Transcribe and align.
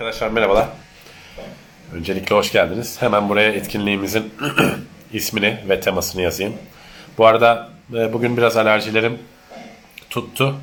Arkadaşlar 0.00 0.28
merhabalar. 0.28 0.68
Öncelikle 1.94 2.34
hoş 2.34 2.52
geldiniz. 2.52 3.02
Hemen 3.02 3.28
buraya 3.28 3.52
etkinliğimizin 3.52 4.34
ismini 5.12 5.58
ve 5.68 5.80
temasını 5.80 6.22
yazayım. 6.22 6.54
Bu 7.18 7.26
arada 7.26 7.68
e, 7.94 8.12
bugün 8.12 8.36
biraz 8.36 8.56
alerjilerim 8.56 9.18
tuttu. 10.10 10.56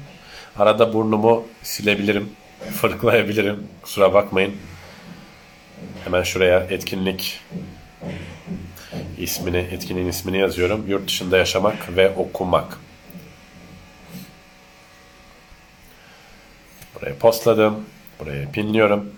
Arada 0.60 0.94
burnumu 0.94 1.48
silebilirim, 1.64 2.30
fırklayabilirim. 2.82 3.68
Kusura 3.82 4.14
bakmayın. 4.14 4.56
Hemen 6.04 6.24
şuraya 6.24 6.60
etkinlik 6.60 7.42
ismini, 9.18 9.58
etkinliğin 9.58 10.08
ismini 10.08 10.38
yazıyorum. 10.38 10.88
Yurt 10.88 11.08
dışında 11.08 11.38
yaşamak 11.38 11.96
ve 11.98 12.16
okumak. 12.16 12.78
Buraya 16.96 17.18
postladım. 17.18 17.86
Buraya 18.20 18.52
pinliyorum. 18.52 19.17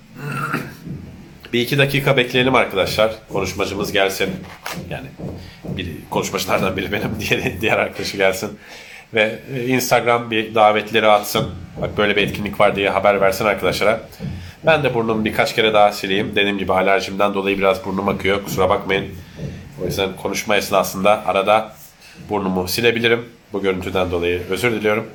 Bir 1.54 1.62
iki 1.62 1.78
dakika 1.78 2.18
bekleyelim 2.18 2.56
arkadaşlar. 2.56 3.12
Konuşmacımız 3.34 3.92
gelsin. 3.92 4.30
Yani 4.90 5.08
bir 5.64 5.88
konuşmacılardan 6.10 6.78
biri 6.78 6.92
benim, 6.92 7.10
diğer, 7.20 7.62
diğer 7.62 7.78
arkadaşı 7.78 8.18
gelsin. 8.18 8.60
Ve 9.14 9.40
e, 9.56 9.66
Instagram 9.68 10.32
bir 10.32 10.56
davetleri 10.56 11.08
atsın. 11.08 11.50
Bak 11.82 11.98
böyle 11.98 12.16
bir 12.16 12.22
etkinlik 12.22 12.60
var 12.60 12.76
diye 12.76 12.90
haber 12.90 13.22
versin 13.22 13.46
arkadaşlara. 13.46 14.02
Ben 14.66 14.84
de 14.84 14.94
burnumu 14.94 15.26
birkaç 15.26 15.56
kere 15.56 15.74
daha 15.74 15.92
sileyim. 15.92 16.36
Dediğim 16.36 16.58
gibi 16.58 16.74
alerjimden 16.74 17.34
dolayı 17.34 17.58
biraz 17.58 17.86
burnum 17.86 18.08
akıyor. 18.08 18.44
Kusura 18.44 18.70
bakmayın. 18.70 19.06
O 19.84 19.86
yüzden 19.86 20.16
konuşma 20.16 20.58
esnasında 20.58 21.26
arada 21.26 21.76
burnumu 22.30 22.68
silebilirim. 22.68 23.26
Bu 23.54 23.62
görüntüden 23.62 24.12
dolayı 24.12 24.42
özür 24.50 24.72
diliyorum. 24.72 25.08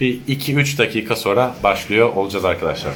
Bir 0.00 0.20
2-3 0.20 0.78
dakika 0.78 1.16
sonra 1.16 1.54
başlıyor 1.62 2.12
olacağız 2.16 2.44
arkadaşlar. 2.44 2.94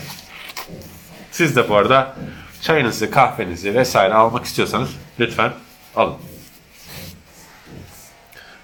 Siz 1.31 1.57
de 1.57 1.69
bu 1.69 1.75
arada 1.75 2.17
çayınızı, 2.61 3.11
kahvenizi 3.11 3.75
vesaire 3.75 4.15
almak 4.15 4.45
istiyorsanız 4.45 4.89
lütfen 5.21 5.53
alın. 5.97 6.17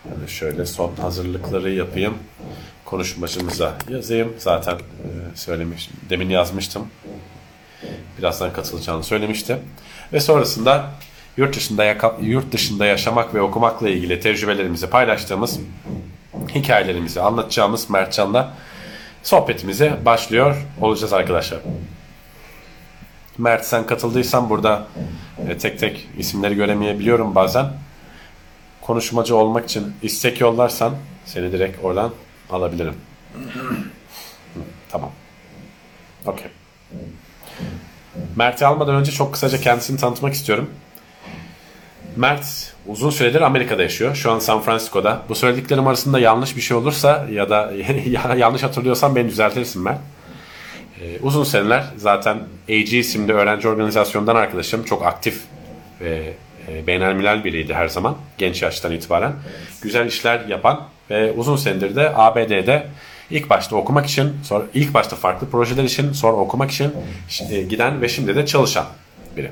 De 0.05 0.29
şöyle 0.29 0.67
son 0.67 0.97
hazırlıkları 0.97 1.71
yapayım. 1.71 2.15
Konuşmacımıza 2.85 3.75
yazayım. 3.89 4.35
Zaten 4.39 4.75
e, 4.75 4.79
söylemiştim. 5.35 5.97
Demin 6.11 6.31
yazmıştım. 6.31 6.87
Birazdan 8.19 8.53
katılacağını 8.53 9.05
söylemişti. 9.05 9.59
Ve 10.13 10.21
sonrasında 10.21 10.91
yurt 11.37 11.57
dışında 11.57 12.17
yurt 12.21 12.53
dışında 12.53 12.87
yaşamak 12.87 13.35
ve 13.35 13.41
okumakla 13.41 13.89
ilgili 13.89 14.21
tecrübelerimizi 14.21 14.91
paylaştığımız 14.91 15.61
hikayelerimizi 16.55 17.21
anlatacağımız 17.21 17.91
Mertcan'la 17.91 18.55
sohbetimize 19.23 19.99
başlıyor 20.05 20.57
olacağız 20.81 21.13
arkadaşlar. 21.13 21.61
Mert 23.39 23.65
sen 23.65 23.87
katıldıysan 23.87 24.51
burada 24.51 24.87
e, 25.49 25.59
tek 25.59 25.79
tek 25.79 26.09
isimleri 26.19 26.55
göremeyebiliyorum 26.55 27.35
bazen. 27.35 27.67
Konuşmacı 28.81 29.37
olmak 29.37 29.65
için 29.65 29.95
istek 30.03 30.41
yollarsan 30.41 30.95
seni 31.25 31.53
direkt 31.53 31.85
oradan 31.85 32.13
alabilirim. 32.51 32.95
Tamam. 34.91 35.11
Okey. 36.27 36.47
Mert'i 38.37 38.67
almadan 38.67 38.95
önce 38.95 39.13
çok 39.13 39.33
kısaca 39.33 39.61
kendisini 39.61 39.99
tanıtmak 40.01 40.35
istiyorum. 40.35 40.71
Mert 42.17 42.75
uzun 42.87 43.11
süredir 43.11 43.41
Amerika'da 43.41 43.83
yaşıyor. 43.83 44.15
Şu 44.15 44.33
an 44.33 44.39
San 44.39 44.63
Francisco'da. 44.63 45.23
Bu 45.29 45.35
söylediklerim 45.35 45.87
arasında 45.87 46.19
yanlış 46.19 46.57
bir 46.57 46.61
şey 46.61 46.77
olursa 46.77 47.27
ya 47.33 47.51
da 47.51 47.73
yanlış 48.37 48.63
hatırlıyorsam 48.63 49.17
beni 49.17 49.29
düzeltirsin 49.29 49.83
Mert. 49.83 49.99
Ee, 51.01 51.19
uzun 51.23 51.45
seneler 51.45 51.85
zaten 51.97 52.37
AG 52.69 52.93
isimli 52.93 53.33
öğrenci 53.33 53.69
organizasyondan 53.69 54.37
arkadaşım. 54.37 54.85
Çok 54.85 55.07
aktif 55.07 55.41
ve 56.01 56.33
e, 56.69 56.87
biriydi 57.45 57.75
her 57.75 57.89
zaman. 57.89 58.17
Genç 58.39 58.63
yaştan 58.63 58.93
itibaren. 58.93 59.33
Güzel 59.83 60.07
işler 60.07 60.45
yapan 60.49 60.89
ve 61.11 61.33
uzun 61.33 61.57
senedir 61.57 61.97
de 61.97 62.13
ABD'de 62.17 62.87
ilk 63.31 63.51
başta 63.51 63.77
okumak 63.77 64.07
için, 64.07 64.33
sonra 64.45 64.65
ilk 64.75 64.95
başta 64.95 65.17
farklı 65.17 65.51
projeler 65.51 65.85
için, 65.85 66.13
sonra 66.13 66.37
okumak 66.37 66.71
için 66.71 66.93
e, 67.51 67.63
giden 67.63 68.03
ve 68.03 68.09
şimdi 68.09 68.37
de 68.37 68.47
çalışan 68.47 68.87
biri. 69.37 69.51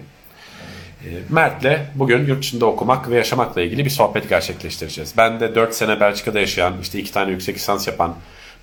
E, 1.04 1.08
Mert'le 1.30 1.78
bugün 1.94 2.26
yurt 2.26 2.42
dışında 2.42 2.66
okumak 2.66 3.10
ve 3.10 3.16
yaşamakla 3.16 3.62
ilgili 3.62 3.84
bir 3.84 3.90
sohbet 3.90 4.28
gerçekleştireceğiz. 4.28 5.14
Ben 5.16 5.40
de 5.40 5.54
4 5.54 5.74
sene 5.74 6.00
Belçika'da 6.00 6.40
yaşayan, 6.40 6.74
işte 6.82 6.98
2 6.98 7.12
tane 7.12 7.30
yüksek 7.30 7.56
lisans 7.56 7.86
yapan, 7.86 8.14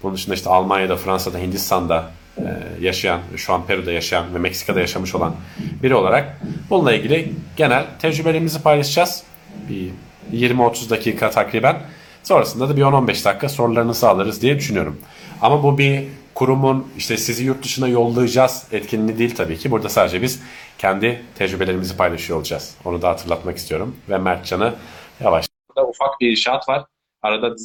bunun 0.03 0.15
dışında 0.15 0.35
işte 0.35 0.49
Almanya'da, 0.49 0.97
Fransa'da, 0.97 1.37
Hindistan'da 1.37 2.11
e, 2.37 2.43
yaşayan, 2.81 3.19
şu 3.35 3.53
an 3.53 3.65
Peru'da 3.65 3.91
yaşayan 3.91 4.33
ve 4.33 4.39
Meksika'da 4.39 4.79
yaşamış 4.79 5.15
olan 5.15 5.35
biri 5.83 5.95
olarak 5.95 6.37
bununla 6.69 6.93
ilgili 6.93 7.31
genel 7.57 7.85
tecrübelerimizi 7.99 8.61
paylaşacağız. 8.61 9.23
Bir 9.69 9.89
20-30 10.33 10.89
dakika 10.89 11.29
takriben. 11.29 11.81
Sonrasında 12.23 12.69
da 12.69 12.77
bir 12.77 12.81
10-15 12.81 13.25
dakika 13.25 13.49
sorularınızı 13.49 14.09
alırız 14.09 14.41
diye 14.41 14.57
düşünüyorum. 14.57 15.01
Ama 15.41 15.63
bu 15.63 15.77
bir 15.77 16.03
kurumun 16.37 16.87
işte 16.97 17.17
sizi 17.17 17.45
yurt 17.45 17.63
dışına 17.63 17.87
yollayacağız 17.87 18.67
etkinliği 18.71 19.17
değil 19.17 19.35
tabii 19.35 19.57
ki. 19.57 19.71
Burada 19.71 19.89
sadece 19.89 20.21
biz 20.21 20.43
kendi 20.77 21.21
tecrübelerimizi 21.35 21.97
paylaşıyor 21.97 22.39
olacağız. 22.39 22.77
Onu 22.85 23.01
da 23.01 23.09
hatırlatmak 23.09 23.57
istiyorum. 23.57 23.95
Ve 24.09 24.17
Mertcan'ı 24.17 24.75
yavaş. 25.19 25.47
Burada 25.69 25.89
ufak 25.89 26.21
bir 26.21 26.31
inşaat 26.31 26.69
var. 26.69 26.85
Arada 27.21 27.57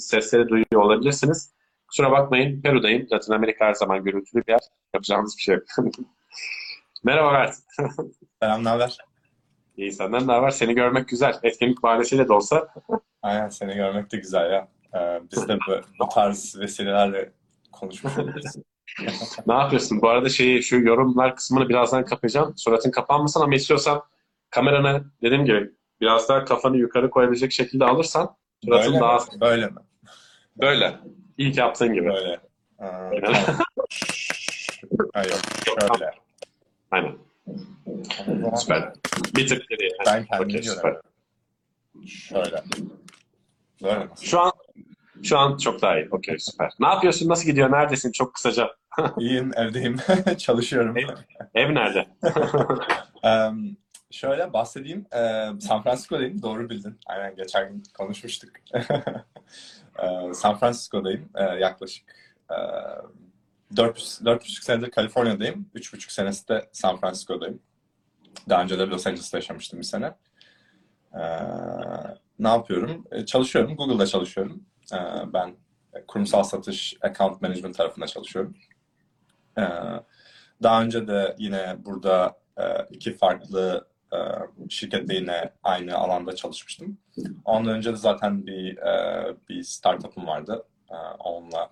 sesleri 0.00 0.48
duyuyor 0.48 0.82
olabilirsiniz. 0.82 1.54
Kusura 1.88 2.10
bakmayın. 2.10 2.62
Peru'dayım. 2.62 3.06
Latin 3.12 3.32
Amerika 3.32 3.64
her 3.64 3.74
zaman 3.74 4.04
gürültülü 4.04 4.46
bir 4.46 4.52
yer. 4.52 4.60
Yapacağımız 4.94 5.36
bir 5.36 5.42
şey 5.42 5.54
yok. 5.54 5.64
Merhaba 7.04 7.32
Mert. 7.32 7.54
Selam, 8.42 8.64
ne 8.64 8.68
haber? 8.68 8.98
İyi 9.76 9.92
senden 9.92 10.26
ne 10.28 10.32
haber? 10.32 10.50
Seni 10.50 10.74
görmek 10.74 11.08
güzel. 11.08 11.34
Etkinlik 11.42 11.82
bahanesiyle 11.82 12.28
de 12.28 12.32
olsa. 12.32 12.68
Aynen 13.22 13.48
seni 13.48 13.74
görmek 13.74 14.12
de 14.12 14.16
güzel 14.16 14.50
ya. 14.50 14.68
Ee, 14.94 15.20
biz 15.32 15.48
de 15.48 15.58
bu, 15.68 15.72
bu 16.00 16.08
tarz 16.08 16.56
vesilelerle 16.60 17.32
konuşmuş 17.80 18.12
ne 19.46 19.54
yapıyorsun? 19.54 20.02
Bu 20.02 20.08
arada 20.08 20.28
şeyi 20.28 20.62
şu 20.62 20.76
yorumlar 20.76 21.36
kısmını 21.36 21.68
birazdan 21.68 22.04
kapayacağım. 22.04 22.54
Suratın 22.56 22.90
kapanmasın 22.90 23.40
ama 23.40 23.54
istiyorsan 23.54 24.02
kameranı 24.50 25.04
dediğim 25.22 25.44
gibi 25.44 25.70
biraz 26.00 26.28
daha 26.28 26.44
kafanı 26.44 26.76
yukarı 26.76 27.10
koyabilecek 27.10 27.52
şekilde 27.52 27.84
alırsan 27.84 28.36
suratın 28.64 28.92
Böyle 28.92 29.00
daha 29.04 29.16
mi? 29.16 29.40
Böyle 29.40 29.66
mi? 29.66 29.76
böyle. 30.60 30.96
İlk 31.38 31.58
yaptığın 31.58 31.94
gibi. 31.94 32.06
Böyle. 32.06 32.40
Ee, 32.80 32.84
Aynen. 32.84 33.22
tamam. 33.22 33.44
Ha, 35.14 35.22
yok, 35.22 35.40
şöyle. 35.64 36.10
Aynen. 36.90 37.16
Süper. 38.56 38.92
Bir 39.36 39.48
tık 39.48 39.68
geriye. 39.68 39.90
Ben 40.06 40.26
kendimi 40.26 40.62
süper. 40.62 40.82
göremiyorum. 40.82 41.02
Şöyle. 42.06 42.62
Böyle 43.82 43.98
mi? 43.98 44.10
Şu 44.20 44.40
an 44.40 44.52
şu 45.22 45.38
an 45.38 45.56
çok 45.56 45.82
daha 45.82 45.98
iyi. 45.98 46.08
Okey 46.10 46.38
süper. 46.38 46.72
Ne 46.80 46.86
yapıyorsun? 46.86 47.28
Nasıl 47.28 47.46
gidiyor? 47.46 47.72
Neredesin? 47.72 48.12
Çok 48.12 48.34
kısaca. 48.34 48.70
İyiyim, 49.18 49.50
evdeyim. 49.56 49.96
Çalışıyorum. 50.38 50.96
Ev 51.54 51.74
nerede? 51.74 52.06
Ee, 53.24 53.50
şöyle 54.10 54.52
bahsedeyim. 54.52 55.06
Ee, 55.14 55.46
San 55.60 55.82
Francisco'dayım. 55.82 56.42
Doğru 56.42 56.70
bildin. 56.70 56.98
Aynen 57.06 57.36
geçen 57.36 57.68
gün 57.72 57.82
konuşmuştuk. 57.98 58.50
Ee, 60.02 60.34
San 60.34 60.58
Francisco'dayım. 60.58 61.28
Ee, 61.34 61.42
yaklaşık 61.42 62.04
e, 62.50 62.56
4, 63.76 63.98
4,5 63.98 64.64
senedir 64.64 64.90
Kaliforniya'dayım. 64.90 65.70
3,5 65.74 66.12
senesi 66.12 66.48
de 66.48 66.68
San 66.72 66.96
Francisco'dayım. 66.96 67.62
Daha 68.48 68.62
önce 68.62 68.78
de 68.78 68.86
Los 68.86 69.06
Angeles'ta 69.06 69.38
yaşamıştım 69.38 69.78
bir 69.78 69.84
sene. 69.84 70.12
Ee, 71.14 71.20
ne 72.38 72.48
yapıyorum? 72.48 73.04
Ee, 73.12 73.26
çalışıyorum. 73.26 73.76
Google'da 73.76 74.06
çalışıyorum. 74.06 74.62
Ee, 74.92 75.32
ben 75.32 75.56
kurumsal 76.08 76.42
satış 76.42 76.96
account 77.02 77.42
management 77.42 77.76
tarafında 77.76 78.06
çalışıyorum. 78.06 78.56
Ee, 79.58 79.62
daha 80.62 80.82
önce 80.82 81.08
de 81.08 81.34
yine 81.38 81.76
burada 81.78 82.38
e, 82.58 82.62
iki 82.90 83.16
farklı 83.16 83.88
e, 84.12 84.18
şirkette 84.68 85.14
yine 85.14 85.50
aynı 85.62 85.96
alanda 85.96 86.34
çalışmıştım. 86.36 86.98
Ondan 87.44 87.74
önce 87.74 87.92
de 87.92 87.96
zaten 87.96 88.46
bir 88.46 88.76
e, 88.76 89.36
bir 89.48 89.62
startup'ım 89.62 90.26
vardı. 90.26 90.64
E, 90.90 90.96
onunla 91.18 91.70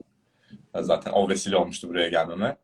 zaten 0.81 1.13
o 1.13 1.29
vesile 1.29 1.57
olmuştu 1.57 1.89
buraya 1.89 2.09
gelmeme. 2.09 2.57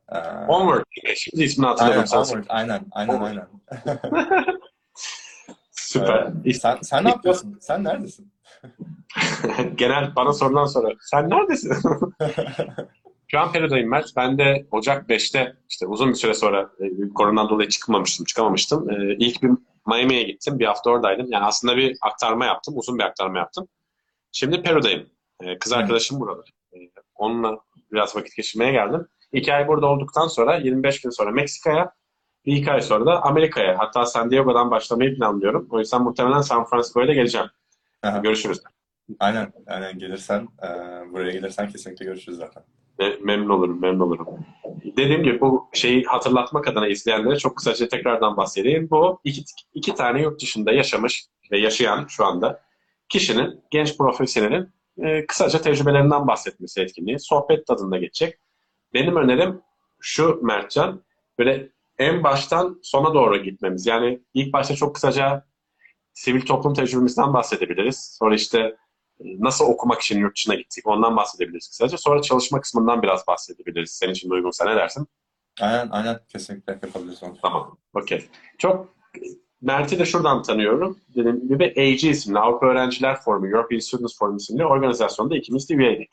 Onward. 0.48 0.84
Şimdi 1.16 1.44
ismini 1.44 1.66
hatırladım. 1.66 1.98
aynen, 1.98 2.22
Onward, 2.22 2.44
aynen, 2.48 2.86
aynen, 2.90 3.14
Onward. 3.14 3.36
aynen. 3.36 3.48
Süper. 5.70 6.32
Ee, 6.44 6.52
sen, 6.52 6.78
sen 6.82 7.04
ne 7.04 7.08
yapıyorsun? 7.08 7.58
Sen 7.60 7.84
neredesin? 7.84 8.32
Genel 9.74 10.16
bana 10.16 10.32
sorulan 10.32 10.66
soru. 10.66 10.88
Sen 11.00 11.30
neredesin? 11.30 11.72
Şu 13.28 13.40
an 13.40 13.52
Peru'dayım 13.52 13.90
Mert. 13.90 14.16
Ben 14.16 14.38
de 14.38 14.66
Ocak 14.70 15.10
5'te 15.10 15.56
işte 15.68 15.86
uzun 15.86 16.08
bir 16.08 16.14
süre 16.14 16.34
sonra 16.34 16.70
e, 16.80 17.08
koronadan 17.14 17.48
dolayı 17.48 17.68
çıkmamıştım, 17.68 18.26
çıkamamıştım. 18.26 18.90
E, 18.90 19.16
ilk 19.18 19.42
bir 19.42 19.50
Miami'ye 19.86 20.22
gittim. 20.22 20.58
Bir 20.58 20.66
hafta 20.66 20.90
oradaydım. 20.90 21.26
Yani 21.30 21.44
aslında 21.44 21.76
bir 21.76 21.96
aktarma 22.00 22.44
yaptım. 22.44 22.78
Uzun 22.78 22.98
bir 22.98 23.04
aktarma 23.04 23.38
yaptım. 23.38 23.68
Şimdi 24.32 24.62
Peru'dayım. 24.62 25.06
E, 25.42 25.58
kız 25.58 25.72
arkadaşım 25.72 26.20
burada. 26.20 26.42
E, 26.72 26.78
onunla 27.14 27.58
biraz 27.92 28.16
vakit 28.16 28.36
geçirmeye 28.36 28.72
geldim. 28.72 29.06
İki 29.32 29.54
ay 29.54 29.68
burada 29.68 29.86
olduktan 29.86 30.26
sonra 30.26 30.56
25 30.56 31.00
gün 31.00 31.10
sonra 31.10 31.30
Meksika'ya, 31.30 31.92
bir 32.46 32.56
iki 32.56 32.72
ay 32.72 32.80
sonra 32.80 33.06
da 33.06 33.22
Amerika'ya. 33.22 33.78
Hatta 33.78 34.06
San 34.06 34.30
Diego'dan 34.30 34.70
başlamayı 34.70 35.16
planlıyorum. 35.16 35.68
O 35.70 35.78
yüzden 35.78 36.02
muhtemelen 36.02 36.40
San 36.40 36.64
Francisco'ya 36.64 37.08
da 37.08 37.12
geleceğim. 37.12 37.46
Aha. 38.02 38.18
Görüşürüz. 38.18 38.60
Aynen, 39.18 39.52
aynen 39.66 39.98
gelirsen, 39.98 40.48
e, 40.62 40.68
buraya 41.12 41.32
gelirsen 41.32 41.68
kesinlikle 41.70 42.04
görüşürüz 42.04 42.38
zaten. 42.38 42.62
Me- 42.98 43.20
Memnun 43.24 43.48
olurum, 43.48 43.80
memnun 43.80 44.00
olurum. 44.00 44.26
Dediğim 44.96 45.22
gibi 45.22 45.40
bu 45.40 45.68
şeyi 45.72 46.04
hatırlatmak 46.04 46.68
adına 46.68 46.88
izleyenlere 46.88 47.36
çok 47.36 47.56
kısaca 47.56 47.88
tekrardan 47.88 48.36
bahsedeyim. 48.36 48.90
Bu 48.90 49.20
iki, 49.24 49.42
iki 49.74 49.94
tane 49.94 50.22
yurt 50.22 50.40
dışında 50.42 50.72
yaşamış 50.72 51.24
ve 51.52 51.58
yaşayan 51.58 52.06
şu 52.08 52.24
anda 52.26 52.60
kişinin, 53.08 53.60
genç 53.70 53.98
profesyonelin 53.98 54.68
e, 55.02 55.26
kısaca 55.26 55.60
tecrübelerinden 55.60 56.26
bahsetmesi 56.26 56.80
etkinliği. 56.80 57.18
Sohbet 57.20 57.66
tadında 57.66 57.98
geçecek. 57.98 58.38
Benim 58.94 59.16
önerim 59.16 59.60
şu 60.00 60.40
Mertcan, 60.42 61.02
böyle 61.38 61.68
en 61.98 62.22
baştan 62.24 62.78
sona 62.82 63.14
doğru 63.14 63.36
gitmemiz. 63.42 63.86
Yani 63.86 64.20
ilk 64.34 64.52
başta 64.52 64.74
çok 64.74 64.94
kısaca 64.94 65.44
sivil 66.12 66.40
toplum 66.40 66.74
tecrübemizden 66.74 67.34
bahsedebiliriz. 67.34 68.16
Sonra 68.18 68.34
işte 68.34 68.58
e, 69.20 69.24
nasıl 69.38 69.64
okumak 69.64 70.00
için 70.00 70.18
yurt 70.18 70.36
dışına 70.36 70.54
gittik 70.54 70.86
ondan 70.86 71.16
bahsedebiliriz 71.16 71.68
kısaca. 71.68 71.98
Sonra 71.98 72.22
çalışma 72.22 72.60
kısmından 72.60 73.02
biraz 73.02 73.26
bahsedebiliriz. 73.26 73.90
Senin 73.90 74.12
için 74.12 74.30
de 74.30 74.34
uygunsa 74.34 74.64
ne 74.64 74.76
dersin? 74.76 75.06
Aynen, 75.60 75.88
aynen 75.90 76.20
kesinlikle 76.28 76.72
yapabiliriz 76.72 77.22
onu. 77.22 77.36
Tamam. 77.42 77.78
Okey. 77.94 78.28
Çok 78.58 78.94
Mert'i 79.62 79.98
de 79.98 80.04
şuradan 80.04 80.42
tanıyorum. 80.42 80.98
Dediğim 81.08 81.48
gibi 81.48 81.64
AG 81.64 82.04
isimli 82.04 82.38
Avrupa 82.38 82.66
Öğrenciler 82.66 83.16
Forumu, 83.16 83.46
European 83.46 83.78
Students 83.78 84.18
Forum 84.18 84.36
isimli 84.36 84.64
organizasyonda 84.64 85.36
ikimiz 85.36 85.70
de 85.70 85.74
üyeydik. 85.74 86.10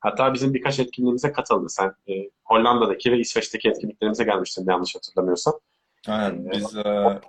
Hatta 0.00 0.34
bizim 0.34 0.54
birkaç 0.54 0.80
etkinliğimize 0.80 1.32
katıldı. 1.32 1.68
Sen 1.68 1.94
e, 2.08 2.12
Hollanda'daki 2.44 3.12
ve 3.12 3.18
İsveç'teki 3.18 3.68
etkinliklerimize 3.68 4.24
gelmiştin 4.24 4.66
yanlış 4.68 4.94
hatırlamıyorsam. 4.94 5.54
Aynen, 6.08 6.50
biz 6.50 6.76
e, 6.76 7.20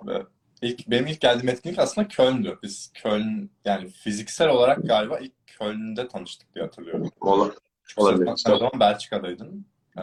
ilk, 0.69 0.87
benim 0.87 1.07
ilk 1.07 1.21
geldiğim 1.21 1.49
etkinlik 1.49 1.79
aslında 1.79 2.07
Köln'dü. 2.07 2.59
Biz 2.63 2.91
Köln, 2.93 3.49
yani 3.65 3.89
fiziksel 3.89 4.49
olarak 4.49 4.83
galiba 4.83 5.17
ilk 5.19 5.33
Köln'de 5.47 6.07
tanıştık 6.07 6.55
diye 6.55 6.65
hatırlıyorum. 6.65 7.11
Olur. 7.21 7.53
Çünkü 7.87 8.01
Olabilir. 8.01 8.31
sen 8.37 8.51
o 8.51 8.57
zaman 8.57 8.79
Belçika'daydın. 8.79 9.65
Ee, 9.97 10.01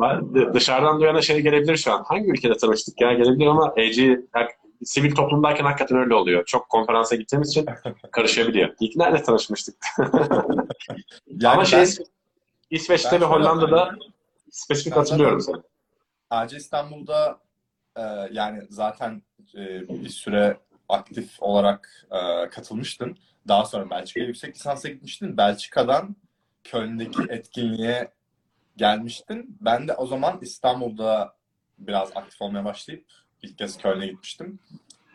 Ben 0.00 0.34
de- 0.34 0.54
dışarıdan 0.54 1.00
duyana 1.00 1.22
şey 1.22 1.40
gelebilir 1.40 1.76
şu 1.76 1.92
an. 1.92 2.04
Hangi 2.04 2.30
ülkede 2.30 2.56
tanıştık 2.56 3.00
ya 3.00 3.12
gelebilir 3.12 3.46
ama 3.46 3.64
AG 3.66 3.98
hak- 4.32 4.58
sivil 4.84 5.14
toplumdayken 5.14 5.64
hakikaten 5.64 5.98
öyle 5.98 6.14
oluyor. 6.14 6.44
Çok 6.44 6.68
konferansa 6.68 7.16
gittiğimiz 7.16 7.48
için 7.50 7.66
karışabiliyor. 8.12 8.74
İlk 8.80 8.96
nerede 8.96 9.22
tanışmıştık? 9.22 9.74
yani 11.26 11.48
ama 11.54 11.64
şey 11.64 11.80
ben- 11.80 11.88
İsveç'te 12.70 13.12
ben 13.12 13.20
ve 13.20 13.24
Hollanda'da 13.24 13.90
spesifik 14.50 14.96
hatırlıyorum 14.96 15.40
seni. 15.40 15.56
AC 16.30 16.56
İstanbul'da 16.56 17.38
e, 17.96 18.02
yani 18.32 18.62
zaten 18.70 19.22
e, 19.56 19.88
bir 19.88 20.08
süre 20.08 20.56
aktif 20.88 21.42
olarak 21.42 22.06
e, 22.10 22.48
katılmıştın. 22.48 23.16
Daha 23.48 23.64
sonra 23.64 23.90
Belçika'ya 23.90 24.26
yüksek 24.26 24.54
lisansa 24.54 24.88
gitmiştin. 24.88 25.36
Belçika'dan 25.36 26.16
Köln'deki 26.64 27.22
etkinliğe 27.28 28.12
gelmiştin. 28.76 29.56
Ben 29.60 29.88
de 29.88 29.94
o 29.94 30.06
zaman 30.06 30.38
İstanbul'da 30.42 31.34
biraz 31.78 32.16
aktif 32.16 32.42
olmaya 32.42 32.64
başlayıp 32.64 33.04
ilk 33.42 33.58
kez 33.58 33.78
Köln'e 33.78 34.06
gitmiştim. 34.06 34.58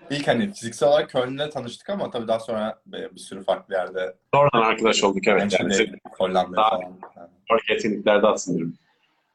İlk 0.10 0.28
hani 0.28 0.54
fiziksel 0.54 0.90
olarak 0.90 1.10
Köln'le 1.10 1.50
tanıştık 1.50 1.90
ama 1.90 2.12
tabii 2.12 2.28
daha 2.28 2.40
sonra 2.40 2.80
bir 2.86 3.20
sürü 3.20 3.44
farklı 3.44 3.74
yerde 3.74 4.16
Sonradan 4.34 4.62
arkadaş 4.62 5.04
olduk 5.04 5.28
evet. 5.28 5.60
Yani 5.60 5.96
Hollanda'ya 6.18 6.56
Daha- 6.58 6.70
falan. 6.70 7.00
Yani. 7.18 7.60
etkinliklerde 7.70 8.28
atsınırım. 8.28 8.78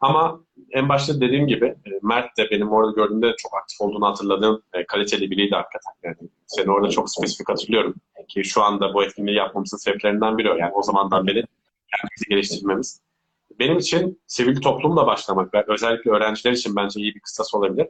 Ama 0.03 0.41
en 0.71 0.89
başta 0.89 1.21
dediğim 1.21 1.47
gibi 1.47 1.67
e, 1.67 1.91
Mert 2.03 2.39
de 2.39 2.51
benim 2.51 2.73
orada 2.73 2.93
gördüğümde 2.93 3.35
çok 3.39 3.55
aktif 3.57 3.81
olduğunu 3.81 4.07
hatırladığım 4.07 4.63
e, 4.73 4.87
kaliteli 4.87 5.31
biriydi 5.31 5.55
hakikaten. 5.55 5.93
Yani 6.03 6.17
seni 6.47 6.71
orada 6.71 6.91
çok 6.91 7.11
spesifik 7.11 7.49
hatırlıyorum. 7.49 7.95
Ki 8.29 8.45
şu 8.45 8.63
anda 8.63 8.95
bu 8.95 9.05
etkinliği 9.05 9.37
yapmamızın 9.37 9.77
sebeplerinden 9.77 10.39
biri 10.39 10.51
o. 10.51 10.57
Yani 10.57 10.73
o 10.75 10.83
zamandan 10.83 11.27
beri 11.27 11.45
kendimizi 11.97 12.29
geliştirmemiz. 12.29 13.01
Benim 13.59 13.79
için 13.79 14.21
sivil 14.27 14.61
toplumla 14.61 15.07
başlamak 15.07 15.55
ve 15.55 15.65
özellikle 15.69 16.11
öğrenciler 16.11 16.53
için 16.53 16.77
bence 16.77 17.01
iyi 17.01 17.15
bir 17.15 17.21
kıstas 17.21 17.55
olabilir. 17.55 17.87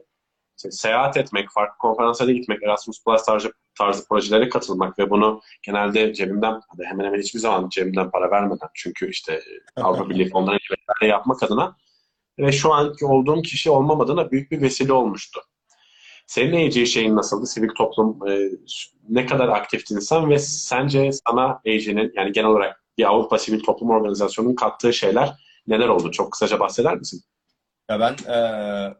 İşte 0.57 0.71
seyahat 0.71 1.17
etmek, 1.17 1.49
farklı 1.51 1.77
konferanslara 1.77 2.31
gitmek, 2.31 2.63
Erasmus 2.63 3.03
Plus 3.03 3.25
tarzı, 3.25 3.51
tarzı 3.77 4.07
projelere 4.07 4.49
katılmak 4.49 4.99
ve 4.99 5.09
bunu 5.09 5.41
genelde 5.61 6.13
cebimden, 6.13 6.61
hemen 6.83 7.05
hemen 7.05 7.19
hiçbir 7.19 7.39
zaman 7.39 7.69
cebimden 7.69 8.11
para 8.11 8.31
vermeden 8.31 8.69
çünkü 8.73 9.09
işte 9.09 9.33
e, 9.77 9.81
Avrupa 9.81 10.09
Birliği 10.09 10.29
fonlarıyla 10.29 10.75
yapmak 11.07 11.43
adına 11.43 11.75
ve 12.39 12.51
şu 12.51 12.73
anki 12.73 13.05
olduğum 13.05 13.41
kişi 13.41 13.69
olmam 13.69 14.01
adına 14.01 14.31
büyük 14.31 14.51
bir 14.51 14.61
vesile 14.61 14.93
olmuştu. 14.93 15.41
Senin 16.27 16.67
AG 16.67 16.85
şeyin 16.87 17.15
nasıldı? 17.15 17.45
Sivil 17.45 17.69
toplum 17.69 18.27
e, 18.27 18.49
ne 19.09 19.25
kadar 19.25 19.47
aktiftin 19.47 19.99
sen 19.99 20.29
ve 20.29 20.39
sence 20.39 21.11
sana 21.11 21.45
AG'nin 21.45 22.11
yani 22.15 22.31
genel 22.31 22.49
olarak 22.49 22.83
bir 22.97 23.09
Avrupa 23.09 23.37
Sivil 23.37 23.59
Toplum 23.59 23.89
Organizasyonu'nun 23.89 24.55
kattığı 24.55 24.93
şeyler 24.93 25.33
neler 25.67 25.87
oldu? 25.87 26.11
Çok 26.11 26.31
kısaca 26.31 26.59
bahseder 26.59 26.97
misin? 26.97 27.21
Ya 27.89 27.99
ben 27.99 28.15
eee 28.27 28.93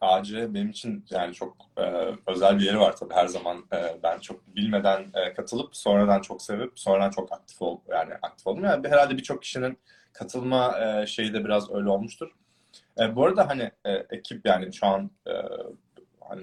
AC 0.00 0.54
benim 0.54 0.70
için 0.70 1.04
yani 1.10 1.34
çok 1.34 1.56
eee, 1.78 2.14
özel 2.26 2.58
bir 2.58 2.64
yeri 2.64 2.80
var 2.80 2.96
tabii 2.96 3.14
her 3.14 3.26
zaman. 3.26 3.64
Eee, 3.72 3.98
ben 4.02 4.18
çok 4.18 4.56
bilmeden 4.56 5.06
eee, 5.16 5.34
katılıp 5.34 5.76
sonradan 5.76 6.20
çok 6.20 6.42
sevip 6.42 6.72
sonradan 6.80 7.10
çok 7.10 7.32
aktif 7.32 7.62
ol 7.62 7.80
yani 7.88 8.14
aktif 8.22 8.46
oldum. 8.46 8.64
Yani 8.64 8.88
herhalde 8.88 9.16
birçok 9.16 9.42
kişinin 9.42 9.78
katılma 10.12 10.78
eee, 10.78 11.06
şeyi 11.06 11.34
de 11.34 11.44
biraz 11.44 11.70
öyle 11.70 11.88
olmuştur. 11.88 12.30
Eee, 12.98 13.16
bu 13.16 13.26
arada 13.26 13.48
hani 13.48 13.70
eee, 13.86 14.06
ekip 14.10 14.46
yani 14.46 14.72
şu 14.72 14.86
an 14.86 15.10
eee, 15.26 15.42
hani 16.28 16.42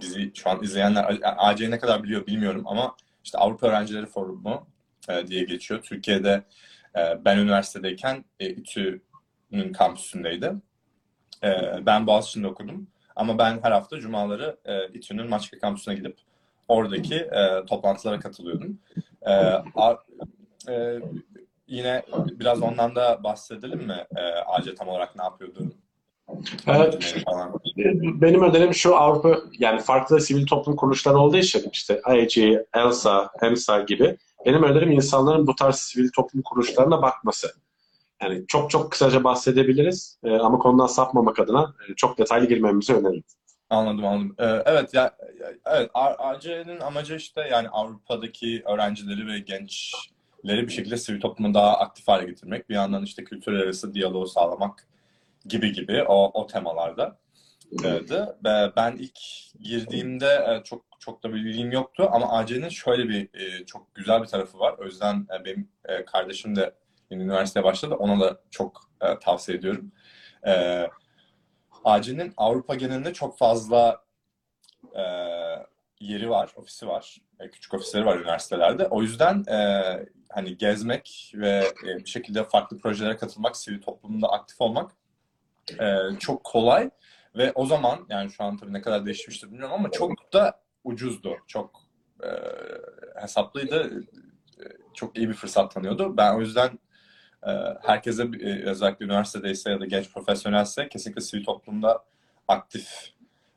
bizi 0.00 0.32
şu 0.34 0.50
an 0.50 0.62
izleyenler 0.62 1.18
AC'yi 1.22 1.70
ne 1.70 1.78
kadar 1.78 2.02
biliyor 2.02 2.26
bilmiyorum 2.26 2.62
ama 2.66 2.96
işte 3.24 3.38
Avrupa 3.38 3.66
Öğrencileri 3.68 4.06
Forumu 4.06 4.66
eee, 5.08 5.26
diye 5.26 5.44
geçiyor. 5.44 5.82
Türkiye'de 5.82 6.42
eee, 6.96 7.18
ben 7.24 7.38
üniversitedeyken 7.38 8.24
e, 8.40 8.48
İTÜ'nün 8.50 9.72
kampüsündeydi. 9.72 10.52
Ee, 11.44 11.86
ben 11.86 12.06
Boğaziçi'nde 12.06 12.46
okudum. 12.46 12.86
Ama 13.16 13.38
ben 13.38 13.58
her 13.62 13.72
hafta 13.72 14.00
cumaları 14.00 14.56
e, 14.64 14.88
İTÜ'nün 14.88 15.28
Maçka 15.28 15.58
kampüsüne 15.58 15.94
gidip 15.94 16.16
oradaki 16.68 17.14
e, 17.14 17.64
toplantılara 17.66 18.20
katılıyordum. 18.20 18.78
E, 19.22 19.32
a- 19.76 19.96
e, 20.68 20.98
yine 21.66 22.02
biraz 22.12 22.62
ondan 22.62 22.94
da 22.94 23.24
bahsedelim 23.24 23.82
mi? 23.86 24.06
E, 24.16 24.20
AC 24.22 24.74
tam 24.74 24.88
olarak 24.88 25.16
ne 25.16 25.22
yapıyordu? 25.22 25.72
Evet. 26.66 27.14
Falan. 27.24 27.60
Benim 28.20 28.42
önerim 28.42 28.74
şu 28.74 28.96
Avrupa 28.96 29.38
yani 29.58 29.80
farklı 29.80 30.20
sivil 30.20 30.46
toplum 30.46 30.76
kuruluşları 30.76 31.18
olduğu 31.18 31.36
için 31.36 31.68
işte 31.72 32.00
AEG, 32.04 32.38
ELSA, 32.74 33.30
EMSA 33.42 33.80
gibi 33.80 34.16
benim 34.46 34.62
önerim 34.62 34.90
insanların 34.92 35.46
bu 35.46 35.54
tarz 35.54 35.76
sivil 35.76 36.08
toplum 36.16 36.42
kuruluşlarına 36.42 37.02
bakması. 37.02 37.48
Yani 38.22 38.44
çok 38.48 38.70
çok 38.70 38.92
kısaca 38.92 39.24
bahsedebiliriz 39.24 40.18
e, 40.24 40.30
ama 40.30 40.58
konudan 40.58 40.86
sapmamak 40.86 41.38
adına 41.38 41.74
e, 41.88 41.94
çok 41.94 42.18
detaylı 42.18 42.48
girmemizi 42.48 42.94
öneririm. 42.94 43.24
Anladım 43.70 44.06
anladım. 44.06 44.34
Ee, 44.38 44.62
evet 44.66 44.94
ya 44.94 45.16
evet 45.66 45.90
A- 45.94 46.28
AC'nin 46.28 46.80
amacı 46.80 47.14
işte 47.14 47.48
yani 47.50 47.68
Avrupa'daki 47.68 48.62
öğrencileri 48.66 49.26
ve 49.26 49.38
gençleri 49.38 50.66
bir 50.66 50.72
şekilde 50.72 50.96
sivil 50.96 51.20
toplumu 51.20 51.54
daha 51.54 51.78
aktif 51.78 52.08
hale 52.08 52.26
getirmek. 52.26 52.68
Bir 52.68 52.74
yandan 52.74 53.02
işte 53.02 53.24
kültürler 53.24 53.64
arası 53.64 53.94
diyaloğu 53.94 54.26
sağlamak 54.26 54.88
gibi 55.46 55.72
gibi 55.72 56.04
o 56.08 56.40
o 56.42 56.46
temalarda. 56.46 57.18
Ee, 57.84 58.00
ben 58.76 58.96
ilk 58.96 59.18
girdiğimde 59.60 60.26
e, 60.26 60.64
çok 60.64 60.84
çok 61.00 61.22
da 61.22 61.34
bir 61.34 61.44
bilgim 61.44 61.72
yoktu 61.72 62.08
ama 62.12 62.32
AC'nin 62.32 62.68
şöyle 62.68 63.08
bir 63.08 63.28
e, 63.34 63.66
çok 63.66 63.94
güzel 63.94 64.22
bir 64.22 64.26
tarafı 64.26 64.58
var. 64.58 64.74
O 64.78 64.84
yüzden 64.84 65.26
e, 65.40 65.44
benim 65.44 65.68
kardeşim 66.06 66.56
de 66.56 66.74
yeni 67.10 67.22
üniversiteye 67.22 67.64
başladı. 67.64 67.94
Ona 67.94 68.20
da 68.20 68.40
çok 68.50 68.80
e, 69.00 69.18
tavsiye 69.18 69.58
ediyorum. 69.58 69.92
E, 70.46 70.86
AC'nin 71.84 72.32
Avrupa 72.36 72.74
genelinde 72.74 73.12
çok 73.12 73.38
fazla 73.38 74.02
e, 74.94 75.02
yeri 76.00 76.30
var, 76.30 76.52
ofisi 76.56 76.86
var. 76.86 77.16
E, 77.40 77.50
küçük 77.50 77.74
ofisleri 77.74 78.06
var 78.06 78.16
üniversitelerde. 78.18 78.86
O 78.86 79.02
yüzden 79.02 79.44
e, 79.50 79.82
hani 80.30 80.56
gezmek 80.56 81.32
ve 81.34 81.64
e, 81.86 81.98
bir 81.98 82.06
şekilde 82.10 82.44
farklı 82.44 82.78
projelere 82.78 83.16
katılmak, 83.16 83.56
sivil 83.56 83.80
toplumda 83.82 84.28
aktif 84.28 84.60
olmak 84.60 84.90
e, 85.80 85.96
çok 86.18 86.44
kolay 86.44 86.90
ve 87.36 87.52
o 87.54 87.66
zaman 87.66 88.06
yani 88.08 88.30
şu 88.30 88.44
an 88.44 88.56
tabii 88.56 88.72
ne 88.72 88.80
kadar 88.82 89.06
değişmiştir 89.06 89.46
bilmiyorum 89.50 89.74
ama 89.74 89.90
çok 89.90 90.32
da 90.32 90.60
ucuzdu. 90.84 91.36
Çok 91.46 91.80
e, 92.22 92.28
hesaplıydı. 93.20 94.02
E, 94.60 94.64
Çok 94.94 95.18
iyi 95.18 95.28
bir 95.28 95.34
fırsat 95.34 95.74
tanıyordu. 95.74 96.16
Ben 96.16 96.34
o 96.34 96.40
yüzden 96.40 96.78
herkese 97.82 98.22
e, 98.40 98.62
özellikle 98.62 99.04
üniversitedeyse 99.04 99.70
ya 99.70 99.80
da 99.80 99.86
genç 99.86 100.12
profesyonelse 100.12 100.88
kesinlikle 100.88 101.20
sivil 101.20 101.44
toplumda 101.44 102.04
aktif 102.48 102.88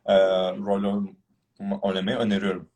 e, 0.05 0.15
rol 0.51 1.03
oynamayı 1.81 2.17
öneriyorum. 2.17 2.67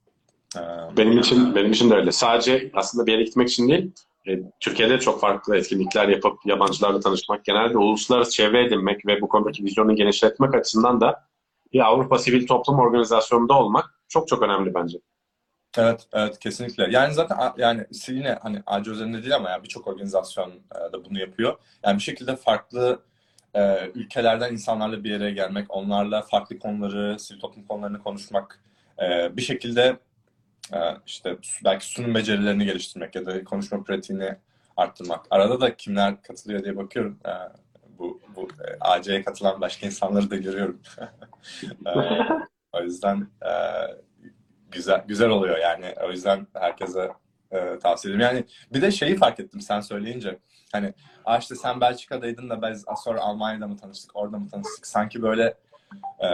E, 0.57 0.61
Benim 0.97 1.17
için 1.19 1.55
benim 1.55 1.71
için 1.71 1.89
de 1.89 1.95
öyle. 1.95 2.11
Sadece 2.11 2.71
aslında 2.73 3.05
bir 3.05 3.11
yere 3.11 3.23
gitmek 3.23 3.49
için 3.49 3.69
değil, 3.69 3.91
e, 4.27 4.39
Türkiye'de 4.59 4.99
çok 4.99 5.21
farklı 5.21 5.57
etkinlikler 5.57 6.07
yapıp 6.07 6.45
yabancılarla 6.45 6.99
tanışmak, 6.99 7.45
genelde 7.45 7.77
uluslararası 7.77 8.31
çevre 8.31 8.65
edinmek 8.65 9.05
ve 9.05 9.21
bu 9.21 9.27
konudaki 9.27 9.63
vizyonu 9.63 9.95
genişletmek 9.95 10.55
açısından 10.55 11.01
da 11.01 11.25
bir 11.73 11.79
Avrupa 11.79 12.17
Sivil 12.19 12.47
Toplum 12.47 12.79
Organizasyonu'nda 12.79 13.53
olmak 13.53 13.99
çok 14.07 14.27
çok 14.27 14.41
önemli 14.41 14.73
bence. 14.73 14.97
Evet, 15.77 16.07
evet 16.13 16.39
kesinlikle. 16.39 16.87
Yani 16.89 17.13
zaten 17.13 17.37
yani 17.57 17.85
yine 18.07 18.37
hani 18.41 18.63
AC 18.65 18.87
üzerinde 18.87 19.21
değil 19.21 19.35
ama 19.35 19.49
yani 19.49 19.63
birçok 19.63 19.87
organizasyon 19.87 20.51
e, 20.51 20.93
da 20.93 21.05
bunu 21.05 21.19
yapıyor. 21.19 21.57
Yani 21.83 21.97
bir 21.97 22.03
şekilde 22.03 22.35
farklı 22.35 22.99
e, 23.53 23.91
ülkelerden 23.95 24.51
insanlarla 24.51 25.03
bir 25.03 25.15
araya 25.17 25.31
gelmek, 25.31 25.65
onlarla 25.69 26.21
farklı 26.21 26.59
konuları, 26.59 27.19
sivil 27.19 27.39
toplum 27.39 27.63
konularını 27.63 27.99
konuşmak, 27.99 28.59
e, 29.01 29.37
bir 29.37 29.41
şekilde 29.41 29.97
e, 30.73 30.79
işte 31.07 31.37
belki 31.65 31.85
sunum 31.85 32.15
becerilerini 32.15 32.65
geliştirmek 32.65 33.15
ya 33.15 33.25
da 33.25 33.43
konuşma 33.43 33.83
pratiğini 33.83 34.35
arttırmak. 34.77 35.25
Arada 35.29 35.61
da 35.61 35.75
kimler 35.75 36.21
katılıyor 36.21 36.63
diye 36.63 36.77
bakıyorum. 36.77 37.19
E, 37.25 37.31
bu 37.99 38.21
bu 38.35 38.47
e, 38.47 38.77
AC'ye 38.79 39.23
katılan 39.23 39.61
başka 39.61 39.87
insanları 39.87 40.29
da 40.29 40.35
görüyorum. 40.35 40.81
E, 41.85 41.91
o 42.73 42.81
yüzden 42.81 43.27
e, 43.41 43.51
güzel 44.75 45.03
güzel 45.07 45.29
oluyor 45.29 45.57
yani. 45.57 45.93
O 46.07 46.11
yüzden 46.11 46.47
herkese 46.53 47.11
e, 47.51 47.79
tavsiye 47.79 48.13
ederim. 48.15 48.25
Yani 48.25 48.45
bir 48.73 48.81
de 48.81 48.91
şeyi 48.91 49.15
fark 49.15 49.39
ettim 49.39 49.61
sen 49.61 49.81
söyleyince. 49.81 50.39
Hani 50.71 50.93
Aa 51.25 51.37
işte 51.37 51.55
sen 51.55 51.81
Belçika'daydın 51.81 52.49
da 52.49 52.61
biz 52.61 52.85
sonra 53.03 53.21
Almanya'da 53.21 53.67
mı 53.67 53.77
tanıştık, 53.77 54.15
orada 54.15 54.39
mı 54.39 54.49
tanıştık? 54.49 54.87
Sanki 54.87 55.21
böyle 55.21 55.53
e, 56.19 56.27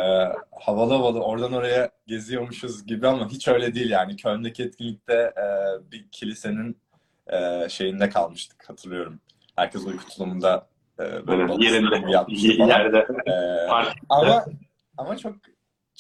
havalı 0.52 0.94
havalı 0.94 1.22
oradan 1.22 1.54
oraya 1.54 1.92
geziyormuşuz 2.08 2.86
gibi 2.86 3.08
ama 3.08 3.30
hiç 3.30 3.48
öyle 3.48 3.76
değil 3.76 3.90
yani. 3.90 4.16
Köln'deki 4.16 4.64
etkinlikte 4.64 5.14
e, 5.14 5.46
bir 5.92 6.08
kilisenin 6.12 6.78
e, 7.28 7.70
şeyinde 7.70 8.10
kalmıştık 8.10 8.70
hatırlıyorum. 8.70 9.20
Herkes 9.56 9.86
uyku 9.86 10.08
tulumunda 10.08 10.68
e, 11.00 11.28
böyle 11.28 11.66
yerinde, 11.66 12.12
yerde 12.68 13.08
E, 13.26 13.32
ama 14.10 14.46
ama 14.98 15.18
çok 15.18 15.36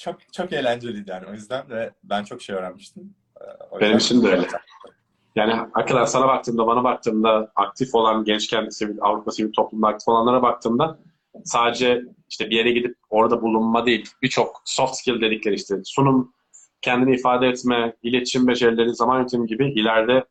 çok 0.01 0.33
çok 0.33 0.53
eğlenceliydi 0.53 1.09
yani 1.09 1.25
o 1.29 1.33
yüzden 1.33 1.69
ve 1.69 1.91
ben 2.03 2.23
çok 2.23 2.41
şey 2.41 2.55
öğrenmiştim. 2.55 3.15
Ee, 3.41 3.43
o 3.71 3.79
Benim 3.79 3.97
için 3.97 4.23
de 4.23 4.27
öyle. 4.27 4.47
Yani 5.35 5.53
hakikaten 5.53 6.05
sana 6.05 6.27
baktığımda, 6.27 6.67
bana 6.67 6.83
baktığımda 6.83 7.51
aktif 7.55 7.95
olan 7.95 8.23
gençken 8.23 8.69
sivil, 8.69 8.97
Avrupa 9.01 9.31
Sivil 9.31 9.53
Toplum'da 9.53 9.87
aktif 9.87 10.07
olanlara 10.07 10.41
baktığımda 10.41 10.99
sadece 11.45 12.03
işte 12.29 12.49
bir 12.49 12.55
yere 12.55 12.71
gidip 12.71 12.97
orada 13.09 13.41
bulunma 13.41 13.85
değil, 13.85 14.09
birçok 14.21 14.61
soft 14.65 14.95
skill 14.95 15.21
dedikleri 15.21 15.55
işte 15.55 15.75
sunum, 15.83 16.33
kendini 16.81 17.15
ifade 17.15 17.47
etme, 17.47 17.95
iletişim 18.03 18.47
becerileri, 18.47 18.95
zaman 18.95 19.17
yönetimi 19.17 19.47
gibi 19.47 19.71
ileride 19.71 20.25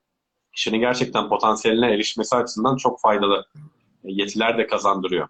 kişinin 0.53 0.81
gerçekten 0.81 1.29
potansiyeline 1.29 1.93
erişmesi 1.93 2.37
açısından 2.37 2.77
çok 2.77 3.01
faydalı 3.01 3.47
yetiler 4.05 4.59
de 4.59 4.67
kazandırıyor. 4.67 5.29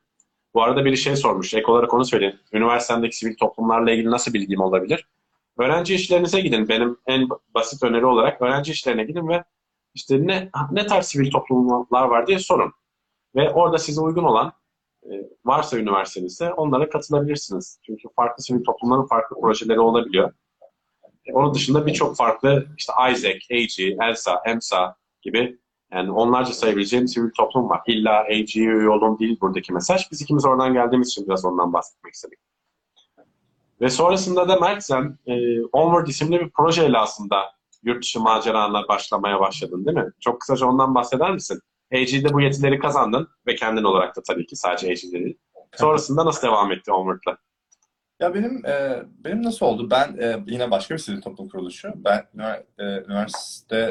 Bu 0.54 0.62
arada 0.62 0.84
biri 0.84 0.96
şey 0.96 1.16
sormuş, 1.16 1.54
ek 1.54 1.66
olarak 1.66 1.94
onu 1.94 2.04
söyleyeyim. 2.04 2.40
Üniversitedeki 2.52 3.16
sivil 3.16 3.36
toplumlarla 3.36 3.90
ilgili 3.90 4.10
nasıl 4.10 4.32
bilgim 4.32 4.60
olabilir? 4.60 5.08
Öğrenci 5.58 5.94
işlerinize 5.94 6.40
gidin. 6.40 6.68
Benim 6.68 6.96
en 7.06 7.28
basit 7.54 7.82
öneri 7.82 8.06
olarak 8.06 8.42
öğrenci 8.42 8.72
işlerine 8.72 9.04
gidin 9.04 9.28
ve 9.28 9.44
işte 9.94 10.26
ne 10.26 10.50
ne 10.70 10.86
tarz 10.86 11.06
sivil 11.06 11.30
toplumlar 11.30 12.04
var 12.04 12.26
diye 12.26 12.38
sorun. 12.38 12.72
Ve 13.34 13.50
orada 13.50 13.78
size 13.78 14.00
uygun 14.00 14.24
olan 14.24 14.52
e, 15.02 15.10
varsa 15.44 15.78
üniversitenizde 15.78 16.52
onlara 16.52 16.88
katılabilirsiniz. 16.88 17.78
Çünkü 17.86 18.08
farklı 18.16 18.42
sivil 18.42 18.64
toplumların 18.64 19.06
farklı 19.06 19.40
projeleri 19.40 19.80
olabiliyor. 19.80 20.32
E, 21.26 21.32
onun 21.32 21.54
dışında 21.54 21.86
birçok 21.86 22.16
farklı 22.16 22.66
işte 22.78 22.92
Isaac, 23.12 23.36
AG, 23.52 24.04
ELSA, 24.08 24.42
EMSA 24.46 24.96
gibi 25.22 25.58
yani 25.92 26.10
onlarca 26.10 26.52
sayabileceğim 26.52 27.08
sivil 27.08 27.30
toplum 27.30 27.68
var. 27.68 27.80
İlla 27.86 28.20
AG'ye 28.20 28.66
üye 28.66 29.18
değil 29.18 29.40
buradaki 29.40 29.72
mesaj. 29.72 30.10
Biz 30.10 30.22
ikimiz 30.22 30.44
oradan 30.44 30.72
geldiğimiz 30.72 31.08
için 31.08 31.26
biraz 31.26 31.44
ondan 31.44 31.72
bahsetmek 31.72 32.14
istedik. 32.14 32.38
Ve 33.80 33.90
sonrasında 33.90 34.48
da 34.48 34.56
Mert 34.56 34.84
sen 34.84 35.18
e, 35.26 35.64
Onward 35.64 36.06
isimli 36.06 36.40
bir 36.40 36.50
projeyle 36.50 36.98
aslında 36.98 37.36
yurt 37.82 38.02
dışı 38.02 38.20
macerana 38.20 38.88
başlamaya 38.88 39.40
başladın 39.40 39.84
değil 39.86 39.96
mi? 39.96 40.12
Çok 40.20 40.40
kısaca 40.40 40.66
ondan 40.66 40.94
bahseder 40.94 41.30
misin? 41.30 41.60
AG'de 41.92 42.32
bu 42.32 42.40
yetileri 42.40 42.78
kazandın 42.78 43.28
ve 43.46 43.54
kendin 43.54 43.84
olarak 43.84 44.16
da 44.16 44.22
tabii 44.22 44.46
ki 44.46 44.56
sadece 44.56 44.86
AG'de 44.86 45.24
değil. 45.24 45.38
Sonrasında 45.76 46.24
nasıl 46.24 46.46
devam 46.46 46.72
etti 46.72 46.92
Onward'la? 46.92 47.38
Ya 48.20 48.34
benim 48.34 48.66
e, 48.66 49.02
benim 49.24 49.42
nasıl 49.42 49.66
oldu? 49.66 49.90
Ben 49.90 50.16
e, 50.20 50.44
yine 50.46 50.70
başka 50.70 50.94
bir 50.94 51.00
sivil 51.00 51.20
toplum 51.20 51.48
kuruluşu. 51.48 51.92
Ben 51.96 52.26
e, 52.78 52.84
üniversite 52.84 53.88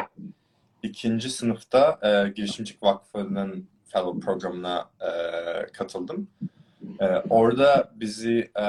ikinci 0.84 1.30
sınıfta 1.30 2.00
e, 2.02 2.30
Girişimcilik 2.30 2.84
Vakfı'nın 2.84 3.70
fellow 3.86 4.20
programına 4.20 4.90
e, 5.02 5.12
katıldım. 5.74 6.28
E, 7.00 7.06
orada 7.30 7.92
bizi 7.96 8.52
e, 8.60 8.66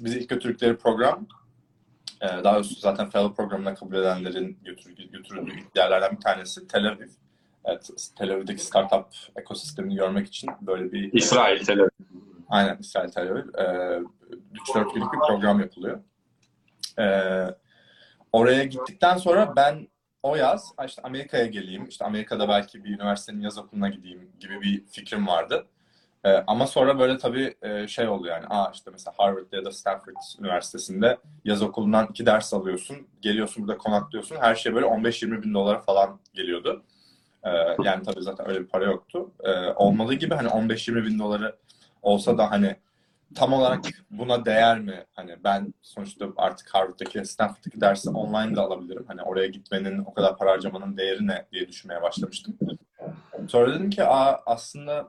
bizi 0.00 0.18
ilk 0.18 0.28
götürdükleri 0.28 0.76
program 0.76 1.26
e, 2.20 2.26
daha 2.44 2.54
doğrusu 2.54 2.74
zaten 2.74 3.10
fellow 3.10 3.42
programına 3.42 3.74
kabul 3.74 3.94
edenlerin 3.94 4.58
götür, 4.64 4.96
götürüldüğü 5.12 5.52
yerlerden 5.76 6.16
bir 6.16 6.20
tanesi 6.20 6.68
Tel 6.68 6.88
Aviv. 6.88 7.08
Evet, 7.64 7.90
Tel 8.18 8.32
Aviv'deki 8.32 8.62
startup 8.64 9.06
ekosistemini 9.36 9.94
görmek 9.94 10.26
için 10.26 10.50
böyle 10.60 10.92
bir 10.92 11.12
İsrail, 11.12 11.64
Tel 11.64 11.80
Aviv. 11.80 11.88
Aynen 12.48 12.78
İsrail 12.78 13.10
Tel 13.10 13.30
Aviv. 13.30 13.48
Ee, 13.58 13.62
3-4 13.62 14.94
günlük 14.94 15.12
bir 15.12 15.18
program 15.18 15.60
yapılıyor. 15.60 16.00
Ee, 16.98 17.46
oraya 18.32 18.64
gittikten 18.64 19.16
sonra 19.16 19.56
ben 19.56 19.88
o 20.24 20.36
yaz 20.36 20.72
"Aa, 20.78 20.84
işte 20.84 21.02
Amerika'ya 21.02 21.46
geleyim, 21.46 21.84
işte 21.88 22.04
Amerika'da 22.04 22.48
belki 22.48 22.84
bir 22.84 22.90
üniversitenin 22.94 23.40
yaz 23.40 23.58
okuluna 23.58 23.88
gideyim 23.88 24.28
gibi 24.40 24.60
bir 24.62 24.84
fikrim 24.86 25.26
vardı. 25.26 25.66
Ee, 26.24 26.44
ama 26.46 26.66
sonra 26.66 26.98
böyle 26.98 27.18
tabii 27.18 27.54
e, 27.62 27.88
şey 27.88 28.08
oldu 28.08 28.26
yani, 28.26 28.46
aa 28.46 28.70
işte 28.74 28.90
mesela 28.90 29.14
Harvard 29.18 29.52
ya 29.52 29.64
da 29.64 29.72
Stanford 29.72 30.14
Üniversitesi'nde 30.40 31.18
yaz 31.44 31.62
okulundan 31.62 32.06
iki 32.10 32.26
ders 32.26 32.54
alıyorsun, 32.54 32.96
geliyorsun 33.20 33.62
burada 33.66 33.78
konaklıyorsun, 33.78 34.36
her 34.36 34.54
şey 34.54 34.74
böyle 34.74 34.86
15-20 34.86 35.42
bin 35.42 35.54
dolara 35.54 35.80
falan 35.80 36.20
geliyordu. 36.34 36.82
Ee, 37.44 37.50
yani 37.84 38.02
tabii 38.04 38.22
zaten 38.22 38.48
öyle 38.48 38.60
bir 38.60 38.66
para 38.66 38.84
yoktu. 38.84 39.30
Ee, 39.44 39.50
olmadığı 39.76 40.14
gibi 40.14 40.34
hani 40.34 40.48
15-20 40.48 41.04
bin 41.04 41.18
doları 41.18 41.56
olsa 42.02 42.38
da 42.38 42.50
hani 42.50 42.76
tam 43.34 43.52
olarak 43.52 43.80
buna 44.10 44.44
değer 44.44 44.80
mi? 44.80 45.04
Hani 45.14 45.36
ben 45.44 45.74
sonuçta 45.82 46.26
artık 46.36 46.74
Harvard'daki, 46.74 47.24
Stanford'daki 47.24 47.80
dersi 47.80 48.10
online 48.10 48.56
de 48.56 48.60
alabilirim. 48.60 49.04
Hani 49.08 49.22
oraya 49.22 49.46
gitmenin, 49.46 49.98
o 49.98 50.14
kadar 50.14 50.36
para 50.38 50.50
harcamanın 50.50 50.96
değeri 50.96 51.26
ne 51.26 51.46
diye 51.52 51.68
düşünmeye 51.68 52.02
başlamıştım. 52.02 52.58
Sonra 53.48 53.74
dedim 53.74 53.90
ki 53.90 54.04
Aa, 54.04 54.40
aslında 54.46 55.08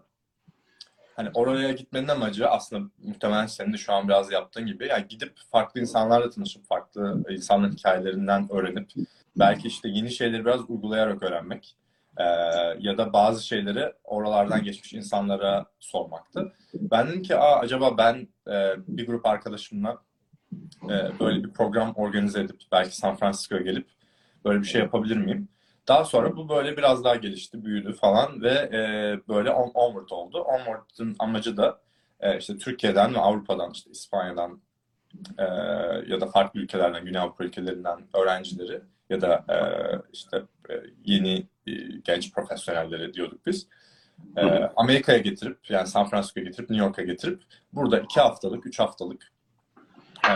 hani 1.15 1.29
oraya 1.33 1.71
gitmenin 1.71 2.07
amacı 2.07 2.47
aslında 2.49 2.89
muhtemelen 3.03 3.45
senin 3.45 3.73
de 3.73 3.77
şu 3.77 3.93
an 3.93 4.07
biraz 4.07 4.31
yaptığın 4.31 4.65
gibi 4.65 4.87
yani 4.87 5.07
gidip 5.07 5.33
farklı 5.51 5.81
insanlarla 5.81 6.29
tanışıp 6.29 6.65
farklı 6.65 7.23
insanların 7.29 7.71
hikayelerinden 7.71 8.47
öğrenip 8.51 8.89
belki 9.35 9.67
işte 9.67 9.89
yeni 9.89 10.11
şeyleri 10.11 10.45
biraz 10.45 10.69
uygulayarak 10.69 11.23
öğrenmek. 11.23 11.75
Ee, 12.17 12.23
ya 12.79 12.97
da 12.97 13.13
bazı 13.13 13.47
şeyleri 13.47 13.93
oralardan 14.03 14.63
geçmiş 14.63 14.93
insanlara 14.93 15.65
sormaktı. 15.79 16.53
Ben 16.73 17.07
dedim 17.07 17.21
ki 17.21 17.35
Aa, 17.35 17.59
acaba 17.59 17.97
ben 17.97 18.27
e, 18.47 18.73
bir 18.87 19.07
grup 19.07 19.25
arkadaşımla 19.25 19.97
e, 20.83 21.19
böyle 21.19 21.43
bir 21.43 21.53
program 21.53 21.93
organize 21.95 22.41
edip 22.41 22.61
belki 22.71 22.97
San 22.97 23.15
Francisco'ya 23.15 23.61
gelip 23.61 23.87
böyle 24.45 24.59
bir 24.59 24.67
şey 24.67 24.81
yapabilir 24.81 25.17
miyim? 25.17 25.47
Daha 25.87 26.05
sonra 26.05 26.35
bu 26.37 26.49
böyle 26.49 26.77
biraz 26.77 27.03
daha 27.03 27.15
gelişti, 27.15 27.65
büyüdü 27.65 27.93
falan 27.93 28.41
ve 28.41 28.49
e, 28.51 28.79
böyle 29.27 29.51
on, 29.51 29.71
Onward 29.73 30.09
oldu. 30.09 30.39
Onward'ın 30.39 31.15
amacı 31.19 31.57
da 31.57 31.79
e, 32.19 32.37
işte 32.37 32.57
Türkiye'den 32.57 33.13
ve 33.13 33.19
Avrupa'dan, 33.19 33.71
işte 33.71 33.91
İspanya'dan 33.91 34.61
e, 35.37 35.43
ya 36.07 36.21
da 36.21 36.27
farklı 36.27 36.59
ülkelerden, 36.59 37.05
Güney 37.05 37.21
Avrupa 37.21 37.43
ülkelerinden 37.43 37.99
öğrencileri 38.13 38.81
ya 39.09 39.21
da 39.21 39.45
e, 39.49 39.57
işte 40.13 40.43
yeni 41.05 41.47
e, 41.67 41.71
genç 42.03 42.31
profesyonelleri 42.33 43.13
diyorduk 43.13 43.45
biz. 43.45 43.67
E, 44.37 44.41
Amerika'ya 44.75 45.17
getirip 45.17 45.69
yani 45.69 45.87
San 45.87 46.09
Francisco'ya 46.09 46.45
getirip 46.45 46.69
New 46.69 46.85
York'a 46.85 47.03
getirip 47.03 47.43
burada 47.73 47.99
iki 47.99 48.19
haftalık, 48.19 48.65
üç 48.65 48.79
haftalık 48.79 49.33
e, 50.29 50.33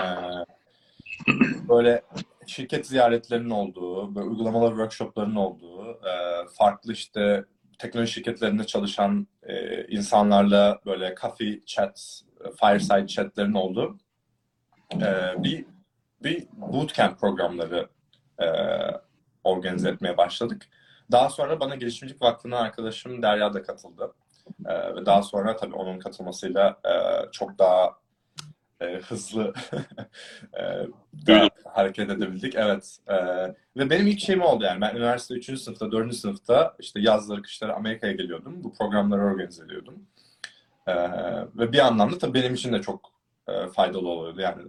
böyle 1.70 2.02
şirket 2.48 2.88
ziyaretlerinin 2.88 3.50
olduğu, 3.50 4.16
böyle 4.16 4.28
uygulamalı 4.28 4.70
workshopların 4.70 5.36
olduğu, 5.36 5.92
e, 5.92 6.14
farklı 6.58 6.94
işte 6.94 7.46
teknoloji 7.80 8.12
şirketlerinde 8.12 8.64
çalışan 8.64 9.28
e, 9.44 9.86
insanlarla 9.88 10.80
böyle 10.86 11.16
coffee 11.22 11.62
chat, 11.66 12.22
fireside 12.60 13.08
chatlerin 13.08 13.54
olduğu 13.54 13.98
e, 14.94 15.44
bir 15.44 15.66
bir 16.24 16.48
bootcamp 16.54 17.20
programları 17.20 17.90
e, 18.42 18.48
organize 19.44 19.90
etmeye 19.90 20.18
başladık. 20.18 20.66
Daha 21.12 21.30
sonra 21.30 21.60
bana 21.60 21.76
Girişimcilik 21.76 22.22
Vakfı'nın 22.22 22.56
arkadaşım 22.56 23.22
Derya 23.22 23.54
da 23.54 23.64
katıldı. 23.64 24.14
E, 24.66 24.96
ve 24.96 25.06
daha 25.06 25.24
sonra 25.24 25.56
tabii 25.56 25.76
onun 25.76 26.00
katılmasıyla 26.00 26.80
e, 26.86 26.92
çok 27.32 27.60
daha 27.60 27.94
e, 28.82 28.86
hızlı 28.96 29.54
e, 30.60 30.88
Büyüdün. 31.14 31.42
da 31.44 31.50
hareket 31.74 32.10
edebildik. 32.10 32.56
Evet. 32.56 32.98
E, 33.08 33.16
ve 33.78 33.90
benim 33.90 34.08
ilk 34.08 34.20
şeyim 34.20 34.42
oldu 34.42 34.64
yani. 34.64 34.82
Ben 34.82 34.96
üniversite 34.96 35.34
3. 35.34 35.60
sınıfta, 35.62 35.92
4. 35.92 36.16
sınıfta 36.16 36.76
işte 36.80 37.00
yazları, 37.00 37.42
kışları 37.42 37.76
Amerika'ya 37.76 38.14
geliyordum. 38.14 38.64
Bu 38.64 38.74
programları 38.74 39.22
organize 39.22 39.64
ediyordum. 39.66 40.04
E, 40.88 40.94
ve 41.58 41.72
bir 41.72 41.80
anlamda 41.80 42.18
tabii 42.18 42.34
benim 42.34 42.54
için 42.54 42.74
de 42.74 42.82
çok 42.82 43.12
e, 43.48 43.68
faydalı 43.68 44.10
oluyordu. 44.10 44.42
Yani 44.42 44.62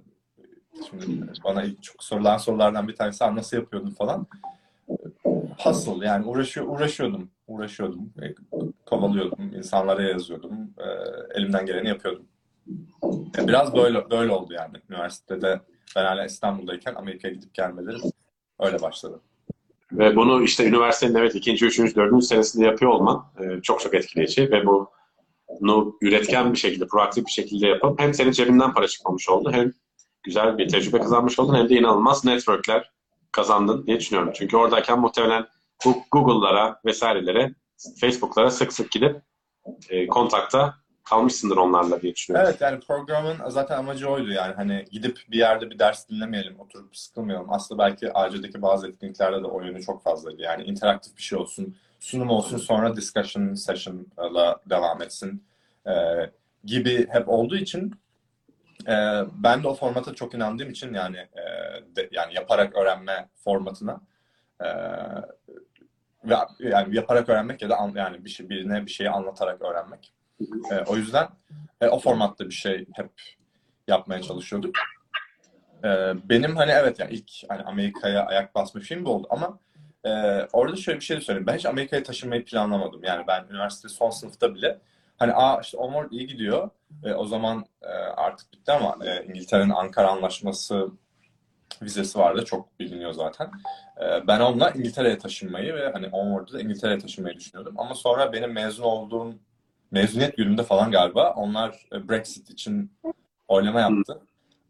şimdi 0.90 1.26
bana 1.44 1.64
çok 1.82 2.04
sorulan 2.04 2.36
sorulardan 2.38 2.88
bir 2.88 2.96
tanesi 2.96 3.24
"Aa, 3.24 3.36
nasıl 3.36 3.56
yapıyordun 3.56 3.90
falan. 3.90 4.26
Hustle 5.64 6.06
yani 6.06 6.26
uğraşıyor, 6.26 6.66
uğraşıyordum. 6.68 7.30
Uğraşıyordum. 7.46 8.12
E, 8.22 8.34
kovalıyordum. 8.86 9.52
insanlara 9.56 10.02
yazıyordum. 10.02 10.52
E, 10.78 10.86
elimden 11.34 11.66
geleni 11.66 11.88
yapıyordum. 11.88 12.26
E, 13.38 13.48
Biraz 13.48 13.74
böyle 13.74 14.10
böyle 14.10 14.32
oldu 14.32 14.52
yani. 14.52 14.76
Üniversitede 14.90 15.60
ben 15.96 16.04
hala 16.04 16.24
İstanbul'dayken 16.24 16.94
Amerika'ya 16.94 17.34
gidip 17.34 17.54
gelmelerim 17.54 18.00
öyle 18.60 18.82
başladı. 18.82 19.20
Ve 19.92 20.16
bunu 20.16 20.42
işte 20.42 20.66
üniversitenin 20.68 21.14
evet 21.14 21.34
ikinci, 21.34 21.66
üçüncü, 21.66 21.94
dördüncü 21.94 22.26
senesinde 22.26 22.66
yapıyor 22.66 22.90
olman 22.90 23.24
çok 23.62 23.80
çok 23.80 23.94
etkileyici 23.94 24.50
ve 24.50 24.66
bu 24.66 24.90
bunu 25.60 25.96
üretken 26.02 26.52
bir 26.52 26.58
şekilde, 26.58 26.86
proaktif 26.86 27.26
bir 27.26 27.30
şekilde 27.30 27.66
yapıp 27.66 28.00
hem 28.00 28.14
senin 28.14 28.32
cebinden 28.32 28.74
para 28.74 28.88
çıkmamış 28.88 29.28
oldu 29.28 29.52
hem 29.52 29.72
güzel 30.22 30.58
bir 30.58 30.68
tecrübe 30.68 30.98
kazanmış 30.98 31.38
oldun 31.38 31.54
hem 31.54 31.68
de 31.68 31.74
inanılmaz 31.74 32.24
networkler 32.24 32.90
kazandın 33.32 33.86
diye 33.86 34.00
düşünüyorum. 34.00 34.32
Çünkü 34.36 34.56
oradayken 34.56 35.00
muhtemelen 35.00 35.46
bu 35.84 36.02
Google'lara 36.10 36.80
vesairelere, 36.84 37.54
Facebook'lara 38.00 38.50
sık 38.50 38.72
sık 38.72 38.90
gidip 38.90 39.22
e, 39.90 40.06
kontakta 40.06 40.74
kalmışsındır 41.04 41.56
onlarla 41.56 42.02
diye 42.02 42.14
düşünüyorum. 42.14 42.50
Evet 42.50 42.60
yani 42.60 42.80
programın 42.80 43.36
zaten 43.48 43.78
amacı 43.78 44.08
oydu 44.08 44.30
yani 44.30 44.54
hani 44.54 44.84
gidip 44.90 45.18
bir 45.30 45.38
yerde 45.38 45.70
bir 45.70 45.78
ders 45.78 46.08
dinlemeyelim, 46.08 46.60
oturup 46.60 46.96
sıkılmayalım. 46.96 47.52
Aslında 47.52 47.82
belki 47.82 48.12
AC'deki 48.12 48.62
bazı 48.62 48.88
etkinliklerde 48.88 49.42
de 49.42 49.46
o 49.46 49.62
yönü 49.62 49.82
çok 49.82 50.02
fazlaydı. 50.02 50.42
Yani 50.42 50.62
interaktif 50.62 51.16
bir 51.16 51.22
şey 51.22 51.38
olsun, 51.38 51.76
sunum 52.00 52.30
olsun 52.30 52.56
sonra 52.56 52.96
discussion 52.96 53.54
session'la 53.54 54.60
devam 54.70 55.02
etsin 55.02 55.44
e, 55.86 55.92
gibi 56.64 57.06
hep 57.10 57.28
olduğu 57.28 57.56
için 57.56 57.94
e, 58.88 59.24
ben 59.32 59.62
de 59.62 59.68
o 59.68 59.74
formata 59.74 60.14
çok 60.14 60.34
inandığım 60.34 60.70
için 60.70 60.94
yani 60.94 61.16
e, 61.16 61.42
de- 61.96 62.08
yani 62.12 62.34
yaparak 62.34 62.76
öğrenme 62.76 63.28
formatına 63.44 64.00
e, 64.60 64.66
ve 66.24 66.34
yani 66.58 66.96
yaparak 66.96 67.28
öğrenmek 67.28 67.62
ya 67.62 67.70
da 67.70 67.76
an- 67.76 67.92
yani 67.96 68.24
bir 68.24 68.30
şey 68.30 68.48
birine 68.48 68.86
bir 68.86 68.90
şeyi 68.90 69.10
anlatarak 69.10 69.62
öğrenmek. 69.62 70.12
E, 70.72 70.74
o 70.86 70.96
yüzden 70.96 71.28
e, 71.80 71.88
o 71.88 71.98
formatta 71.98 72.44
bir 72.48 72.54
şey 72.54 72.86
hep 72.94 73.10
yapmaya 73.88 74.22
çalışıyorduk. 74.22 74.76
E, 75.84 75.88
benim 76.28 76.56
hani 76.56 76.70
evet 76.70 76.98
yani 76.98 77.12
ilk 77.12 77.30
hani 77.48 77.62
Amerika'ya 77.62 78.26
ayak 78.26 78.54
basma 78.54 78.80
bu 79.04 79.10
oldu 79.14 79.26
ama 79.30 79.58
e, 80.04 80.10
orada 80.52 80.76
şöyle 80.76 80.98
bir 81.00 81.04
şey 81.04 81.16
de 81.16 81.20
söyleyeyim. 81.20 81.46
Ben 81.46 81.56
hiç 81.56 81.66
Amerika'ya 81.66 82.02
taşınmayı 82.02 82.44
planlamadım. 82.44 83.04
Yani 83.04 83.24
ben 83.28 83.44
üniversite 83.50 83.88
son 83.88 84.10
sınıfta 84.10 84.54
bile 84.54 84.78
hani 85.20 85.32
aa 85.34 85.60
işte 85.60 85.76
Onward 85.76 86.12
iyi 86.12 86.26
gidiyor. 86.26 86.70
E, 87.04 87.12
o 87.12 87.26
zaman 87.26 87.64
e, 87.82 87.86
artık 88.16 88.52
bitti 88.52 88.72
ama 88.72 89.06
e, 89.06 89.24
İngiltere'nin 89.24 89.70
Ankara 89.70 90.08
Anlaşması 90.10 90.88
vizesi 91.82 92.18
vardı. 92.18 92.44
Çok 92.44 92.80
biliniyor 92.80 93.12
zaten. 93.12 93.50
E, 94.00 94.26
ben 94.26 94.40
onunla 94.40 94.70
İngiltere'ye 94.70 95.18
taşınmayı 95.18 95.74
ve 95.74 95.92
hani 95.92 96.08
Onward'da 96.08 96.52
da 96.52 96.60
İngiltere'ye 96.60 96.98
taşınmayı 96.98 97.36
düşünüyordum. 97.36 97.74
Ama 97.78 97.94
sonra 97.94 98.32
benim 98.32 98.52
mezun 98.52 98.82
olduğum 98.84 99.34
mezuniyet 99.90 100.36
günümde 100.36 100.62
falan 100.62 100.90
galiba 100.90 101.32
onlar 101.32 101.86
e, 101.92 102.08
Brexit 102.08 102.50
için 102.50 102.92
oylama 103.48 103.80
yaptı. 103.80 104.20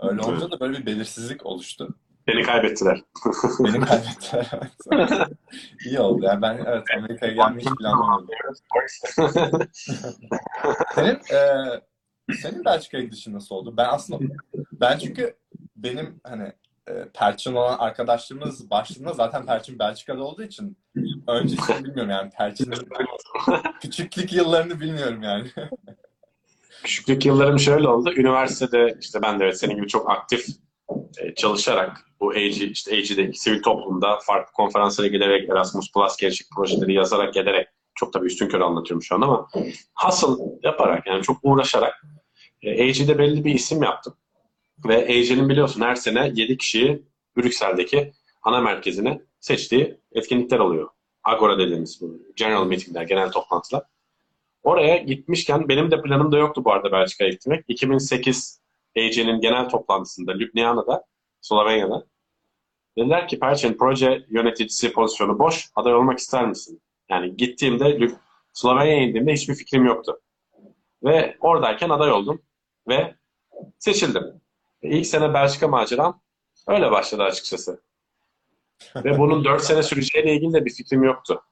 Öyle 0.00 0.20
olunca 0.20 0.50
da 0.50 0.60
böyle 0.60 0.78
bir 0.78 0.86
belirsizlik 0.86 1.46
oluştu. 1.46 1.94
Seni 2.32 2.42
kaybettiler. 2.42 3.02
Beni 3.60 3.80
kaybettiler. 3.80 4.48
İyi 5.86 6.00
oldu. 6.00 6.24
Yani 6.24 6.42
ben 6.42 6.64
evet 6.66 6.84
Amerika'ya 6.96 7.32
gelmeyi 7.32 7.68
planlamadım. 7.78 8.28
Senin 10.94 11.18
e, 11.32 11.44
senin 12.34 12.64
Belçika'ya 12.64 13.04
gidişin 13.04 13.34
nasıl 13.34 13.54
oldu? 13.54 13.74
Ben 13.76 13.84
aslında 13.88 14.34
ben 14.72 14.98
çünkü 14.98 15.36
benim 15.76 16.20
hani 16.24 16.52
e, 16.88 16.92
Perçin 17.14 17.54
olan 17.54 17.78
arkadaşlığımız 17.78 18.70
başladığında 18.70 19.12
zaten 19.12 19.46
Perçin 19.46 19.78
Belçika'da 19.78 20.22
olduğu 20.22 20.42
için 20.42 20.76
öncesini 21.28 21.84
bilmiyorum 21.84 22.10
yani 22.10 22.30
Perçin'in 22.30 22.88
küçüklük 23.80 24.32
yıllarını 24.32 24.80
bilmiyorum 24.80 25.22
yani. 25.22 25.50
Küçüklük 26.82 27.26
yıllarım 27.26 27.58
şöyle 27.58 27.88
oldu. 27.88 28.12
Üniversitede 28.16 28.96
işte 29.00 29.22
ben 29.22 29.40
de 29.40 29.44
evet 29.44 29.58
senin 29.58 29.76
gibi 29.76 29.88
çok 29.88 30.10
aktif 30.10 30.46
e, 31.18 31.34
çalışarak 31.34 32.06
bu 32.20 32.30
AG, 32.30 32.56
işte 32.62 32.96
AG'de 32.96 33.32
sivil 33.32 33.62
toplumda 33.62 34.18
farklı 34.22 34.52
konferanslara 34.52 35.06
giderek 35.06 35.48
Erasmus 35.50 35.92
Plus 35.92 36.16
gençlik 36.16 36.48
projeleri 36.56 36.94
yazarak 36.94 37.34
gelerek 37.34 37.68
çok 37.94 38.12
tabii 38.12 38.26
üstün 38.26 38.48
körü 38.48 38.62
anlatıyorum 38.62 39.02
şu 39.02 39.14
an 39.14 39.20
ama 39.20 39.48
hasıl 39.94 40.40
yaparak 40.62 41.06
yani 41.06 41.22
çok 41.22 41.36
uğraşarak 41.42 42.02
e, 42.62 42.84
AG'de 42.84 43.18
belli 43.18 43.44
bir 43.44 43.54
isim 43.54 43.82
yaptım. 43.82 44.14
Ve 44.88 45.04
AG'nin 45.04 45.48
biliyorsun 45.48 45.80
her 45.80 45.94
sene 45.94 46.32
7 46.34 46.56
kişiyi 46.56 47.02
Brüksel'deki 47.36 48.12
ana 48.42 48.60
merkezine 48.60 49.20
seçtiği 49.40 50.00
etkinlikler 50.12 50.58
oluyor. 50.58 50.88
Agora 51.24 51.58
dediğimiz 51.58 52.00
bu 52.00 52.22
general 52.36 52.66
meetingler, 52.66 53.02
genel 53.02 53.30
toplantılar. 53.30 53.82
Oraya 54.62 54.96
gitmişken 54.96 55.68
benim 55.68 55.90
de 55.90 56.02
planım 56.02 56.32
da 56.32 56.38
yoktu 56.38 56.64
bu 56.64 56.72
arada 56.72 56.92
Belçika'ya 56.92 57.30
gitmek. 57.30 57.64
2008 57.68 58.59
AG'nin 58.96 59.40
genel 59.40 59.68
toplantısında 59.68 60.32
Ljubljana'da, 60.32 61.04
Slovenya'da 61.40 62.04
dediler 62.98 63.28
ki 63.28 63.38
Perçin 63.38 63.74
proje 63.78 64.26
yöneticisi 64.30 64.92
pozisyonu 64.92 65.38
boş, 65.38 65.68
aday 65.76 65.94
olmak 65.94 66.18
ister 66.18 66.46
misin? 66.48 66.82
Yani 67.10 67.36
gittiğimde 67.36 67.84
Lüb- 67.84 68.16
Slovenya'ya 68.52 69.02
indiğimde 69.02 69.32
hiçbir 69.32 69.54
fikrim 69.54 69.84
yoktu. 69.84 70.20
Ve 71.04 71.36
oradayken 71.40 71.90
aday 71.90 72.12
oldum 72.12 72.42
ve 72.88 73.14
seçildim. 73.78 74.40
İlk 74.82 75.06
sene 75.06 75.34
Belçika 75.34 75.68
maceram 75.68 76.20
öyle 76.68 76.90
başladı 76.90 77.22
açıkçası. 77.22 77.82
Ve 78.96 79.18
bunun 79.18 79.44
4 79.44 79.62
sene 79.62 79.82
süreceğiyle 79.82 80.34
ilgili 80.34 80.52
de 80.52 80.64
bir 80.64 80.70
fikrim 80.70 81.02
yoktu. 81.02 81.42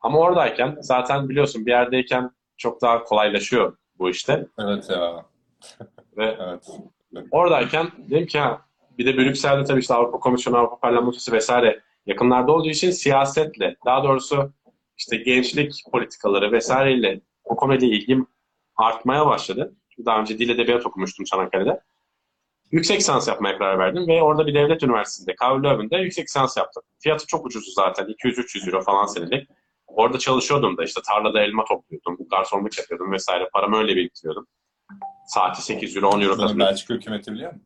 Ama 0.00 0.18
oradayken 0.18 0.76
zaten 0.80 1.28
biliyorsun 1.28 1.66
bir 1.66 1.70
yerdeyken 1.70 2.30
çok 2.56 2.82
daha 2.82 3.04
kolaylaşıyor 3.04 3.76
bu 3.98 4.10
işte. 4.10 4.46
Evet 4.58 4.90
ya. 4.90 5.24
Ve 6.16 6.36
Evet. 6.40 6.68
oradayken 7.30 7.86
dedim 8.10 8.26
ki 8.26 8.38
ha, 8.38 8.62
bir 8.98 9.06
de 9.06 9.16
Brüksel'de 9.16 9.64
tabii 9.64 9.80
işte 9.80 9.94
Avrupa 9.94 10.18
Komisyonu, 10.18 10.56
Avrupa 10.56 10.78
Parlamentosu 10.80 11.32
vesaire 11.32 11.80
yakınlarda 12.06 12.52
olduğu 12.52 12.68
için 12.68 12.90
siyasetle, 12.90 13.76
daha 13.86 14.04
doğrusu 14.04 14.52
işte 14.96 15.16
gençlik 15.16 15.72
politikaları 15.92 16.52
vesaireyle 16.52 17.20
o 17.44 17.56
konuda 17.56 17.86
ilgim 17.86 18.26
artmaya 18.76 19.26
başladı. 19.26 19.74
Çünkü 19.90 20.06
Daha 20.06 20.20
önce 20.20 20.38
dil 20.38 20.48
edebiyat 20.48 20.86
okumuştum 20.86 21.24
Çanakkale'de. 21.24 21.80
Yüksek 22.70 22.98
lisans 22.98 23.28
yapmaya 23.28 23.58
karar 23.58 23.78
verdim 23.78 24.08
ve 24.08 24.22
orada 24.22 24.46
bir 24.46 24.54
devlet 24.54 24.82
üniversitesinde, 24.82 25.34
KU 25.34 25.64
Leuven'de 25.64 25.96
yüksek 25.96 26.24
lisans 26.24 26.56
yaptım. 26.56 26.82
Fiyatı 26.98 27.26
çok 27.26 27.46
ucuzdu 27.46 27.70
zaten. 27.70 28.06
200-300 28.06 28.66
euro 28.66 28.80
falan 28.82 29.06
senelik. 29.06 29.48
Orada 29.86 30.18
çalışıyordum 30.18 30.76
da 30.76 30.84
işte 30.84 31.00
tarlada 31.06 31.42
elma 31.42 31.64
topluyordum, 31.64 32.18
garsonluk 32.30 32.78
yapıyordum 32.78 33.12
vesaire. 33.12 33.48
Paramı 33.52 33.76
öyle 33.76 33.96
biriktiriyordum. 33.96 34.46
Saati 35.26 35.62
8 35.62 35.96
euro, 35.96 36.08
10 36.08 36.20
euro 36.20 36.32
Bunu 36.32 36.40
kazanıyordum. 36.40 36.58
Belçika 36.58 36.94
hükümeti 36.94 37.32
biliyor 37.32 37.52
mu? 37.52 37.60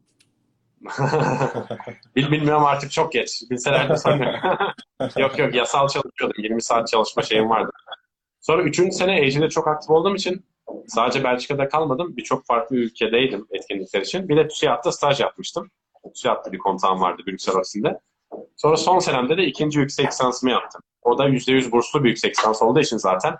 Bil 2.16 2.30
bilmiyorum 2.32 2.64
artık 2.64 2.90
çok 2.90 3.12
geç. 3.12 3.42
Bilseler 3.50 3.88
de 3.88 3.96
sanmıyorum. 3.96 4.40
yok 5.16 5.38
yok 5.38 5.54
yasal 5.54 5.88
çalışıyordum. 5.88 6.42
20 6.42 6.62
saat 6.62 6.88
çalışma 6.88 7.22
şeyim 7.22 7.50
vardı. 7.50 7.70
Sonra 8.40 8.62
3. 8.62 8.94
sene 8.94 9.12
AG'de 9.12 9.48
çok 9.48 9.68
aktif 9.68 9.90
olduğum 9.90 10.16
için 10.16 10.44
sadece 10.86 11.24
Belçika'da 11.24 11.68
kalmadım. 11.68 12.16
Birçok 12.16 12.46
farklı 12.46 12.76
ülkedeydim 12.76 13.46
etkinlikler 13.50 14.00
için. 14.00 14.28
Bir 14.28 14.36
de 14.36 14.48
TÜSİAD'da 14.48 14.92
staj 14.92 15.20
yapmıştım. 15.20 15.70
TÜSİAD'da 16.14 16.52
bir 16.52 16.58
kontağım 16.58 17.00
vardı 17.00 17.22
Brüksel 17.26 17.56
ofisinde. 17.56 18.00
Sonra 18.56 18.76
son 18.76 18.98
senemde 18.98 19.36
de 19.36 19.44
ikinci 19.44 19.78
yüksek 19.78 20.06
lisansımı 20.06 20.52
yaptım. 20.52 20.82
O 21.02 21.18
da 21.18 21.28
%100 21.28 21.72
burslu 21.72 22.04
bir 22.04 22.08
yüksek 22.08 22.38
lisans 22.38 22.62
olduğu 22.62 22.80
için 22.80 22.96
zaten 22.96 23.36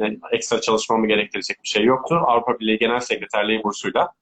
ne- 0.00 0.18
ekstra 0.32 0.60
çalışmamı 0.60 1.06
gerektirecek 1.06 1.62
bir 1.62 1.68
şey 1.68 1.84
yoktu. 1.84 2.20
Avrupa 2.26 2.58
Birliği 2.60 2.78
Genel 2.78 3.00
Sekreterliği 3.00 3.64
bursuyla 3.64 4.12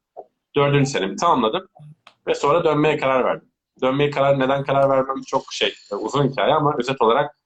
dördüncü 0.56 0.90
senemi 0.90 1.16
tamamladım 1.16 1.68
ve 2.26 2.34
sonra 2.34 2.64
dönmeye 2.64 2.96
karar 2.96 3.24
verdim. 3.24 3.48
Dönmeye 3.82 4.10
karar 4.10 4.38
neden 4.40 4.64
karar 4.64 4.90
vermem 4.90 5.22
çok 5.26 5.42
şey 5.52 5.74
e, 5.92 5.94
uzun 5.94 6.28
hikaye 6.28 6.54
ama 6.54 6.74
özet 6.78 7.02
olarak 7.02 7.38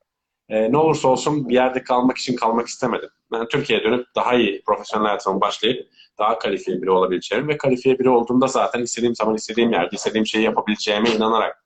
e, 0.48 0.72
ne 0.72 0.76
olursa 0.76 1.08
olsun 1.08 1.48
bir 1.48 1.54
yerde 1.54 1.82
kalmak 1.82 2.18
için 2.18 2.36
kalmak 2.36 2.66
istemedim. 2.66 3.08
Ben 3.32 3.48
Türkiye'ye 3.48 3.84
dönüp 3.84 4.06
daha 4.16 4.34
iyi 4.34 4.62
profesyonel 4.66 5.06
hayatıma 5.06 5.40
başlayıp 5.40 5.88
daha 6.18 6.38
kalifiye 6.38 6.82
biri 6.82 6.90
olabileceğim 6.90 7.48
ve 7.48 7.56
kalifiye 7.56 7.98
biri 7.98 8.08
olduğumda 8.08 8.46
zaten 8.46 8.82
istediğim 8.82 9.14
zaman 9.14 9.34
istediğim 9.34 9.72
yerde 9.72 9.96
istediğim 9.96 10.26
şeyi 10.26 10.44
yapabileceğime 10.44 11.10
inanarak 11.10 11.64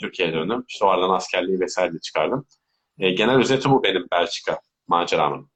Türkiye'ye 0.00 0.34
döndüm. 0.34 0.64
İşte 0.68 0.84
o 0.84 1.12
askerliği 1.12 1.60
vesaire 1.60 1.98
çıkardım. 2.00 2.46
E, 2.98 3.10
genel 3.10 3.36
özeti 3.36 3.70
bu 3.70 3.82
benim 3.82 4.06
Belçika 4.12 4.60
maceramın. 4.88 5.50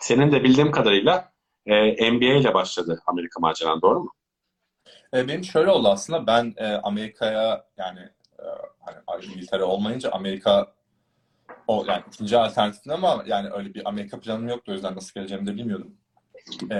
Senin 0.00 0.32
de 0.32 0.44
bildiğim 0.44 0.70
kadarıyla 0.70 1.32
e, 1.66 2.12
NBA 2.12 2.24
ile 2.24 2.54
başladı 2.54 3.02
Amerika 3.06 3.40
maceran 3.40 3.82
doğru 3.82 4.00
mu? 4.00 4.12
E, 5.14 5.28
benim 5.28 5.44
şöyle 5.44 5.70
oldu 5.70 5.88
aslında 5.88 6.26
ben 6.26 6.54
e, 6.56 6.66
Amerika'ya 6.66 7.64
yani 7.76 8.00
e, 8.38 8.44
hani 9.06 9.24
İngiltere 9.24 9.64
olmayınca 9.64 10.10
Amerika 10.10 10.72
o 11.66 11.84
yani 11.88 12.02
ikinci 12.08 12.38
alternatifin 12.38 12.90
ama 12.90 13.24
yani 13.26 13.50
öyle 13.50 13.74
bir 13.74 13.88
Amerika 13.88 14.20
planım 14.20 14.48
yoktu 14.48 14.72
o 14.72 14.74
yüzden 14.74 14.96
nasıl 14.96 15.14
geleceğimi 15.14 15.46
de 15.46 15.54
bilmiyordum. 15.56 15.96
E, 16.70 16.76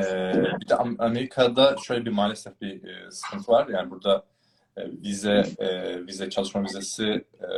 bir 0.60 0.68
de 0.68 0.74
Am- 0.74 1.04
Amerika'da 1.04 1.76
şöyle 1.86 2.04
bir 2.04 2.10
maalesef 2.10 2.60
bir 2.60 2.84
e, 2.84 3.10
sıkıntı 3.10 3.52
var 3.52 3.68
yani 3.68 3.90
burada 3.90 4.24
e, 4.76 4.90
vize 4.90 5.44
e, 5.58 5.96
vize 6.06 6.30
çalışma 6.30 6.64
vizesi 6.64 7.24
e, 7.40 7.48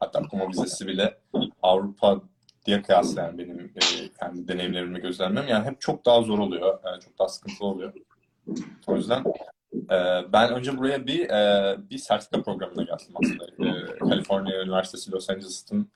hatta 0.00 0.20
okuma 0.20 0.48
vizesi 0.48 0.86
bile 0.86 1.18
Avrupa 1.62 2.20
diye 2.68 2.82
kıyasla 2.82 3.22
yani 3.22 3.38
benim 3.38 3.60
e, 3.60 3.80
kendi 4.20 4.48
deneyimlerimi 4.48 5.00
gözlemliyorum 5.00 5.50
yani 5.50 5.66
hep 5.66 5.80
çok 5.80 6.06
daha 6.06 6.22
zor 6.22 6.38
oluyor 6.38 6.78
e, 6.78 7.00
çok 7.00 7.18
daha 7.18 7.28
sıkıntılı 7.28 7.68
oluyor. 7.68 7.92
O 8.86 8.96
yüzden 8.96 9.24
ee, 9.90 10.32
ben 10.32 10.54
önce 10.54 10.78
buraya 10.78 11.06
bir 11.06 11.30
e, 11.30 11.76
bir 11.90 11.98
sertifika 11.98 12.42
programına 12.42 12.82
geldim 12.82 13.14
aslında. 13.14 13.44
Ee, 13.44 14.08
California 14.08 14.62
Üniversitesi 14.62 15.12
Los 15.12 15.30
Angeles'ın 15.30 15.90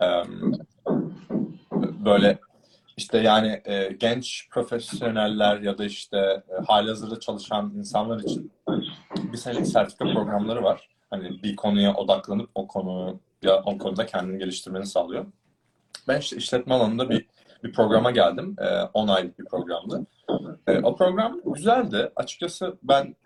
em, 0.00 0.52
böyle 2.04 2.38
işte 2.96 3.18
yani 3.18 3.62
e, 3.64 3.92
genç 3.92 4.48
profesyoneller 4.50 5.60
ya 5.60 5.78
da 5.78 5.84
işte 5.84 6.18
e, 6.18 6.64
halihazırda 6.66 7.20
çalışan 7.20 7.72
insanlar 7.76 8.20
için 8.20 8.52
bir 9.32 9.38
senelik 9.38 9.66
sertifika 9.66 10.04
programları 10.04 10.62
var. 10.62 10.88
Hani 11.10 11.42
bir 11.42 11.56
konuya 11.56 11.94
odaklanıp 11.94 12.50
o 12.54 12.66
konu 12.66 13.20
ya 13.42 13.62
o 13.62 13.78
konuda 13.78 14.06
kendini 14.06 14.38
geliştirmeni 14.38 14.86
sağlıyor. 14.86 15.26
Ben 16.08 16.20
işte 16.20 16.36
işletme 16.36 16.74
alanında 16.74 17.10
bir 17.10 17.26
bir 17.64 17.72
programa 17.72 18.10
geldim. 18.10 18.56
E, 18.58 18.82
10 18.82 19.08
aylık 19.08 19.38
bir 19.38 19.44
programdı. 19.44 20.06
E, 20.66 20.78
o 20.78 20.96
program 20.96 21.40
güzeldi. 21.44 22.12
Açıkçası 22.16 22.76
ben 22.82 23.16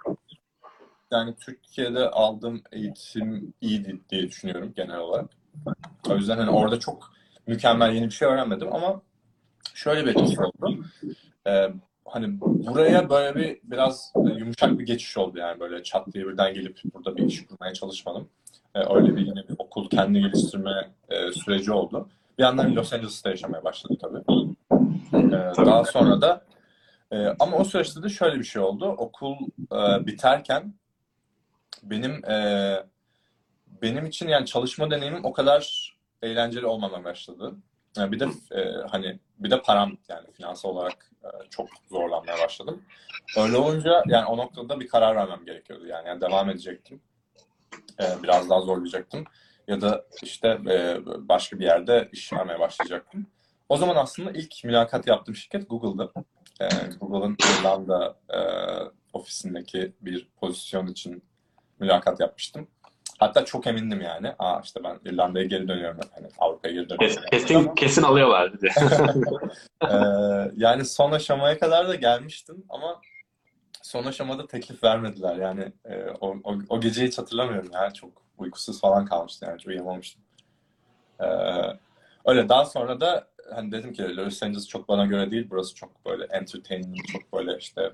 yani 1.10 1.34
Türkiye'de 1.36 2.10
aldığım 2.10 2.62
eğitim 2.72 3.54
iyiydi 3.60 4.00
diye 4.10 4.22
düşünüyorum 4.22 4.72
genel 4.76 4.98
olarak. 4.98 5.30
O 6.08 6.16
yüzden 6.16 6.38
hani 6.38 6.50
orada 6.50 6.78
çok 6.78 7.12
mükemmel 7.46 7.94
yeni 7.94 8.06
bir 8.06 8.10
şey 8.10 8.28
öğrenmedim 8.28 8.68
ama 8.72 9.02
şöyle 9.74 10.06
bir 10.06 10.10
etkisi 10.10 10.40
oldu. 10.40 10.84
E, 11.46 11.68
hani 12.04 12.40
buraya 12.40 13.10
böyle 13.10 13.34
bir 13.34 13.60
biraz 13.64 14.12
yumuşak 14.38 14.78
bir 14.78 14.86
geçiş 14.86 15.16
oldu 15.16 15.38
yani 15.38 15.60
böyle 15.60 15.82
çat 15.82 16.12
diye 16.12 16.26
birden 16.26 16.54
gelip 16.54 16.80
burada 16.94 17.16
bir 17.16 17.24
iş 17.24 17.46
kurmaya 17.46 17.74
çalışmadım. 17.74 18.28
E, 18.74 18.94
öyle 18.94 19.16
bir 19.16 19.26
yine 19.26 19.48
bir 19.48 19.54
okul 19.58 19.88
kendini 19.88 20.20
geliştirme 20.22 20.90
e, 21.08 21.32
süreci 21.32 21.72
oldu. 21.72 22.08
Bir 22.40 22.44
yandan 22.44 22.76
Los 22.76 22.92
Angeles'ta 22.92 23.30
yaşamaya 23.30 23.64
başladım 23.64 23.98
tabii. 24.00 24.18
E, 25.34 25.66
daha 25.66 25.84
sonra 25.84 26.20
da 26.20 26.44
e, 27.10 27.26
ama 27.40 27.56
o 27.56 27.64
süreçte 27.64 28.02
de 28.02 28.08
şöyle 28.08 28.38
bir 28.38 28.44
şey 28.44 28.62
oldu. 28.62 28.88
Okul 28.88 29.36
e, 29.72 30.06
biterken 30.06 30.74
benim 31.82 32.24
e, 32.30 32.36
benim 33.82 34.06
için 34.06 34.28
yani 34.28 34.46
çalışma 34.46 34.90
deneyimim 34.90 35.24
o 35.24 35.32
kadar 35.32 35.94
eğlenceli 36.22 36.66
olmamaya 36.66 37.04
başladı. 37.04 37.54
Yani 37.96 38.12
bir 38.12 38.20
de 38.20 38.28
e, 38.52 38.72
hani 38.90 39.18
bir 39.38 39.50
de 39.50 39.62
param 39.62 39.96
yani 40.08 40.32
finansal 40.32 40.68
olarak 40.68 41.10
e, 41.24 41.28
çok 41.50 41.68
zorlanmaya 41.90 42.38
başladım. 42.38 42.82
Öyle 43.38 43.56
olunca 43.56 44.02
yani 44.06 44.26
o 44.26 44.36
noktada 44.36 44.80
bir 44.80 44.88
karar 44.88 45.16
vermem 45.16 45.44
gerekiyordu. 45.44 45.86
Yani, 45.86 46.08
yani 46.08 46.20
devam 46.20 46.50
edecektim. 46.50 47.00
E, 48.00 48.22
biraz 48.22 48.50
daha 48.50 48.60
zorlayacaktım. 48.60 49.24
Ya 49.68 49.80
da 49.80 50.04
işte 50.22 50.48
e, 50.70 50.98
başka 51.28 51.58
bir 51.58 51.64
yerde 51.64 52.08
iş 52.12 52.32
aramaya 52.32 52.60
başlayacaktım. 52.60 53.26
O 53.68 53.76
zaman 53.76 53.96
aslında 53.96 54.30
ilk 54.30 54.64
mülakat 54.64 55.06
yaptığım 55.06 55.34
şirket 55.34 55.70
Google'dı. 55.70 56.12
E, 56.60 56.68
Google'ın 57.00 57.36
İrlanda 57.60 58.16
e, 58.28 58.38
ofisindeki 59.12 59.92
bir 60.00 60.28
pozisyon 60.40 60.86
için 60.86 61.22
mülakat 61.78 62.20
yapmıştım. 62.20 62.68
Hatta 63.18 63.44
çok 63.44 63.66
emindim 63.66 64.00
yani. 64.00 64.32
Aa 64.38 64.60
işte 64.64 64.80
ben 64.84 64.98
İrlanda'ya 65.04 65.44
geri 65.44 65.68
dönüyorum. 65.68 66.00
Hani 66.14 66.28
Avrupa'ya 66.38 66.74
geri 66.74 66.88
dönüyorum. 66.88 67.22
Kesin, 67.30 67.48
kesin, 67.48 67.74
kesin 67.74 68.02
alıyorlar 68.02 68.52
dedi. 68.52 68.70
Ee, 69.82 69.96
yani 70.56 70.84
son 70.84 71.12
aşamaya 71.12 71.58
kadar 71.58 71.88
da 71.88 71.94
gelmiştim 71.94 72.64
ama 72.68 73.00
son 73.82 74.04
aşamada 74.04 74.46
teklif 74.46 74.84
vermediler. 74.84 75.36
Yani 75.36 75.72
e, 75.84 76.04
o, 76.20 76.36
o, 76.44 76.58
o 76.68 76.80
geceyi 76.80 77.08
hiç 77.08 77.18
hatırlamıyorum 77.18 77.70
ya. 77.72 77.90
Çok 77.90 78.19
uykusuz 78.50 78.80
falan 78.80 79.04
kalmıştım 79.04 79.48
yani. 79.48 79.58
Hiç 79.58 79.66
uyuyamamıştım. 79.66 80.22
Ee, 81.20 81.26
öyle 82.24 82.48
daha 82.48 82.64
sonra 82.64 83.00
da 83.00 83.28
hani 83.54 83.72
dedim 83.72 83.92
ki 83.92 84.16
Los 84.16 84.42
Angeles 84.42 84.68
çok 84.68 84.88
bana 84.88 85.06
göre 85.06 85.30
değil. 85.30 85.46
Burası 85.50 85.74
çok 85.74 86.06
böyle 86.06 86.24
entertainment, 86.24 87.08
çok 87.12 87.32
böyle 87.32 87.58
işte 87.58 87.92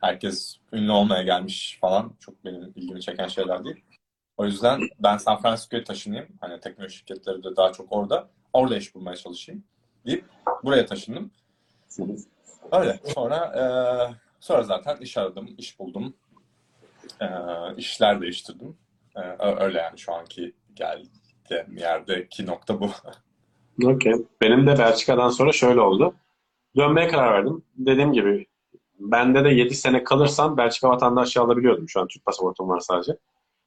herkes 0.00 0.56
ünlü 0.72 0.92
olmaya 0.92 1.22
gelmiş 1.22 1.78
falan. 1.80 2.12
Çok 2.20 2.44
benim 2.44 2.72
ilgimi 2.76 3.00
çeken 3.00 3.28
şeyler 3.28 3.64
değil. 3.64 3.84
O 4.36 4.44
yüzden 4.44 4.80
ben 4.98 5.16
San 5.16 5.42
Francisco'ya 5.42 5.84
taşınayım. 5.84 6.28
Hani 6.40 6.60
teknoloji 6.60 6.96
şirketleri 6.96 7.44
de 7.44 7.56
daha 7.56 7.72
çok 7.72 7.86
orada. 7.92 8.28
Orada 8.52 8.76
iş 8.76 8.94
bulmaya 8.94 9.16
çalışayım 9.16 9.64
deyip 10.06 10.24
buraya 10.64 10.86
taşındım. 10.86 11.30
Öyle. 12.72 13.00
Sonra 13.14 13.36
e, 13.36 13.64
sonra 14.40 14.62
zaten 14.62 14.96
iş 14.96 15.16
aradım, 15.18 15.54
iş 15.58 15.78
buldum. 15.78 16.14
E, 17.20 17.26
işler 17.76 18.20
değiştirdim. 18.20 18.76
E, 19.18 19.64
öyle 19.64 19.78
yani 19.78 19.98
şu 19.98 20.12
anki 20.14 20.52
geldiğim 20.74 21.76
yerdeki 21.76 22.46
nokta 22.46 22.80
bu. 22.80 22.90
Okey. 23.84 24.12
Benim 24.42 24.66
de 24.66 24.78
Belçika'dan 24.78 25.28
sonra 25.28 25.52
şöyle 25.52 25.80
oldu. 25.80 26.14
Dönmeye 26.76 27.08
karar 27.08 27.32
verdim. 27.32 27.62
Dediğim 27.76 28.12
gibi 28.12 28.46
bende 28.98 29.44
de 29.44 29.48
7 29.48 29.74
sene 29.74 30.04
kalırsam 30.04 30.56
Belçika 30.56 30.88
vatandaşlığı 30.88 31.40
alabiliyordum. 31.42 31.88
Şu 31.88 32.00
an 32.00 32.06
Türk 32.08 32.24
pasaportum 32.24 32.68
var 32.68 32.80
sadece. 32.80 33.16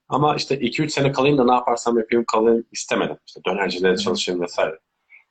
Ama 0.09 0.35
işte 0.35 0.55
2-3 0.59 0.89
sene 0.89 1.11
kalayım 1.11 1.37
da 1.37 1.45
ne 1.45 1.53
yaparsam 1.53 1.97
yapayım 1.97 2.25
kalayım 2.25 2.65
istemedim. 2.71 3.17
İşte 3.27 3.41
dönercilere 3.47 3.97
çalışayım 3.97 4.41
vesaire. 4.41 4.79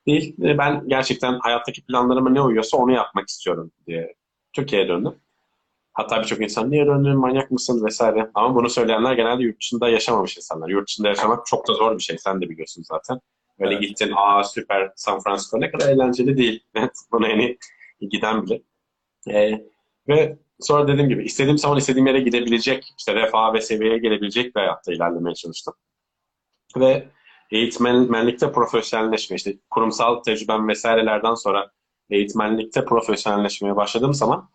Değil. 0.07 0.43
E, 0.43 0.59
Ben 0.59 0.89
gerçekten 0.89 1.39
hayattaki 1.39 1.85
planlarıma 1.85 2.31
ne 2.31 2.41
uyuyorsa 2.43 2.77
onu 2.77 2.93
yapmak 2.93 3.29
istiyorum 3.29 3.73
diye 3.87 4.15
Türkiye'ye 4.53 4.89
döndüm. 4.89 5.15
Hatta 6.01 6.23
birçok 6.23 6.41
insan 6.41 6.71
niye 6.71 6.87
döndün, 6.87 7.17
manyak 7.17 7.51
mısın 7.51 7.85
vesaire. 7.85 8.31
Ama 8.35 8.55
bunu 8.55 8.71
söyleyenler 8.71 9.13
genelde 9.13 9.43
yurt 9.43 9.61
dışında 9.61 9.89
yaşamamış 9.89 10.37
insanlar. 10.37 10.69
Yurt 10.69 10.89
dışında 10.89 11.09
yaşamak 11.09 11.47
çok 11.47 11.69
da 11.69 11.75
zor 11.75 11.99
bir 11.99 12.03
şey. 12.03 12.19
Sen 12.19 12.41
de 12.41 12.51
biliyorsun 12.51 12.83
zaten. 12.83 13.21
Böyle 13.61 13.75
Evet. 13.75 13.83
gittin, 13.83 14.13
aa 14.17 14.45
süper 14.45 14.93
San 14.97 15.21
Francisco 15.21 15.61
ne 15.61 15.71
kadar 15.71 15.89
eğlenceli 15.89 16.37
değil. 16.37 16.65
Evet, 16.75 16.91
buna 17.13 17.29
iyi 17.33 17.59
giden 18.01 18.43
bile. 18.47 18.63
Ee, 19.31 19.65
ve 20.09 20.39
sonra 20.61 20.89
dediğim 20.89 21.09
gibi 21.09 21.25
istediğim 21.25 21.59
zaman 21.59 21.79
istediğim 21.79 22.07
yere 22.07 22.21
gidebilecek, 22.21 22.95
işte 22.99 23.15
refah 23.15 23.55
ve 23.55 23.61
seviyeye 23.61 23.99
gelebilecek 23.99 24.57
bir 24.57 24.61
hayatta 24.61 24.93
ilerlemeye 24.93 25.35
çalıştım. 25.35 25.75
Ve 26.77 27.09
eğitmenlikte 27.51 28.53
profesyonelleşme, 28.53 29.37
işte 29.37 29.59
kurumsal 29.71 30.23
tecrübem 30.23 30.69
vesairelerden 30.69 31.35
sonra 31.35 31.71
eğitmenlikte 32.11 32.85
profesyonelleşmeye 32.85 33.77
başladığım 33.77 34.15
zaman 34.15 34.51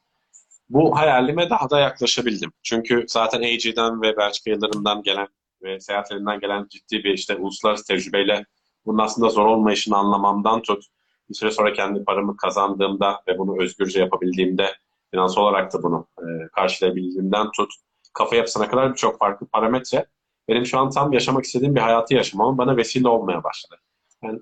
bu 0.69 0.97
hayalime 0.97 1.49
daha 1.49 1.69
da 1.69 1.80
yaklaşabildim. 1.80 2.51
Çünkü 2.63 3.06
zaten 3.08 3.39
AG'den 3.39 4.01
ve 4.01 4.17
Belçika 4.17 4.51
yıllarımdan 4.51 5.04
gelen 5.04 5.28
ve 5.63 5.80
seyahatlerinden 5.80 6.39
gelen 6.39 6.67
ciddi 6.69 7.04
bir 7.04 7.13
işte 7.13 7.36
uluslararası 7.36 7.88
tecrübeyle 7.88 8.45
bunun 8.86 8.97
aslında 8.97 9.30
zor 9.30 9.45
olmayışını 9.45 9.97
anlamamdan 9.97 10.62
tut, 10.62 10.84
bir 11.30 11.36
süre 11.36 11.51
sonra 11.51 11.73
kendi 11.73 12.04
paramı 12.04 12.38
kazandığımda 12.38 13.21
ve 13.28 13.38
bunu 13.38 13.62
özgürce 13.62 13.99
yapabildiğimde 13.99 14.75
finansal 15.12 15.41
olarak 15.41 15.73
da 15.73 15.84
bunu 15.84 16.08
e, 16.19 16.23
karşılayabildiğimden 16.56 17.51
tut, 17.51 17.73
kafa 18.13 18.36
yapısına 18.36 18.69
kadar 18.69 18.91
birçok 18.91 19.19
farklı 19.19 19.47
parametre 19.47 20.06
benim 20.47 20.65
şu 20.65 20.80
an 20.80 20.89
tam 20.89 21.13
yaşamak 21.13 21.45
istediğim 21.45 21.75
bir 21.75 21.82
hayatı 21.82 22.13
yaşamama 22.13 22.58
bana 22.58 22.78
vesile 22.78 23.08
olmaya 23.08 23.43
başladı. 23.43 23.82
Yani, 24.23 24.39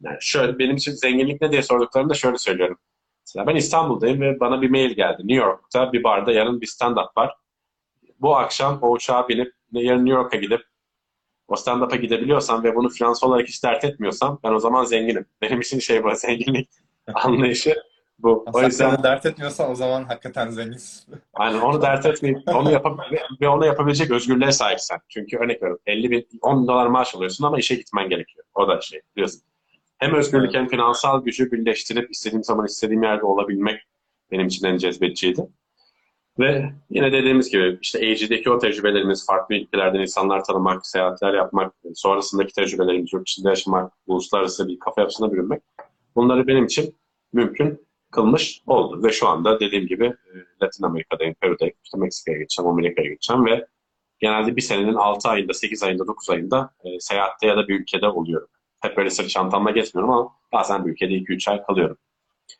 yani 0.00 0.18
şöyle 0.20 0.58
benim 0.58 0.76
için 0.76 0.92
zenginlik 0.92 1.40
ne 1.40 1.52
diye 1.52 1.62
sorduklarında 1.62 2.14
şöyle 2.14 2.38
söylüyorum. 2.38 2.78
Mesela 3.26 3.46
ben 3.46 3.56
İstanbul'dayım 3.56 4.20
ve 4.20 4.40
bana 4.40 4.62
bir 4.62 4.70
mail 4.70 4.90
geldi. 4.90 5.18
New 5.18 5.44
York'ta 5.46 5.92
bir 5.92 6.04
barda 6.04 6.32
yarın 6.32 6.60
bir 6.60 6.66
stand-up 6.66 7.08
var. 7.16 7.34
Bu 8.20 8.36
akşam 8.36 8.78
o 8.82 8.90
uçağa 8.90 9.28
binip 9.28 9.52
yarın 9.72 10.06
New 10.06 10.20
York'a 10.20 10.36
gidip 10.36 10.60
o 11.48 11.56
stand-up'a 11.56 11.96
gidebiliyorsam 11.96 12.64
ve 12.64 12.74
bunu 12.74 12.88
finansal 12.88 13.28
olarak 13.28 13.48
hiç 13.48 13.64
dert 13.64 13.84
etmiyorsam 13.84 14.40
ben 14.44 14.52
o 14.52 14.58
zaman 14.58 14.84
zenginim. 14.84 15.26
Benim 15.42 15.60
için 15.60 15.78
şey 15.78 16.04
bu 16.04 16.14
zenginlik 16.14 16.68
anlayışı 17.14 17.74
bu. 18.18 18.44
O 18.52 18.62
yüzden 18.62 19.02
dert 19.02 19.26
etmiyorsan 19.26 19.70
o 19.70 19.74
zaman 19.74 20.04
hakikaten 20.04 20.50
zenginsin. 20.50 21.14
Aynen 21.34 21.60
onu 21.60 21.82
dert 21.82 22.06
etmeyip 22.06 22.48
onu 22.48 22.72
yapab 22.72 22.98
ve 23.40 23.48
onu 23.48 23.66
yapabilecek 23.66 24.10
özgürlüğe 24.10 24.52
sahipsen. 24.52 24.98
Çünkü 25.08 25.36
örnek 25.36 25.62
veriyorum 25.62 25.82
50 25.86 26.10
bin, 26.10 26.28
10 26.42 26.62
bin 26.62 26.68
dolar 26.68 26.86
maaş 26.86 27.14
alıyorsun 27.14 27.44
ama 27.44 27.58
işe 27.58 27.74
gitmen 27.74 28.08
gerekiyor. 28.08 28.46
O 28.54 28.68
da 28.68 28.80
şey 28.80 29.00
biliyorsun. 29.16 29.42
Hem 29.98 30.14
özgürlük 30.14 30.54
hem 30.54 30.68
finansal 30.68 31.24
gücü 31.24 31.52
birleştirip 31.52 32.10
istediğim 32.10 32.44
zaman 32.44 32.66
istediğim 32.66 33.02
yerde 33.02 33.24
olabilmek 33.24 33.80
benim 34.30 34.46
için 34.46 34.66
en 34.66 34.76
cezbediciydi. 34.76 35.46
Ve 36.38 36.72
yine 36.90 37.12
dediğimiz 37.12 37.50
gibi 37.50 37.78
işte 37.82 37.98
AG'deki 37.98 38.50
o 38.50 38.58
tecrübelerimiz, 38.58 39.26
farklı 39.26 39.54
ülkelerden 39.54 40.00
insanlar 40.00 40.44
tanımak, 40.44 40.86
seyahatler 40.86 41.34
yapmak, 41.34 41.74
sonrasındaki 41.94 42.52
tecrübelerimiz, 42.52 43.12
yurt 43.12 43.28
içinde 43.28 43.48
yaşamak, 43.48 43.92
uluslararası 44.06 44.68
bir 44.68 44.78
kafa 44.78 45.00
yapısına 45.00 45.32
bürünmek. 45.32 45.62
Bunları 46.16 46.46
benim 46.46 46.64
için 46.64 46.96
mümkün 47.32 47.86
kılmış 48.10 48.62
oldu. 48.66 49.04
Ve 49.04 49.12
şu 49.12 49.28
anda 49.28 49.60
dediğim 49.60 49.86
gibi 49.86 50.04
e, 50.04 50.34
Latin 50.62 50.84
Amerika'dayım, 50.84 51.34
Peru'dayım, 51.34 51.74
işte 51.84 51.98
Meksika'ya 51.98 52.38
gideceğim, 52.38 52.70
Amerika'ya 52.70 53.08
gideceğim 53.08 53.46
ve 53.46 53.66
genelde 54.18 54.56
bir 54.56 54.62
senenin 54.62 54.94
6 54.94 55.28
ayında, 55.28 55.54
8 55.54 55.82
ayında, 55.82 56.06
9 56.06 56.30
ayında 56.30 56.70
e, 56.84 57.00
seyahatte 57.00 57.46
ya 57.46 57.56
da 57.56 57.68
bir 57.68 57.80
ülkede 57.80 58.08
oluyorum. 58.08 58.48
Hep 58.80 58.96
böyle 58.96 59.10
sırt 59.10 59.30
çantamla 59.30 59.70
gezmiyorum 59.70 60.14
ama 60.14 60.32
bazen 60.52 60.86
bir 60.86 60.90
ülkede 60.90 61.12
2-3 61.12 61.50
ay 61.50 61.62
kalıyorum. 61.62 61.96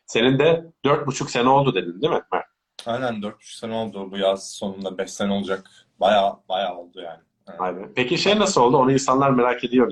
Senin 0.05 0.39
de 0.39 0.65
4,5 0.85 1.29
sene 1.29 1.49
oldu 1.49 1.75
dedin 1.75 2.01
değil 2.01 2.13
mi 2.13 2.21
Mert? 2.31 2.45
Aynen 2.85 3.13
4,5 3.13 3.59
sene 3.59 3.73
oldu. 3.73 4.11
Bu 4.11 4.17
yaz 4.17 4.51
sonunda 4.51 4.97
5 4.97 5.11
sene 5.11 5.33
olacak. 5.33 5.71
Baya 5.99 6.39
baya 6.49 6.75
oldu 6.77 7.01
yani. 7.01 7.19
Evet. 7.61 7.75
Be. 7.75 7.91
Peki 7.95 8.17
şey 8.17 8.39
nasıl 8.39 8.61
oldu? 8.61 8.77
Onu 8.77 8.91
insanlar 8.91 9.29
merak 9.29 9.63
ediyor 9.63 9.91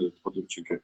çünkü. 0.50 0.82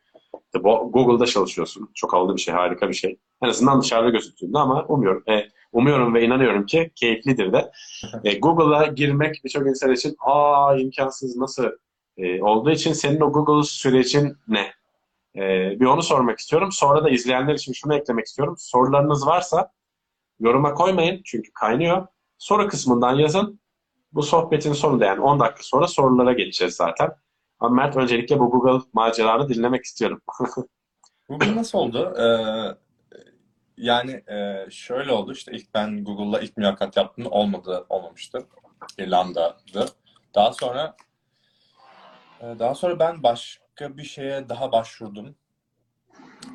Google'da 0.64 1.26
çalışıyorsun. 1.26 1.90
Çok 1.94 2.14
havalı 2.14 2.36
bir 2.36 2.42
şey, 2.42 2.54
harika 2.54 2.90
bir 2.90 2.94
şey. 2.94 3.20
En 3.44 3.50
azından 3.50 3.82
dışarıda 3.82 4.10
gözüktüğünde 4.10 4.58
ama 4.60 4.86
umuyorum, 4.86 5.24
e, 5.30 5.50
umuyorum 5.72 6.14
ve 6.14 6.26
inanıyorum 6.26 6.66
ki 6.66 6.92
keyiflidir 6.96 7.54
de. 7.54 7.72
E, 8.24 8.40
Google'a 8.40 8.86
girmek 8.86 9.42
birçok 9.44 9.68
insan 9.68 9.92
için 9.92 10.16
aa 10.20 10.78
imkansız 10.78 11.38
nasıl 11.38 11.66
e, 12.18 12.44
olduğu 12.44 12.72
için 12.72 12.94
senin 12.94 13.22
o 13.22 13.32
Google 13.32 13.64
sürecin 13.64 14.38
ne? 14.48 14.72
E, 15.36 15.40
bir 15.80 15.86
onu 15.86 16.02
sormak 16.02 16.40
istiyorum. 16.40 16.72
Sonra 16.72 17.04
da 17.04 17.10
izleyenler 17.10 17.54
için 17.54 17.74
şunu 17.74 17.96
eklemek 17.96 18.26
istiyorum. 18.26 18.56
Sorularınız 18.58 19.28
varsa 19.28 19.72
yoruma 20.40 20.74
koymayın 20.74 21.22
çünkü 21.26 21.52
kaynıyor. 21.54 22.08
Soru 22.38 22.68
kısmından 22.68 23.16
yazın. 23.16 23.62
Bu 24.14 24.24
sohbetin 24.24 24.74
sonunda 24.74 25.06
yani 25.06 25.22
10 25.22 25.40
dakika 25.40 25.64
sonra 25.64 25.88
sorulara 25.88 26.34
geçeceğiz 26.34 26.76
zaten. 26.76 27.12
Ama 27.60 27.76
Mert 27.76 27.98
öncelikle 27.98 28.40
bu 28.40 28.50
Google 28.50 28.86
maceranı 28.94 29.50
dinlemek 29.50 29.84
istiyorum. 29.84 30.22
Google 31.30 31.56
nasıl 31.56 31.78
oldu? 31.78 32.14
Ee, 32.18 32.28
yani 33.78 34.12
e, 34.12 34.66
şöyle 34.70 35.12
oldu 35.12 35.32
işte 35.32 35.52
ilk 35.52 35.74
ben 35.74 36.04
Google'la 36.04 36.40
ilk 36.40 36.58
mülakat 36.58 36.98
yaptım 36.98 37.26
olmadı 37.30 37.86
olmamıştı. 37.90 38.48
İrlanda'dı. 38.98 39.86
Daha 40.36 40.54
sonra 40.54 40.96
e, 42.42 42.60
daha 42.60 42.76
sonra 42.76 43.00
ben 43.00 43.24
başka 43.72 43.98
bir 43.98 44.04
şeye 44.04 44.50
daha 44.50 44.72
başvurdum. 44.72 45.36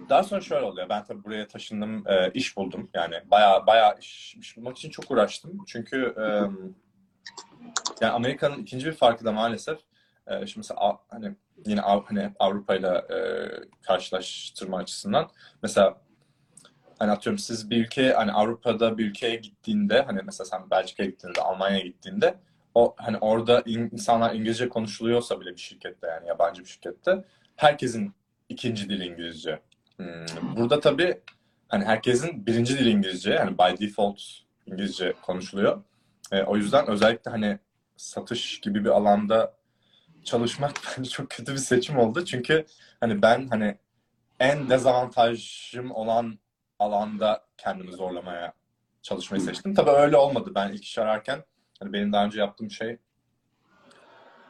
Daha 0.09 0.23
sonra 0.23 0.41
şöyle 0.41 0.67
oluyor. 0.67 0.89
Ben 0.89 1.05
tabii 1.05 1.25
buraya 1.25 1.49
taşındım, 1.49 2.09
e, 2.09 2.31
iş 2.35 2.57
buldum. 2.57 2.91
Yani 2.95 3.15
bayağı 3.31 3.67
bayağı 3.67 3.99
iş, 3.99 4.35
iş 4.35 4.57
bulmak 4.57 4.77
için 4.77 4.91
çok 4.91 5.11
uğraştım. 5.11 5.65
Çünkü 5.67 6.15
e, 6.19 6.23
yani 8.01 8.13
Amerika'nın 8.13 8.59
ikinci 8.63 8.87
bir 8.87 8.93
farkı 8.93 9.25
da 9.25 9.33
maalesef 9.33 9.79
e, 10.27 10.47
şimdi 10.47 10.59
mesela 10.69 10.99
hani 11.09 11.37
yine 11.67 11.83
Av- 11.83 12.05
hani 12.05 12.33
Avrupa 12.39 12.75
ile 12.75 12.89
e, 12.89 13.19
karşılaştırma 13.83 14.79
açısından 14.79 15.31
mesela 15.63 16.01
hani 16.99 17.11
atıyorum 17.11 17.39
siz 17.39 17.71
bir 17.71 17.85
ülke 17.85 18.13
hani 18.13 18.33
Avrupa'da 18.33 18.99
bir 18.99 19.07
ülkeye 19.07 19.37
gittiğinde 19.37 20.03
hani 20.03 20.21
mesela 20.25 20.45
sen 20.45 20.71
Belçika'ya 20.71 21.11
gittiğinde 21.11 21.41
Almanya'ya 21.41 21.85
gittiğinde 21.85 22.39
o 22.77 22.95
hani 22.97 23.19
orada 23.19 23.63
in- 23.67 23.91
insanlar 23.93 24.35
İngilizce 24.35 24.69
konuşuluyorsa 24.69 25.41
bile 25.41 25.51
bir 25.51 25.61
şirkette 25.61 26.07
yani 26.07 26.29
yabancı 26.29 26.63
bir 26.63 26.69
şirkette 26.69 27.25
herkesin 27.57 28.15
ikinci 28.49 28.89
dili 28.89 29.05
İngilizce. 29.05 29.61
Hmm, 29.97 30.57
Burada 30.57 30.81
tabii 30.81 31.21
hani 31.69 31.85
herkesin 31.85 32.47
birinci 32.47 32.79
dili 32.79 32.91
İngilizce 32.91 33.31
yani 33.31 33.59
by 33.59 33.87
default 33.87 34.21
İngilizce 34.67 35.13
konuşuluyor. 35.23 35.83
E, 36.33 36.43
o 36.43 36.57
yüzden 36.57 36.87
özellikle 36.87 37.31
hani 37.31 37.59
satış 37.97 38.61
gibi 38.61 38.85
bir 38.85 38.91
alanda 38.91 39.55
çalışmak 40.25 40.73
bence 40.99 41.11
çok 41.11 41.31
kötü 41.31 41.53
bir 41.53 41.59
seçim 41.59 41.99
oldu. 41.99 42.25
Çünkü 42.25 42.67
hani 43.01 43.23
ben 43.23 43.49
hani 43.49 43.79
en 44.41 44.71
dezavantajım 44.71 45.91
olan 45.91 46.39
alanda 46.79 47.45
kendimi 47.57 47.93
zorlamaya 47.93 48.53
çalışmayı 49.03 49.41
seçtim. 49.43 49.75
Tabii 49.75 49.91
öyle 49.91 50.17
olmadı. 50.17 50.53
Ben 50.55 50.73
ilk 50.73 50.85
iş 50.85 50.99
ararken 50.99 51.45
hani 51.81 51.93
benim 51.93 52.13
daha 52.13 52.25
önce 52.25 52.41
yaptığım 52.41 52.71
şey 52.71 52.99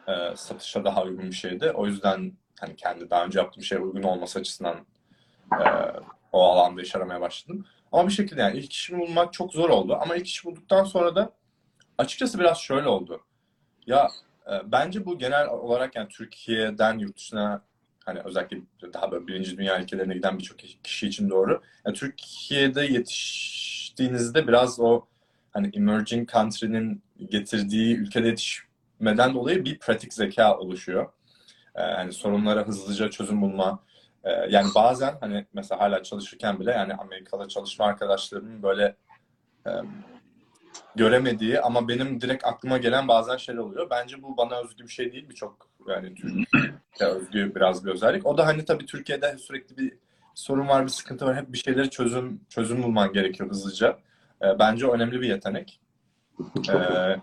e, 0.09 0.37
satışa 0.37 0.85
daha 0.85 1.03
uygun 1.03 1.27
bir 1.27 1.37
şeydi. 1.37 1.71
O 1.71 1.87
yüzden 1.87 2.33
hani 2.61 2.77
kendi 2.77 3.11
daha 3.11 3.25
önce 3.25 3.39
yaptığım 3.39 3.63
şeye 3.63 3.79
uygun 3.79 4.03
olması 4.03 4.39
açısından 4.39 4.77
e, 5.53 5.65
o 6.33 6.43
alanda 6.43 6.83
iş 6.83 6.97
aramaya 6.97 7.21
başladım. 7.21 7.67
Ama 7.93 8.09
bir 8.09 8.13
şekilde 8.13 8.41
yani 8.41 8.59
ilk 8.59 8.73
işimi 8.73 9.01
bulmak 9.01 9.33
çok 9.33 9.53
zor 9.53 9.71
oldu. 9.71 9.99
Ama 10.01 10.17
ilk 10.17 10.27
işi 10.27 10.45
bulduktan 10.45 10.85
sonra 10.85 11.17
da 11.17 11.33
açıkçası 11.99 12.39
biraz 12.39 12.59
şöyle 12.59 12.89
oldu. 12.89 13.25
Ya 13.87 14.09
e, 14.47 14.73
bence 14.73 15.07
bu 15.07 15.19
genel 15.19 15.49
olarak 15.49 15.97
yani 15.97 16.09
Türkiye'den 16.09 16.99
yurt 16.99 17.17
dışına 17.17 17.63
hani 18.05 18.21
özellikle 18.21 18.59
daha 18.93 19.13
böyle 19.13 19.27
birinci 19.27 19.59
dünya 19.59 19.83
ülkelerine 19.83 20.15
giden 20.15 20.39
birçok 20.39 20.59
kişi 20.59 21.07
için 21.07 21.31
doğru. 21.31 21.63
Yani 21.87 21.97
Türkiye'de 21.97 22.85
yetiştiğinizde 22.85 24.49
biraz 24.49 24.81
o 24.81 25.07
hani 25.51 25.71
emerging 25.75 26.33
country'nin 26.33 27.03
getirdiği 27.31 27.97
ülkede 27.97 28.29
yetişmeden 28.29 29.35
dolayı 29.35 29.65
bir 29.65 29.79
pratik 29.79 30.15
zeka 30.15 30.59
oluşuyor. 30.59 31.13
Ee, 31.75 31.83
yani 31.83 32.13
sorunlara 32.13 32.67
hızlıca 32.67 33.11
çözüm 33.11 33.43
bulma. 33.43 33.85
Ee, 34.25 34.31
yani 34.31 34.69
bazen 34.75 35.17
hani 35.21 35.47
mesela 35.53 35.81
hala 35.81 36.03
çalışırken 36.03 36.61
bile 36.61 36.71
yani 36.71 36.95
Amerika'da 36.95 37.49
çalışma 37.49 37.85
arkadaşlarımın 37.85 38.63
böyle 38.63 38.97
e, 39.67 39.71
göremediği 40.97 41.61
ama 41.61 41.89
benim 41.89 42.21
direkt 42.21 42.45
aklıma 42.45 42.79
gelen 42.79 43.09
bazen 43.09 43.37
şeyler 43.37 43.61
oluyor. 43.61 43.91
Bence 43.91 44.23
bu 44.23 44.37
bana 44.37 44.61
özgü 44.61 44.85
bir 44.85 44.93
şey 44.93 45.13
değil. 45.13 45.29
Birçok 45.29 45.69
yani 45.89 46.15
Türkiye 46.15 46.45
özgü 47.01 47.55
biraz 47.55 47.85
bir 47.85 47.91
özellik. 47.91 48.27
O 48.27 48.39
da 48.39 48.47
hani 48.47 48.65
tabii 48.65 48.87
Türkiye'de 48.87 49.39
sürekli 49.39 49.77
bir 49.77 49.99
sorun 50.35 50.69
var, 50.69 50.85
bir 50.85 50.91
sıkıntı 50.91 51.27
var. 51.27 51.37
Hep 51.37 51.53
bir 51.53 51.59
şeyleri 51.59 51.91
çözüm 51.91 52.41
çözüm 52.49 52.83
bulman 52.83 53.13
gerekiyor 53.13 53.51
hızlıca. 53.51 53.99
Ee, 54.43 54.59
bence 54.59 54.87
önemli 54.87 55.21
bir 55.21 55.29
yetenek. 55.29 55.81
Ee, 56.69 57.17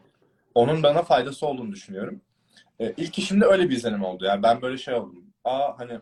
onun 0.56 0.84
bana 0.84 1.04
faydası 1.04 1.48
olduğunu 1.48 1.72
düşünüyorum. 1.72 2.22
Ee, 2.80 2.94
ilk 2.98 3.20
işimde 3.20 3.46
öyle 3.46 3.70
bir 3.70 3.76
izlenim 3.76 4.04
oldu. 4.04 4.26
Yani 4.26 4.44
ben 4.44 4.62
böyle 4.62 4.78
şey 4.78 4.94
oldum. 4.94 5.26
Aa 5.44 5.80
hani 5.80 6.00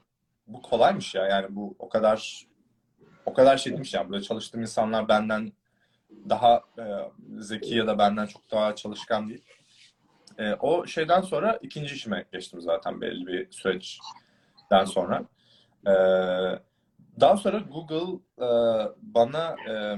bu 0.47 0.61
kolaymış 0.61 1.15
ya. 1.15 1.25
Yani 1.25 1.55
bu 1.55 1.75
o 1.79 1.89
kadar 1.89 2.47
o 3.25 3.33
kadar 3.33 3.57
şey 3.57 3.71
değilmiş 3.71 3.93
yani. 3.93 4.09
Burada 4.09 4.21
çalıştığım 4.21 4.61
insanlar 4.61 5.07
benden 5.07 5.51
daha 6.29 6.61
e, 6.79 6.83
zeki 7.39 7.75
ya 7.75 7.87
da 7.87 7.97
benden 7.97 8.25
çok 8.25 8.51
daha 8.51 8.75
çalışkan 8.75 9.29
değil. 9.29 9.43
E, 10.37 10.53
o 10.53 10.85
şeyden 10.85 11.21
sonra 11.21 11.59
ikinci 11.61 11.95
işime 11.95 12.25
geçtim 12.31 12.61
zaten 12.61 13.01
belli 13.01 13.27
bir 13.27 13.51
süreçten 13.51 14.85
sonra. 14.85 15.25
E, 15.87 15.93
daha 17.19 17.37
sonra 17.37 17.59
Google 17.59 18.19
e, 18.37 18.47
bana 19.01 19.55
e, 19.69 19.97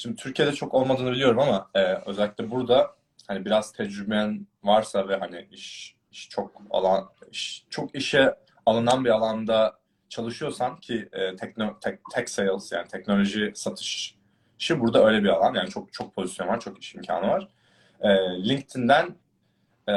şimdi 0.00 0.16
Türkiye'de 0.16 0.52
çok 0.52 0.74
olmadığını 0.74 1.10
biliyorum 1.12 1.38
ama 1.38 1.70
e, 1.74 1.94
özellikle 2.06 2.50
burada 2.50 2.94
hani 3.28 3.44
biraz 3.44 3.72
tecrüben 3.72 4.46
varsa 4.64 5.08
ve 5.08 5.16
hani 5.16 5.48
iş, 5.50 5.96
iş 6.10 6.28
çok 6.28 6.62
alan 6.70 7.08
iş, 7.30 7.64
çok 7.70 7.94
işe 7.94 8.34
alınan 8.66 9.04
bir 9.04 9.10
alanda 9.10 9.80
çalışıyorsan 10.08 10.80
ki 10.80 11.08
e, 11.12 11.36
tekno, 11.36 11.78
tech, 11.80 11.98
tech 12.14 12.28
sales 12.28 12.72
yani 12.72 12.88
teknoloji 12.88 13.52
satış 13.54 14.14
işi 14.58 14.80
burada 14.80 15.06
öyle 15.06 15.22
bir 15.24 15.28
alan. 15.28 15.54
Yani 15.54 15.68
çok 15.68 15.92
çok 15.92 16.14
pozisyon 16.14 16.48
var, 16.48 16.60
çok 16.60 16.78
iş 16.82 16.94
imkanı 16.94 17.28
var. 17.28 17.48
E, 18.00 18.08
LinkedIn'den 18.48 19.16
e, 19.88 19.94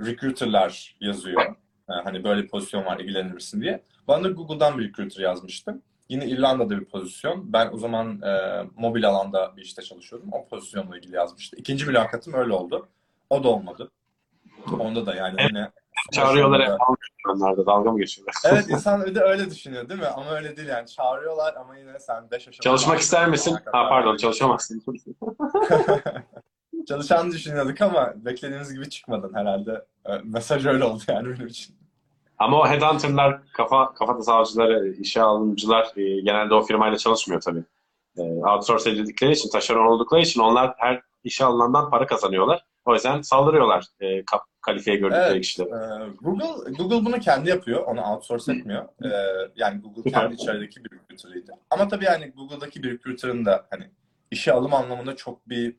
recruiterlar 0.00 0.96
yazıyor. 1.00 1.42
E, 1.90 1.92
hani 2.04 2.24
böyle 2.24 2.46
pozisyon 2.46 2.84
var 2.84 2.98
ilgilenir 3.00 3.32
misin 3.32 3.60
diye. 3.60 3.82
Bana 4.08 4.24
da 4.24 4.28
Google'dan 4.28 4.78
bir 4.78 4.88
recruiter 4.88 5.22
yazmıştı. 5.22 5.80
Yine 6.10 6.26
İrlanda'da 6.26 6.80
bir 6.80 6.84
pozisyon. 6.84 7.52
Ben 7.52 7.70
o 7.72 7.78
zaman 7.78 8.22
e, 8.22 8.62
mobil 8.76 9.08
alanda 9.08 9.56
bir 9.56 9.62
işte 9.62 9.82
çalışıyordum. 9.82 10.28
O 10.32 10.48
pozisyonla 10.48 10.96
ilgili 10.96 11.16
yazmıştı. 11.16 11.56
İkinci 11.56 11.86
mülakatım 11.86 12.34
öyle 12.34 12.52
oldu. 12.52 12.88
O 13.30 13.44
da 13.44 13.48
olmadı. 13.48 13.90
Onda 14.78 15.06
da 15.06 15.14
yani 15.14 15.42
yine 15.48 15.70
Çağırıyorlar 16.12 16.62
hep 16.62 16.78
onlarda 17.28 17.66
dalga 17.66 17.90
mı 17.92 17.98
geçiyorlar? 17.98 18.34
Evet 18.44 18.64
insan 18.70 19.06
bir 19.06 19.14
de 19.14 19.20
öyle 19.20 19.50
düşünüyor 19.50 19.88
değil 19.88 20.00
mi? 20.00 20.06
Ama 20.06 20.30
öyle 20.30 20.56
değil 20.56 20.68
yani. 20.68 20.86
Çağırıyorlar 20.86 21.54
ama 21.54 21.76
yine 21.78 21.98
sen 21.98 22.30
5 22.30 22.48
aşama 22.48 22.62
Çalışmak 22.62 23.00
ister 23.00 23.28
misin? 23.28 23.58
Ha 23.72 23.88
pardon 23.88 24.16
çalışamazsın. 24.16 24.82
Çalışan 26.88 27.32
düşünüyorduk 27.32 27.80
ama 27.80 28.12
beklediğimiz 28.16 28.74
gibi 28.74 28.90
çıkmadın 28.90 29.34
herhalde. 29.34 29.84
Ee, 30.06 30.10
Mesaj 30.24 30.66
öyle 30.66 30.84
oldu 30.84 31.02
yani 31.08 31.28
benim 31.28 31.46
için. 31.46 31.79
Ama 32.40 32.60
o 32.60 32.68
headhunter'lar, 32.68 33.40
kafa, 33.52 33.94
kafa 33.94 34.22
savcıları, 34.22 34.88
işe 34.88 35.22
alımcılar 35.22 35.92
e, 35.96 36.20
genelde 36.20 36.54
o 36.54 36.62
firmayla 36.62 36.98
çalışmıyor 36.98 37.40
tabii. 37.40 37.64
E, 38.18 38.22
outsource 38.22 38.90
edildikleri 38.90 39.32
için, 39.32 39.50
taşeron 39.50 39.86
oldukları 39.86 40.22
için 40.22 40.40
onlar 40.40 40.74
her 40.78 41.02
işe 41.24 41.44
alınandan 41.44 41.90
para 41.90 42.06
kazanıyorlar. 42.06 42.64
O 42.84 42.94
yüzden 42.94 43.22
saldırıyorlar 43.22 43.84
e, 44.00 44.24
kap, 44.24 44.42
kalifiye 44.60 44.96
gördükleri 44.96 45.32
Evet, 45.32 45.42
kişilere. 45.42 45.68
Ee, 45.68 46.08
Google 46.20 46.70
Google 46.70 47.04
bunu 47.04 47.20
kendi 47.20 47.48
yapıyor. 47.48 47.84
Onu 47.84 48.00
outsource 48.02 48.52
etmiyor. 48.52 48.84
Ee, 49.04 49.08
yani 49.56 49.80
Google 49.80 50.10
kendi 50.10 50.34
içerideki 50.34 50.84
bir 50.84 50.90
recruiter'ıydı. 50.90 51.52
Ama 51.70 51.88
tabii 51.88 52.04
yani 52.04 52.32
Google'daki 52.36 52.82
bir 52.82 52.92
recruiter'ın 52.92 53.44
da 53.44 53.66
hani 53.70 53.90
işe 54.30 54.52
alım 54.52 54.74
anlamında 54.74 55.16
çok 55.16 55.48
bir 55.48 55.76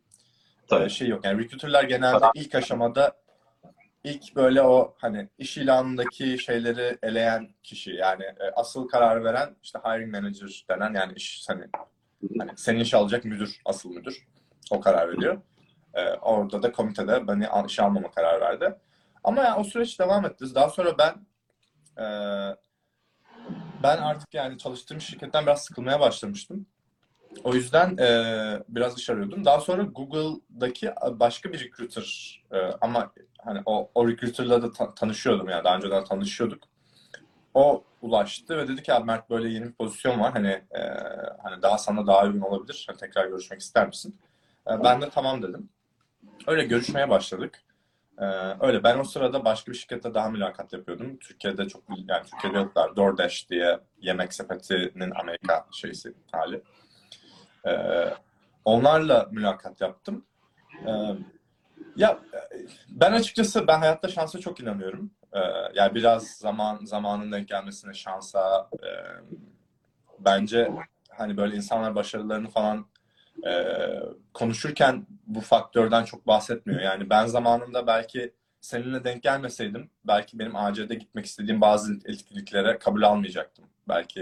Tabii. 0.67 0.85
e, 0.85 0.89
şey 0.89 1.07
yok. 1.07 1.25
Yani 1.25 1.43
recruiter'lar 1.43 1.83
genelde 1.83 2.25
ilk 2.35 2.55
aşamada 2.55 3.20
ilk 4.03 4.35
böyle 4.35 4.61
o 4.61 4.95
hani 4.97 5.29
iş 5.37 5.57
ilanındaki 5.57 6.39
şeyleri 6.39 6.97
eleyen 7.03 7.55
kişi 7.63 7.91
yani 7.91 8.23
e, 8.23 8.51
asıl 8.55 8.87
karar 8.87 9.23
veren 9.23 9.55
işte 9.63 9.79
hiring 9.85 10.15
manager 10.15 10.65
denen 10.69 10.93
yani 10.93 11.13
iş 11.13 11.45
hani 11.47 11.67
Hani 12.39 12.51
seni 12.55 12.81
işe 12.81 12.97
alacak 12.97 13.25
müdür, 13.25 13.61
asıl 13.65 13.89
müdür. 13.89 14.27
O 14.71 14.79
karar 14.79 15.09
veriyor. 15.09 15.41
Ee, 15.93 16.09
orada 16.09 16.63
da 16.63 16.71
komitede 16.71 17.27
beni 17.27 17.47
işe 17.67 17.83
almama 17.83 18.11
karar 18.11 18.41
verdi. 18.41 18.75
Ama 19.23 19.43
yani 19.43 19.59
o 19.59 19.63
süreç 19.63 19.99
devam 19.99 20.25
etti. 20.25 20.45
Daha 20.55 20.69
sonra 20.69 20.97
ben 20.97 21.13
e, 21.97 22.05
ben 23.83 23.97
artık 23.97 24.33
yani 24.33 24.57
çalıştığım 24.57 25.01
şirketten 25.01 25.45
biraz 25.45 25.63
sıkılmaya 25.63 25.99
başlamıştım. 25.99 26.67
O 27.43 27.53
yüzden 27.53 27.97
e, 27.97 28.07
biraz 28.69 28.97
iş 28.99 29.09
arıyordum. 29.09 29.45
Daha 29.45 29.59
sonra 29.59 29.83
Google'daki 29.83 30.91
başka 31.11 31.53
bir 31.53 31.59
recruiter 31.65 32.41
e, 32.51 32.57
ama 32.81 33.11
hani 33.45 33.61
o, 33.65 33.91
o 33.95 34.07
recruiter'la 34.07 34.61
da 34.61 34.71
ta- 34.71 34.95
tanışıyordum 34.95 35.49
yani 35.49 35.63
daha 35.63 35.75
önceden 35.75 36.03
tanışıyorduk. 36.03 36.63
O 37.53 37.83
ulaştı 38.01 38.57
ve 38.57 38.67
dedi 38.67 38.83
ki 38.83 38.93
abi 38.93 39.05
Mert 39.05 39.29
böyle 39.29 39.49
yeni 39.49 39.65
bir 39.65 39.71
pozisyon 39.73 40.19
var 40.19 40.31
hani 40.33 40.47
e, 40.71 40.79
hani 41.43 41.61
daha 41.61 41.77
sana 41.77 42.07
daha 42.07 42.23
uygun 42.25 42.41
olabilir. 42.41 42.85
Hani 42.89 42.97
tekrar 42.97 43.27
görüşmek 43.27 43.61
ister 43.61 43.87
misin? 43.87 44.15
E, 44.67 44.83
ben 44.83 45.01
de 45.01 45.09
tamam 45.09 45.41
dedim. 45.43 45.69
Öyle 46.47 46.63
görüşmeye 46.63 47.09
başladık. 47.09 47.59
E, 48.19 48.25
öyle 48.59 48.83
ben 48.83 48.99
o 48.99 49.03
sırada 49.03 49.45
başka 49.45 49.71
bir 49.71 49.77
şirkette 49.77 50.13
daha 50.13 50.29
mülakat 50.29 50.73
yapıyordum. 50.73 51.17
Türkiye'de 51.17 51.67
çok 51.67 51.83
yani 51.89 52.25
Türkiye'de 52.31 52.57
yoklar. 52.57 52.95
DoorDash 52.95 53.49
diye 53.49 53.79
yemek 54.01 54.33
sepetinin 54.33 55.11
Amerika 55.15 55.65
şeysi 55.71 56.13
hali. 56.31 56.61
E, 57.67 57.73
onlarla 58.65 59.27
mülakat 59.31 59.81
yaptım. 59.81 60.25
E, 60.85 60.91
ya 61.95 62.19
e, 62.33 62.39
ben 62.89 63.11
açıkçası 63.11 63.67
ben 63.67 63.79
hayatta 63.79 64.07
şansa 64.07 64.39
çok 64.39 64.59
inanıyorum. 64.59 65.11
Ee, 65.33 65.39
yani 65.73 65.95
biraz 65.95 66.27
zaman 66.27 66.85
zamanın 66.85 67.31
denk 67.31 67.47
gelmesine 67.47 67.93
şansa 67.93 68.69
e, 68.73 68.89
bence 70.19 70.71
hani 71.09 71.37
böyle 71.37 71.55
insanlar 71.55 71.95
başarılarını 71.95 72.49
falan 72.49 72.85
e, 73.47 73.51
konuşurken 74.33 75.07
bu 75.27 75.41
faktörden 75.41 76.03
çok 76.03 76.27
bahsetmiyor. 76.27 76.81
Yani 76.81 77.09
ben 77.09 77.25
zamanında 77.25 77.87
belki 77.87 78.33
seninle 78.61 79.03
denk 79.03 79.23
gelmeseydim 79.23 79.89
belki 80.05 80.39
benim 80.39 80.55
AC'de 80.55 80.95
gitmek 80.95 81.25
istediğim 81.25 81.61
bazı 81.61 81.93
etkinliklere 82.05 82.79
kabul 82.79 83.03
almayacaktım. 83.03 83.65
Belki 83.87 84.19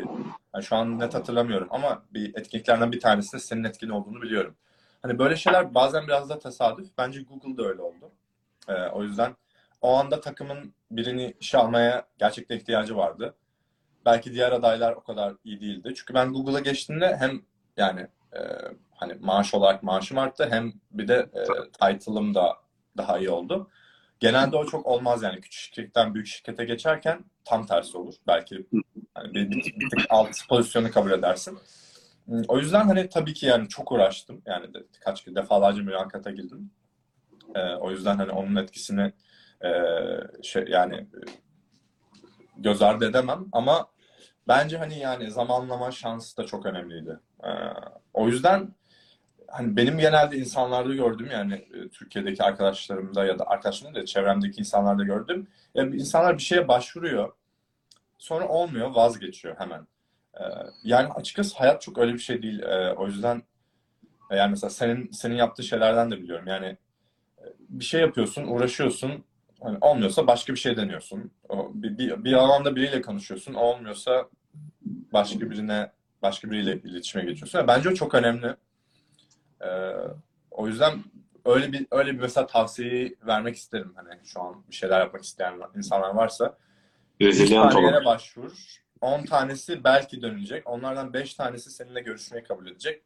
yani 0.54 0.64
şu 0.64 0.76
an 0.76 1.00
net 1.00 1.14
hatırlamıyorum 1.14 1.68
ama 1.72 2.04
bir 2.14 2.36
etkinliklerden 2.36 2.92
bir 2.92 3.00
tanesi 3.00 3.34
de 3.34 3.40
senin 3.40 3.64
etkin 3.64 3.90
olduğunu 3.90 4.22
biliyorum. 4.22 4.56
Hani 5.02 5.20
böyle 5.20 5.36
şeyler 5.36 5.76
bazen 5.76 6.08
biraz 6.08 6.30
da 6.30 6.40
tesadüf. 6.40 6.88
Bence 6.98 7.22
Google'da 7.22 7.64
öyle 7.64 7.82
oldu. 7.82 8.12
Ee, 8.68 8.74
o 8.74 9.04
yüzden 9.04 9.36
o 9.82 9.96
anda 9.96 10.22
takımın 10.22 10.74
birini 10.92 11.34
işe 11.40 11.58
almaya 11.58 12.06
gerçekten 12.18 12.58
ihtiyacı 12.58 12.98
vardı. 12.98 13.36
Belki 14.06 14.34
diğer 14.34 14.52
adaylar 14.52 14.94
o 14.94 15.04
kadar 15.04 15.34
iyi 15.44 15.62
değildi. 15.62 15.94
Çünkü 15.96 16.14
ben 16.14 16.34
Google'a 16.34 16.60
geçtiğimde 16.60 17.18
hem 17.18 17.42
yani 17.78 18.08
e, 18.34 18.40
hani 18.92 19.14
maaş 19.20 19.54
olarak 19.54 19.84
maaşım 19.84 20.18
arttı 20.18 20.48
hem 20.50 20.74
bir 20.92 21.08
de 21.08 21.30
e, 21.34 21.44
title'ım 21.72 22.36
da 22.36 22.58
daha 22.98 23.20
iyi 23.20 23.30
oldu. 23.30 23.70
Genelde 24.20 24.58
o 24.58 24.66
çok 24.66 24.86
olmaz 24.86 25.24
yani 25.24 25.42
küçük 25.42 25.62
şirketten 25.62 26.14
büyük 26.14 26.28
şirkete 26.28 26.66
geçerken 26.66 27.26
tam 27.50 27.66
tersi 27.66 27.98
olur. 27.98 28.14
Belki 28.28 28.68
hani 29.14 29.34
bir, 29.34 29.52
bir, 29.52 29.80
bir 29.80 29.90
tık 29.90 30.06
alt 30.10 30.48
pozisyonu 30.50 30.92
kabul 30.92 31.12
edersin. 31.12 31.58
O 32.48 32.60
yüzden 32.60 32.88
hani 32.88 33.10
tabii 33.10 33.34
ki 33.34 33.46
yani 33.46 33.70
çok 33.70 33.92
uğraştım. 33.92 34.42
Yani 34.46 34.74
de, 34.74 34.84
kaç 35.02 35.28
defalarca 35.28 35.84
mülakata 35.84 36.32
girdim. 36.32 36.72
Ee, 37.56 37.76
o 37.76 37.92
yüzden 37.92 38.18
hani 38.18 38.32
onun 38.32 38.56
etkisini 38.56 39.14
e, 39.64 39.72
şey 40.44 40.66
yani 40.68 40.96
e, 40.96 41.20
göz 42.58 42.82
ardı 42.82 43.10
edemem 43.10 43.46
ama 43.52 43.88
bence 44.48 44.78
hani 44.78 45.00
yani 45.00 45.32
zamanlama 45.32 45.92
şansı 45.92 46.38
da 46.38 46.46
çok 46.46 46.66
önemliydi. 46.66 47.20
Ee, 47.44 47.50
o 48.14 48.28
yüzden 48.28 48.76
hani 49.48 49.76
benim 49.76 49.98
genelde 49.98 50.38
insanlarda 50.38 50.94
gördüğüm 50.94 51.32
yani 51.32 51.54
e, 51.54 51.90
Türkiye'deki 51.90 52.44
arkadaşlarımda 52.44 53.26
ya 53.26 53.40
da 53.40 53.48
arkadaşlarımda 53.48 54.02
da 54.02 54.06
çevremdeki 54.06 54.60
insanlarda 54.60 55.04
gördüm. 55.04 55.48
Yani 55.76 55.96
insanlar 55.96 56.38
bir 56.38 56.44
şeye 56.44 56.68
başvuruyor. 56.68 57.34
Sonra 58.20 58.48
olmuyor, 58.48 58.90
vazgeçiyor 58.90 59.56
hemen. 59.60 59.88
Ee, 60.40 60.44
yani 60.84 61.08
açıkçası 61.14 61.58
hayat 61.58 61.82
çok 61.82 61.98
öyle 61.98 62.14
bir 62.14 62.20
şey 62.20 62.42
değil. 62.42 62.60
Ee, 62.60 62.94
o 62.94 63.08
yüzden 63.08 63.42
e, 64.32 64.36
yani 64.36 64.50
mesela 64.50 64.70
senin 64.70 65.12
senin 65.12 65.36
yaptığın 65.36 65.64
şeylerden 65.64 66.12
de 66.12 66.18
biliyorum. 66.18 66.48
Yani 66.48 66.78
e, 67.38 67.44
bir 67.70 67.86
şey 67.86 68.02
yapıyorsun, 68.02 68.48
uğraşıyorsun. 68.48 69.24
Hani 69.62 69.78
olmuyorsa 69.82 70.28
başka 70.28 70.54
bir 70.54 70.60
şey 70.60 70.78
deniyorsun. 70.78 71.32
Bir, 71.74 71.98
bir, 71.98 72.24
bir 72.24 72.34
alanda 72.34 72.76
biriyle 72.76 73.02
konuşuyorsun. 73.02 73.54
Olmuyorsa 73.54 74.30
başka 75.14 75.52
birine 75.52 75.92
başka 76.22 76.52
biriyle 76.52 76.82
iletişime 76.82 77.26
geçiyorsun. 77.26 77.60
Yani 77.60 77.68
bence 77.68 77.90
o 77.90 77.94
çok 77.94 78.16
önemli. 78.16 78.56
Ee, 79.62 79.94
o 80.52 80.68
yüzden 80.68 81.04
öyle 81.46 81.72
bir 81.72 81.88
öyle 81.92 82.14
bir 82.14 82.20
mesela 82.20 82.48
tavsiyeyi 82.48 83.18
vermek 83.28 83.56
isterim. 83.56 83.94
Hani 83.96 84.20
şu 84.26 84.42
an 84.42 84.64
bir 84.70 84.76
şeyler 84.76 85.00
yapmak 85.00 85.24
isteyen 85.24 85.54
insanlar 85.76 86.16
varsa. 86.16 86.58
100 87.20 87.40
Rezilyant 87.40 87.74
tane 87.74 88.06
başvur. 88.06 88.52
10 89.02 89.24
tanesi 89.24 89.84
belki 89.84 90.22
dönecek. 90.22 90.70
Onlardan 90.70 91.14
5 91.14 91.34
tanesi 91.34 91.72
seninle 91.72 92.02
görüşmeyi 92.02 92.44
kabul 92.44 92.68
edecek. 92.68 93.02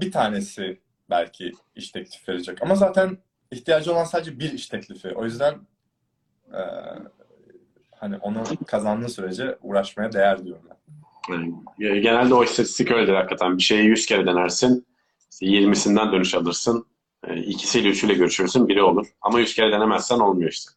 Bir 0.00 0.12
tanesi 0.12 0.80
belki 1.10 1.52
iş 1.76 1.90
teklif 1.90 2.28
verecek. 2.28 2.62
Ama 2.62 2.74
zaten 2.74 3.18
ihtiyacı 3.50 3.92
olan 3.92 4.04
sadece 4.04 4.38
bir 4.38 4.52
iş 4.52 4.66
teklifi. 4.66 5.08
O 5.08 5.24
yüzden 5.24 5.54
e, 6.52 6.60
hani 7.96 8.16
onu 8.16 8.44
kazandığın 8.66 9.06
sürece 9.06 9.58
uğraşmaya 9.62 10.12
değer 10.12 10.44
diyorum 10.44 10.64
ben. 10.68 10.76
Yani, 11.78 12.00
genelde 12.00 12.34
o 12.34 12.44
istatistik 12.44 12.90
öyledir 12.90 13.14
hakikaten. 13.14 13.58
Bir 13.58 13.62
şeyi 13.62 13.84
100 13.84 14.06
kere 14.06 14.26
denersin. 14.26 14.86
işte 15.32 15.46
20'sinden 15.46 16.12
dönüş 16.12 16.34
alırsın. 16.34 16.86
E, 17.28 17.36
İkisiyle 17.36 17.88
üçüyle 17.88 18.14
görüşürsün. 18.14 18.68
Biri 18.68 18.82
olur. 18.82 19.06
Ama 19.22 19.40
100 19.40 19.54
kere 19.54 19.72
denemezsen 19.72 20.18
olmuyor 20.18 20.50
işte. 20.50 20.70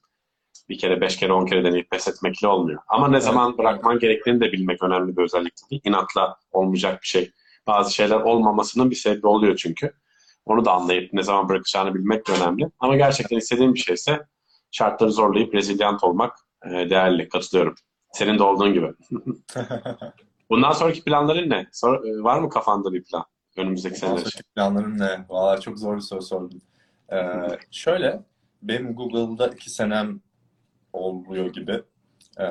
Bir 0.69 0.77
kere, 0.77 1.01
beş 1.01 1.17
kere, 1.17 1.33
on 1.33 1.45
kere 1.45 1.63
deneyip 1.63 1.91
pes 1.91 2.07
etmekle 2.07 2.47
olmuyor. 2.47 2.81
Ama 2.87 3.07
ne 3.07 3.19
zaman 3.19 3.57
bırakman 3.57 3.99
gerektiğini 3.99 4.41
de 4.41 4.51
bilmek 4.51 4.83
önemli 4.83 5.17
bir 5.17 5.21
özellik 5.23 5.53
tabii. 5.55 5.81
İnatla 5.83 6.35
olmayacak 6.51 7.01
bir 7.01 7.07
şey. 7.07 7.31
Bazı 7.67 7.93
şeyler 7.93 8.15
olmamasının 8.15 8.89
bir 8.91 8.95
sebebi 8.95 9.27
oluyor 9.27 9.55
çünkü. 9.55 9.93
Onu 10.45 10.65
da 10.65 10.71
anlayıp 10.71 11.13
ne 11.13 11.23
zaman 11.23 11.49
bırakacağını 11.49 11.95
bilmek 11.95 12.27
de 12.27 12.31
önemli. 12.31 12.69
Ama 12.79 12.95
gerçekten 12.95 13.37
istediğin 13.37 13.73
bir 13.73 13.79
şeyse 13.79 14.25
şartları 14.71 15.11
zorlayıp 15.11 15.53
rezilyant 15.53 16.03
olmak 16.03 16.37
e, 16.65 16.69
değerli. 16.69 17.29
Katılıyorum. 17.29 17.75
Senin 18.11 18.39
de 18.39 18.43
olduğun 18.43 18.73
gibi. 18.73 18.93
Bundan 20.49 20.71
sonraki 20.71 21.03
planların 21.03 21.49
ne? 21.49 21.67
Sor- 21.71 22.05
e, 22.05 22.23
var 22.23 22.39
mı 22.39 22.49
kafanda 22.49 22.93
bir 22.93 23.03
plan? 23.03 23.25
Önümüzdeki 23.57 23.99
seneler 23.99 24.25
için. 24.25 24.41
Planlarım 24.55 24.99
ne? 24.99 25.25
Valla 25.29 25.61
çok 25.61 25.79
zor 25.79 25.95
bir 25.95 26.01
soru 26.01 26.21
sordun. 26.21 26.61
Ee, 27.11 27.17
şöyle, 27.71 28.23
benim 28.61 28.95
Google'da 28.95 29.47
iki 29.47 29.69
senem 29.69 30.21
oluyor 30.97 31.53
gibi. 31.53 31.81
Ee, 32.39 32.45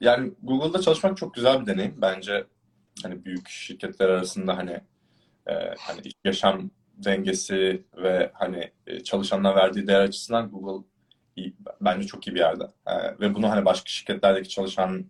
yani 0.00 0.32
Google'da 0.42 0.80
çalışmak 0.80 1.16
çok 1.16 1.34
güzel 1.34 1.60
bir 1.60 1.66
deneyim. 1.66 1.94
Bence 1.96 2.44
hani 3.02 3.24
büyük 3.24 3.48
şirketler 3.48 4.08
arasında 4.08 4.56
hani 4.56 4.80
e, 5.46 5.54
hani 5.78 6.00
yaşam 6.24 6.70
dengesi 7.04 7.84
ve 7.96 8.30
hani 8.34 8.70
e, 8.86 9.00
çalışanına 9.00 9.54
verdiği 9.54 9.86
değer 9.86 10.00
açısından 10.00 10.50
Google 10.50 10.86
iyi, 11.36 11.56
bence 11.80 12.06
çok 12.06 12.26
iyi 12.26 12.34
bir 12.34 12.40
yerde. 12.40 12.64
Ee, 12.86 13.20
ve 13.20 13.34
bunu 13.34 13.50
hani 13.50 13.64
başka 13.64 13.86
şirketlerdeki 13.86 14.48
çalışan 14.48 15.04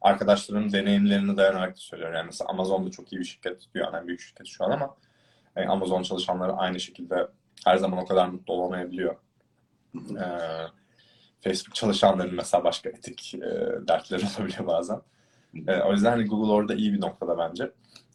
arkadaşlarımın 0.00 0.72
deneyimlerine 0.72 1.36
dayanarak 1.36 1.76
da 1.76 1.80
söylüyorum. 1.80 2.16
Yani 2.16 2.26
mesela 2.26 2.50
Amazon 2.50 2.86
da 2.86 2.90
çok 2.90 3.12
iyi 3.12 3.18
bir 3.18 3.24
şirket, 3.24 3.62
dünyanın 3.74 3.98
en 3.98 4.06
büyük 4.06 4.20
şirketi 4.20 4.50
şu 4.50 4.64
an 4.64 4.70
ama 4.70 4.96
yani 5.56 5.68
Amazon 5.68 6.02
çalışanları 6.02 6.52
aynı 6.52 6.80
şekilde 6.80 7.28
her 7.64 7.76
zaman 7.76 7.98
o 7.98 8.06
kadar 8.06 8.28
mutlu 8.28 8.54
olamayabiliyor. 8.54 9.16
Ee, 9.94 10.28
Facebook 11.40 11.74
çalışanların 11.74 12.34
mesela 12.34 12.64
başka 12.64 12.88
etik 12.88 13.34
e, 13.34 13.40
dertleri 13.88 14.22
olabiliyor 14.38 14.66
bazen. 14.66 15.00
E, 15.66 15.80
o 15.80 15.92
yüzden 15.92 16.10
hani 16.10 16.26
Google 16.26 16.52
orada 16.52 16.74
iyi 16.74 16.92
bir 16.92 17.00
noktada 17.00 17.38
bence. 17.38 17.70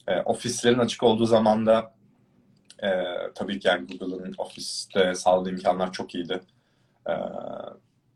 E, 0.07 0.21
ofislerin 0.21 0.79
açık 0.79 1.03
olduğu 1.03 1.25
zaman 1.25 1.65
da 1.65 1.93
e, 2.83 2.89
tabii 3.35 3.59
ki 3.59 3.67
yani 3.67 3.97
Google'ın 3.97 4.35
ofiste 4.37 5.15
sağladığı 5.15 5.49
imkanlar 5.49 5.91
çok 5.91 6.15
iyiydi. 6.15 6.41
E, 7.09 7.13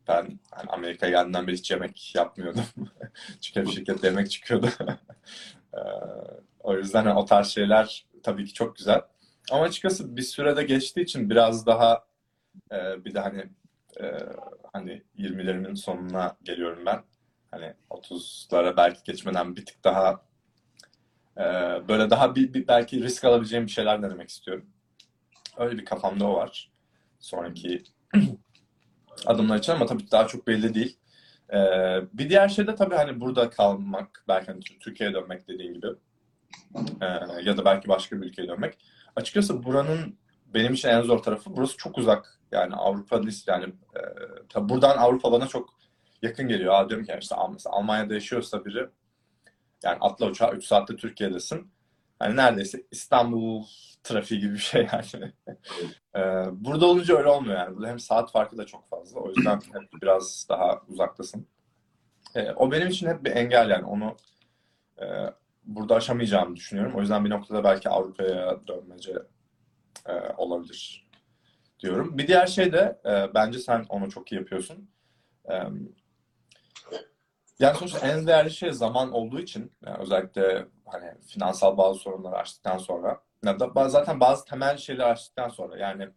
ben 0.07 0.39
hani 0.51 0.69
Amerika'ya 0.69 1.11
geldiğimden 1.11 1.47
beri 1.47 1.57
hiç 1.57 1.71
yemek 1.71 2.15
yapmıyordum. 2.15 2.65
Çünkü 3.41 3.59
hep 3.59 3.69
şirkette 3.69 4.07
yemek 4.07 4.31
çıkıyordu. 4.31 4.69
E, 5.73 5.79
o 6.59 6.77
yüzden 6.77 7.05
hani 7.05 7.19
o 7.19 7.25
tarz 7.25 7.47
şeyler 7.47 8.05
tabii 8.23 8.45
ki 8.45 8.53
çok 8.53 8.75
güzel. 8.75 9.01
Ama 9.51 9.63
açıkçası 9.63 10.17
bir 10.17 10.21
sürede 10.21 10.63
geçtiği 10.63 11.01
için 11.01 11.29
biraz 11.29 11.65
daha 11.65 12.05
e, 12.71 13.05
bir 13.05 13.13
de 13.13 13.19
hani 13.19 13.49
e, 14.01 14.05
hani 14.73 15.03
20'lerimin 15.17 15.75
sonuna 15.75 16.37
geliyorum 16.43 16.85
ben. 16.85 17.03
Hani 17.51 17.73
30'lara 17.89 18.77
belki 18.77 19.03
geçmeden 19.03 19.55
bir 19.55 19.65
tık 19.65 19.83
daha 19.83 20.21
e, 21.37 21.43
böyle 21.87 22.09
daha 22.09 22.35
bir, 22.35 22.53
bir 22.53 22.67
belki 22.67 23.03
risk 23.03 23.23
alabileceğim 23.23 23.65
bir 23.65 23.71
şeyler 23.71 24.01
denemek 24.03 24.29
istiyorum. 24.29 24.65
Öyle 25.57 25.77
bir 25.77 25.85
kafamda 25.85 26.25
o 26.27 26.33
var. 26.33 26.71
Sonraki 27.19 27.83
adımlar 29.25 29.57
için 29.57 29.71
ama 29.71 29.85
tabii 29.85 30.11
daha 30.11 30.27
çok 30.27 30.47
belli 30.47 30.73
değil. 30.73 30.97
E, 31.53 31.57
bir 32.13 32.29
diğer 32.29 32.49
şey 32.49 32.67
de 32.67 32.75
tabii 32.75 32.95
hani 32.95 33.21
burada 33.21 33.49
kalmak, 33.49 34.23
belki 34.27 34.51
hani 34.51 34.59
Türkiye'ye 34.59 35.15
dönmek 35.15 35.47
dediğin 35.47 35.73
gibi. 35.73 35.87
Ee, 37.01 37.05
ya 37.43 37.57
da 37.57 37.65
belki 37.65 37.87
başka 37.87 38.21
bir 38.21 38.25
ülkeye 38.25 38.47
dönmek. 38.47 38.77
Açıkçası 39.15 39.63
buranın 39.63 40.17
benim 40.53 40.73
için 40.73 40.89
en 40.89 41.01
zor 41.01 41.19
tarafı 41.19 41.55
burası 41.55 41.77
çok 41.77 41.97
uzak. 41.97 42.36
Yani 42.51 42.75
Avrupa 42.75 43.21
list 43.21 43.47
yani 43.47 43.65
e, 43.95 44.01
tabii 44.49 44.69
buradan 44.69 44.97
Avrupa 44.97 45.31
bana 45.31 45.47
çok 45.47 45.69
yakın 46.21 46.47
geliyor. 46.47 46.73
Aa, 46.73 46.89
diyorum 46.89 47.05
ki 47.05 47.11
yani 47.11 47.21
işte 47.21 47.35
mesela 47.53 47.75
Almanya'da 47.75 48.13
yaşıyorsa 48.13 48.65
biri 48.65 48.89
yani 49.83 49.97
atla 50.01 50.25
uçağa 50.25 50.51
3 50.51 50.65
saatte 50.65 50.95
Türkiye'desin. 50.95 51.71
Yani 52.21 52.35
neredeyse 52.35 52.83
İstanbul 52.91 53.63
trafiği 54.03 54.39
gibi 54.39 54.53
bir 54.53 54.57
şey 54.57 54.87
yani. 54.93 55.33
Ee, 56.15 56.45
burada 56.51 56.85
olunca 56.85 57.17
öyle 57.17 57.27
olmuyor 57.27 57.57
yani. 57.57 57.75
Burada 57.75 57.87
hem 57.87 57.99
saat 57.99 58.31
farkı 58.31 58.57
da 58.57 58.65
çok 58.65 58.89
fazla. 58.89 59.19
O 59.19 59.29
yüzden 59.29 59.55
hep 59.73 60.01
biraz 60.01 60.47
daha 60.49 60.81
uzaktasın. 60.87 61.47
Ee, 62.35 62.51
o 62.51 62.71
benim 62.71 62.87
için 62.87 63.07
hep 63.07 63.23
bir 63.25 63.31
engel 63.31 63.69
yani. 63.69 63.85
Onu 63.85 64.15
e, 65.01 65.05
burada 65.63 65.95
aşamayacağımı 65.95 66.55
düşünüyorum. 66.55 66.93
O 66.95 67.01
yüzden 67.01 67.25
bir 67.25 67.29
noktada 67.29 67.63
belki 67.63 67.89
Avrupa'ya 67.89 68.67
dönmece 68.67 69.13
e, 70.05 70.13
olabilir 70.37 71.06
diyorum. 71.79 72.17
Bir 72.17 72.27
diğer 72.27 72.47
şey 72.47 72.73
de 72.73 72.99
e, 73.05 73.33
bence 73.33 73.59
sen 73.59 73.85
onu 73.89 74.11
çok 74.11 74.31
iyi 74.31 74.35
yapıyorsun. 74.35 74.89
E, 75.49 75.53
yani 77.59 77.77
sonuçta 77.77 78.07
en 78.07 78.27
değerli 78.27 78.51
şey 78.51 78.71
zaman 78.71 79.11
olduğu 79.11 79.39
için 79.39 79.71
yani 79.85 79.97
özellikle 79.97 80.67
hani 80.85 81.11
finansal 81.27 81.77
bazı 81.77 81.99
sorunları 81.99 82.35
açtıktan 82.35 82.77
sonra 82.77 83.21
ya 83.45 83.59
da 83.59 83.89
zaten 83.89 84.19
bazı 84.19 84.45
temel 84.45 84.77
şeyleri 84.77 85.05
açtıktan 85.05 85.49
sonra 85.49 85.77
yani 85.77 86.09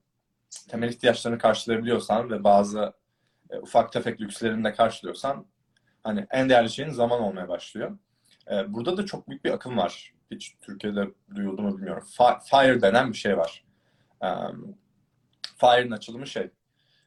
temel 0.68 0.88
ihtiyaçlarını 0.88 1.38
karşılayabiliyorsan 1.38 2.30
ve 2.30 2.44
bazı 2.44 2.92
e, 3.50 3.58
ufak 3.58 3.92
tefek 3.92 4.20
lükslerini 4.20 4.64
de 4.64 4.72
karşılıyorsan 4.72 5.46
hani 6.02 6.26
en 6.30 6.48
değerli 6.48 6.70
şeyin 6.70 6.90
zaman 6.90 7.20
olmaya 7.20 7.48
başlıyor. 7.48 7.98
E, 8.50 8.72
burada 8.74 8.96
da 8.96 9.06
çok 9.06 9.28
büyük 9.28 9.44
bir 9.44 9.50
akım 9.50 9.76
var. 9.76 10.14
Hiç 10.30 10.56
Türkiye'de 10.60 11.08
duyuldu 11.34 11.62
mu 11.62 11.76
bilmiyorum. 11.76 12.04
Fi- 12.18 12.40
FIRE 12.44 12.82
denen 12.82 13.12
bir 13.12 13.16
şey 13.16 13.38
var. 13.38 13.64
Um, 14.20 14.74
FIRE'ın 15.60 15.90
açılımı 15.90 16.26
şey 16.26 16.50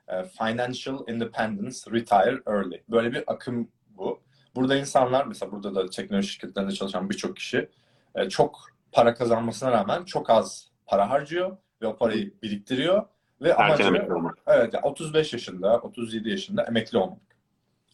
e, 0.08 0.24
Financial 0.24 1.08
Independence 1.08 1.78
Retire 1.92 2.42
Early. 2.48 2.84
Böyle 2.90 3.12
bir 3.12 3.24
akım 3.28 3.72
bu. 3.90 4.24
Burada 4.56 4.76
insanlar 4.76 5.26
mesela 5.26 5.52
burada 5.52 5.76
da 5.76 5.90
teknoloji 5.90 6.28
şirketlerinde 6.28 6.72
çalışan 6.72 7.10
birçok 7.10 7.36
kişi 7.36 7.70
e, 8.16 8.30
çok 8.30 8.60
para 8.92 9.14
kazanmasına 9.14 9.72
rağmen 9.72 10.04
çok 10.04 10.30
az 10.30 10.68
para 10.86 11.10
harcıyor 11.10 11.58
ve 11.82 11.88
o 11.88 11.98
parayı 11.98 12.34
biriktiriyor 12.42 13.06
ve 13.42 13.50
Erken 13.50 13.86
amacı 13.86 14.16
olmak. 14.16 14.38
evet 14.48 14.74
yani 14.74 14.86
35 14.86 15.34
yaşında, 15.34 15.80
37 15.80 16.30
yaşında 16.30 16.64
emekli 16.64 16.98
olmak 16.98 17.20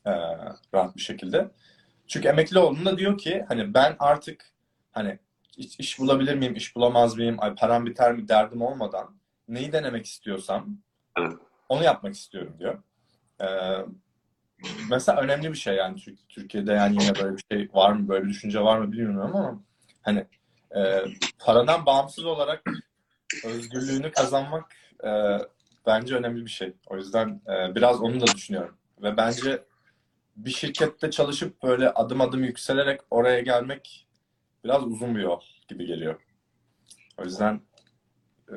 e, 0.06 0.12
rahat 0.74 0.96
bir 0.96 1.02
şekilde. 1.02 1.52
Çünkü 2.08 2.28
emekli 2.28 2.60
olduğunda 2.60 2.98
diyor 2.98 3.18
ki 3.18 3.46
hani 3.48 3.74
ben 3.74 3.96
artık 4.00 4.52
hani 4.92 5.20
iş, 5.58 5.80
iş 5.80 6.00
bulabilir 6.00 6.36
miyim, 6.36 6.56
iş 6.56 6.76
bulamaz 6.76 7.18
mıyım, 7.18 7.36
ay 7.40 7.56
param 7.56 7.86
biter 7.86 8.14
mi 8.14 8.28
derdim 8.28 8.62
olmadan 8.62 9.19
neyi 9.50 9.72
denemek 9.72 10.06
istiyorsam 10.06 10.78
Evet. 11.20 11.34
onu 11.70 11.84
yapmak 11.84 12.14
istiyorum 12.16 12.56
diyor. 12.60 12.84
Ee, 13.42 13.46
mesela 14.90 15.22
önemli 15.22 15.50
bir 15.52 15.58
şey 15.58 15.76
yani 15.76 15.96
Türk- 16.00 16.30
Türkiye'de 16.30 16.74
yani 16.74 16.98
yine 17.04 17.16
böyle 17.16 17.38
bir 17.38 17.44
şey 17.52 17.70
var 17.74 17.92
mı, 17.92 18.08
böyle 18.08 18.24
bir 18.26 18.30
düşünce 18.30 18.62
var 18.62 18.78
mı 18.80 18.92
bilmiyorum 18.92 19.36
ama 19.36 19.64
hani 20.02 20.26
e, 20.76 21.04
paradan 21.40 21.86
bağımsız 21.86 22.26
olarak 22.26 22.64
özgürlüğünü 23.46 24.12
kazanmak 24.12 24.76
e, 25.04 25.38
bence 25.86 26.16
önemli 26.16 26.46
bir 26.46 26.50
şey. 26.50 26.74
O 26.88 26.98
yüzden 26.98 27.42
e, 27.48 27.76
biraz 27.76 28.02
onu 28.02 28.22
da 28.22 28.26
düşünüyorum. 28.28 28.78
Ve 29.02 29.18
bence 29.18 29.64
bir 30.36 30.52
şirkette 30.52 31.12
çalışıp 31.12 31.64
böyle 31.64 31.90
adım 31.90 32.22
adım 32.22 32.44
yükselerek 32.44 33.02
oraya 33.12 33.40
gelmek 33.40 34.08
biraz 34.64 34.84
uzun 34.84 35.16
bir 35.16 35.22
yol 35.22 35.42
gibi 35.68 35.86
geliyor. 35.86 36.22
O 37.18 37.24
yüzden 37.24 37.62
e, 38.52 38.56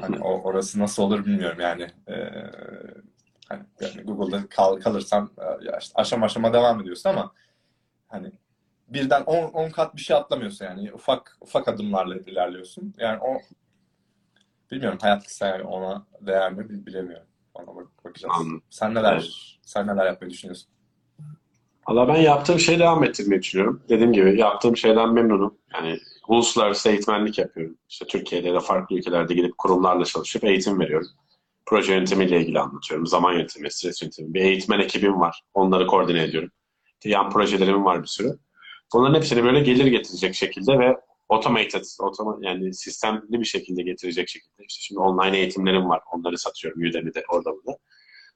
hani 0.00 0.18
o, 0.18 0.42
orası 0.42 0.78
nasıl 0.80 1.02
olur 1.02 1.26
bilmiyorum 1.26 1.60
yani. 1.60 1.82
E, 2.08 2.14
hani 3.48 3.62
yani 3.80 4.02
Google'da 4.02 4.48
kal, 4.48 4.80
kalırsan 4.80 5.30
e, 5.38 5.64
ya 5.66 5.78
işte 5.78 5.92
aşama 5.94 6.26
aşama 6.26 6.52
devam 6.52 6.80
ediyorsun 6.80 7.10
ama 7.10 7.32
hani 8.08 8.32
birden 8.88 9.22
10 9.22 9.70
kat 9.70 9.96
bir 9.96 10.00
şey 10.00 10.16
atlamıyorsun 10.16 10.64
yani 10.64 10.92
ufak 10.92 11.36
ufak 11.40 11.68
adımlarla 11.68 12.16
ilerliyorsun. 12.16 12.94
Yani 12.98 13.18
o 13.22 13.38
bilmiyorum 14.70 14.98
hayat 15.02 15.24
kısa 15.24 15.62
ona 15.62 16.06
değer 16.20 16.52
mi 16.52 16.68
bil- 16.68 16.86
bilemiyorum. 16.86 17.26
Ona 17.54 17.66
bak, 17.66 17.86
bakacağız. 18.04 18.34
Anladım. 18.38 18.62
Sen 18.70 18.94
neler 18.94 19.12
Evet. 19.12 19.30
sen 19.62 19.86
neler 19.86 20.06
yapmayı 20.06 20.30
düşünüyorsun? 20.30 20.68
Valla 21.88 22.08
ben 22.08 22.16
yaptığım 22.16 22.58
şeyi 22.58 22.78
devam 22.78 23.04
ettirmeyi 23.04 23.42
düşünüyorum. 23.42 23.82
Dediğim 23.88 24.12
gibi 24.12 24.40
yaptığım 24.40 24.76
şeyden 24.76 25.12
memnunum. 25.12 25.58
Yani 25.74 25.98
uluslararası 26.28 26.88
eğitmenlik 26.88 27.38
yapıyorum. 27.38 27.78
İşte 27.88 28.06
Türkiye'de 28.06 28.54
de 28.54 28.60
farklı 28.60 28.96
ülkelerde 28.96 29.34
gidip 29.34 29.58
kurumlarla 29.58 30.04
çalışıp 30.04 30.44
eğitim 30.44 30.80
veriyorum. 30.80 31.08
Proje 31.66 31.94
yönetimiyle 31.94 32.40
ilgili 32.40 32.60
anlatıyorum. 32.60 33.06
Zaman 33.06 33.32
yönetimi, 33.32 33.70
stres 33.70 34.02
yönetimi. 34.02 34.34
Bir 34.34 34.40
eğitmen 34.40 34.80
ekibim 34.80 35.20
var. 35.20 35.42
Onları 35.54 35.86
koordine 35.86 36.22
ediyorum. 36.22 36.50
Yan 37.04 37.30
projelerim 37.30 37.84
var 37.84 38.02
bir 38.02 38.08
sürü. 38.08 38.38
Bunların 38.94 39.14
hepsini 39.14 39.44
böyle 39.44 39.60
gelir 39.60 39.86
getirecek 39.86 40.34
şekilde 40.34 40.78
ve 40.78 40.96
automated, 41.28 41.84
otoma, 42.00 42.38
yani 42.40 42.74
sistemli 42.74 43.40
bir 43.40 43.44
şekilde 43.44 43.82
getirecek 43.82 44.28
şekilde. 44.28 44.64
İşte 44.68 44.82
şimdi 44.82 45.00
online 45.00 45.38
eğitimlerim 45.38 45.88
var. 45.88 46.00
Onları 46.12 46.38
satıyorum 46.38 46.82
Udemy'de, 46.82 47.24
orada 47.28 47.50
burada 47.52 47.78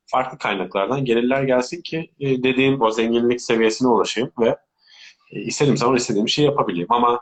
farklı 0.07 0.39
kaynaklardan 0.39 1.05
gelirler 1.05 1.43
gelsin 1.43 1.83
ki 1.83 2.11
e, 2.21 2.43
dediğim 2.43 2.81
o 2.81 2.91
zenginlik 2.91 3.41
seviyesine 3.41 3.89
ulaşayım 3.89 4.33
ve 4.41 4.57
e, 5.33 5.41
istediğim 5.41 5.77
zaman 5.77 5.97
istediğim 5.97 6.29
şeyi 6.29 6.47
yapabileyim. 6.47 6.93
Ama 6.93 7.21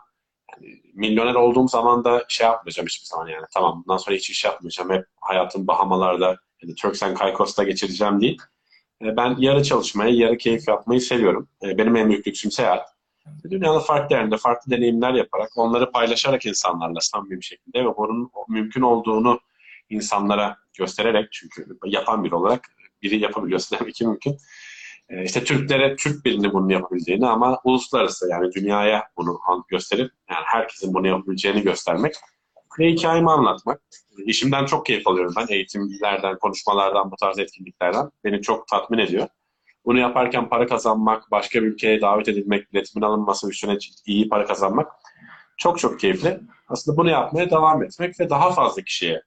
milyoner 0.98 1.34
olduğum 1.34 1.68
zaman 1.68 2.04
da 2.04 2.24
şey 2.28 2.46
yapmayacağım 2.46 2.86
hiçbir 2.86 3.06
zaman 3.06 3.28
yani. 3.28 3.44
Tamam 3.54 3.82
bundan 3.86 3.96
sonra 3.96 4.16
hiç 4.16 4.30
iş 4.30 4.44
yapmayacağım. 4.44 4.90
Hep 4.90 5.04
hayatım 5.20 5.66
Bahamalarda, 5.66 6.36
yani 6.62 6.74
Turks 6.74 7.02
and 7.02 7.16
Caicos'ta 7.16 7.64
geçireceğim 7.64 8.20
değil. 8.20 8.38
E, 9.02 9.16
ben 9.16 9.36
yarı 9.38 9.62
çalışmayı, 9.62 10.14
yarı 10.14 10.36
keyif 10.36 10.68
yapmayı 10.68 11.00
seviyorum. 11.00 11.48
E, 11.62 11.78
benim 11.78 11.96
en 11.96 12.08
büyük 12.08 12.26
lüksüm 12.26 12.50
seyahat. 12.50 12.88
Dünyanın 13.50 13.78
farklı 13.78 14.16
yerinde 14.16 14.36
farklı 14.36 14.72
deneyimler 14.72 15.14
yaparak, 15.14 15.50
onları 15.56 15.92
paylaşarak 15.92 16.46
insanlarla 16.46 17.00
samimi 17.00 17.36
bir 17.36 17.44
şekilde 17.44 17.84
ve 17.84 17.96
bunun 17.96 18.30
mümkün 18.48 18.82
olduğunu 18.82 19.40
insanlara 19.90 20.56
göstererek 20.78 21.28
çünkü 21.32 21.66
yapan 21.84 22.24
biri 22.24 22.34
olarak 22.34 22.68
biri 23.02 23.20
yapabiliyorsa 23.20 23.78
demek 23.80 23.94
ki 23.94 24.06
mümkün. 24.06 24.38
Ee, 25.10 25.24
işte 25.24 25.44
Türklere, 25.44 25.96
Türk 25.96 26.24
birinin 26.24 26.52
bunu 26.52 26.72
yapabildiğini 26.72 27.26
ama 27.26 27.60
uluslararası 27.64 28.28
yani 28.30 28.52
dünyaya 28.52 29.04
bunu 29.16 29.40
gösterip 29.68 30.12
yani 30.30 30.44
herkesin 30.44 30.94
bunu 30.94 31.06
yapabileceğini 31.06 31.62
göstermek 31.62 32.14
ve 32.78 32.92
hikayemi 32.92 33.30
anlatmak. 33.30 33.80
İşimden 34.26 34.66
çok 34.66 34.86
keyif 34.86 35.06
alıyorum 35.08 35.34
ben. 35.36 35.46
Eğitimlerden, 35.54 36.38
konuşmalardan, 36.38 37.10
bu 37.10 37.16
tarz 37.16 37.38
etkinliklerden. 37.38 38.10
Beni 38.24 38.42
çok 38.42 38.68
tatmin 38.68 38.98
ediyor. 38.98 39.28
Bunu 39.84 39.98
yaparken 39.98 40.48
para 40.48 40.66
kazanmak, 40.66 41.30
başka 41.30 41.62
bir 41.62 41.66
ülkeye 41.66 42.00
davet 42.00 42.28
edilmek, 42.28 42.72
biletimin 42.72 43.04
alınması, 43.04 43.50
üstüne 43.50 43.78
iyi 44.06 44.28
para 44.28 44.46
kazanmak 44.46 44.92
çok 45.56 45.78
çok 45.78 46.00
keyifli. 46.00 46.40
Aslında 46.68 46.96
bunu 46.96 47.10
yapmaya 47.10 47.50
devam 47.50 47.82
etmek 47.82 48.20
ve 48.20 48.30
daha 48.30 48.52
fazla 48.52 48.82
kişiye 48.82 49.22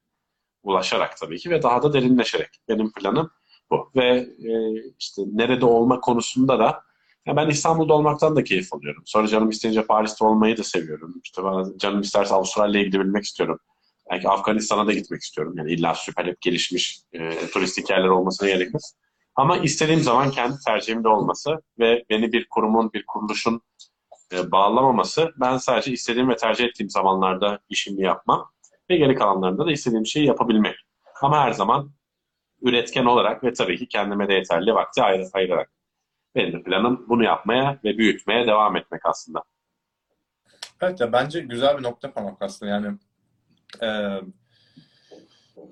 ulaşarak 0.64 1.18
tabii 1.18 1.38
ki 1.38 1.50
ve 1.50 1.64
daha 1.64 1.84
da 1.84 1.94
derinleşerek. 1.94 2.50
Benim 2.68 2.92
planım 2.94 3.32
bu. 3.72 3.92
Ve 3.96 4.08
e, 4.44 4.74
işte 5.00 5.22
nerede 5.34 5.66
olma 5.66 6.00
konusunda 6.00 6.60
da 6.60 6.84
ya 7.26 7.36
ben 7.36 7.50
İstanbul'da 7.50 7.94
olmaktan 7.94 8.36
da 8.36 8.44
keyif 8.44 8.74
alıyorum. 8.74 9.04
Sonra 9.06 9.28
canım 9.28 9.50
isteyince 9.50 9.86
Paris'te 9.86 10.26
olmayı 10.26 10.58
da 10.58 10.64
seviyorum. 10.64 11.22
İşte 11.24 11.44
bana 11.44 11.78
canım 11.78 12.02
isterse 12.02 12.34
Avustralya'ya 12.34 12.88
gidebilmek 12.88 13.24
istiyorum. 13.24 13.60
Belki 14.12 14.30
Afganistan'a 14.30 14.88
da 14.88 14.94
gitmek 14.94 15.22
istiyorum. 15.22 15.54
Yani 15.58 15.72
illa 15.72 15.96
süper 15.96 16.26
hep 16.26 16.42
gelişmiş 16.42 17.02
e, 17.14 17.48
turistik 17.54 17.90
yerler 17.90 18.08
olmasına 18.08 18.50
gerekmez. 18.50 18.96
Ama 19.36 19.58
istediğim 19.58 20.02
zaman 20.02 20.32
kendi 20.32 20.56
tercihimde 20.66 21.08
olması 21.08 21.62
ve 21.80 22.04
beni 22.10 22.32
bir 22.32 22.48
kurumun, 22.50 22.94
bir 22.94 23.06
kuruluşun 23.08 23.62
e, 24.34 24.52
bağlamaması 24.52 25.32
ben 25.40 25.58
sadece 25.58 25.92
istediğim 25.92 26.30
ve 26.30 26.36
tercih 26.36 26.66
ettiğim 26.66 26.90
zamanlarda 26.90 27.60
işimi 27.70 28.02
yapmam 28.02 28.52
ve 28.90 28.98
geri 28.98 29.16
kalanlarında 29.16 29.66
da 29.66 29.72
istediğim 29.72 30.06
şeyi 30.06 30.26
yapabilmek. 30.26 30.76
Ama 31.22 31.40
her 31.40 31.52
zaman 31.52 31.92
üretken 32.62 33.06
olarak 33.06 33.44
ve 33.44 33.54
tabii 33.54 33.78
ki 33.78 33.88
kendime 33.88 34.28
de 34.28 34.34
yeterli 34.34 34.74
vakti 34.74 35.04
ayır, 35.04 35.28
ayırarak. 35.34 35.72
Benim 36.36 36.54
de 36.54 36.64
planım 36.64 37.06
bunu 37.10 37.24
yapmaya 37.24 37.80
ve 37.84 37.98
büyütmeye 37.98 38.48
devam 38.48 38.76
etmek 38.76 39.06
aslında. 39.06 39.44
Evet 40.82 41.00
ya 41.00 41.14
bence 41.14 41.40
güzel 41.40 41.78
bir 41.78 41.84
nokta 41.84 42.14
parmak 42.14 42.42
aslında 42.42 42.72
yani 42.72 42.98
e, 43.82 43.88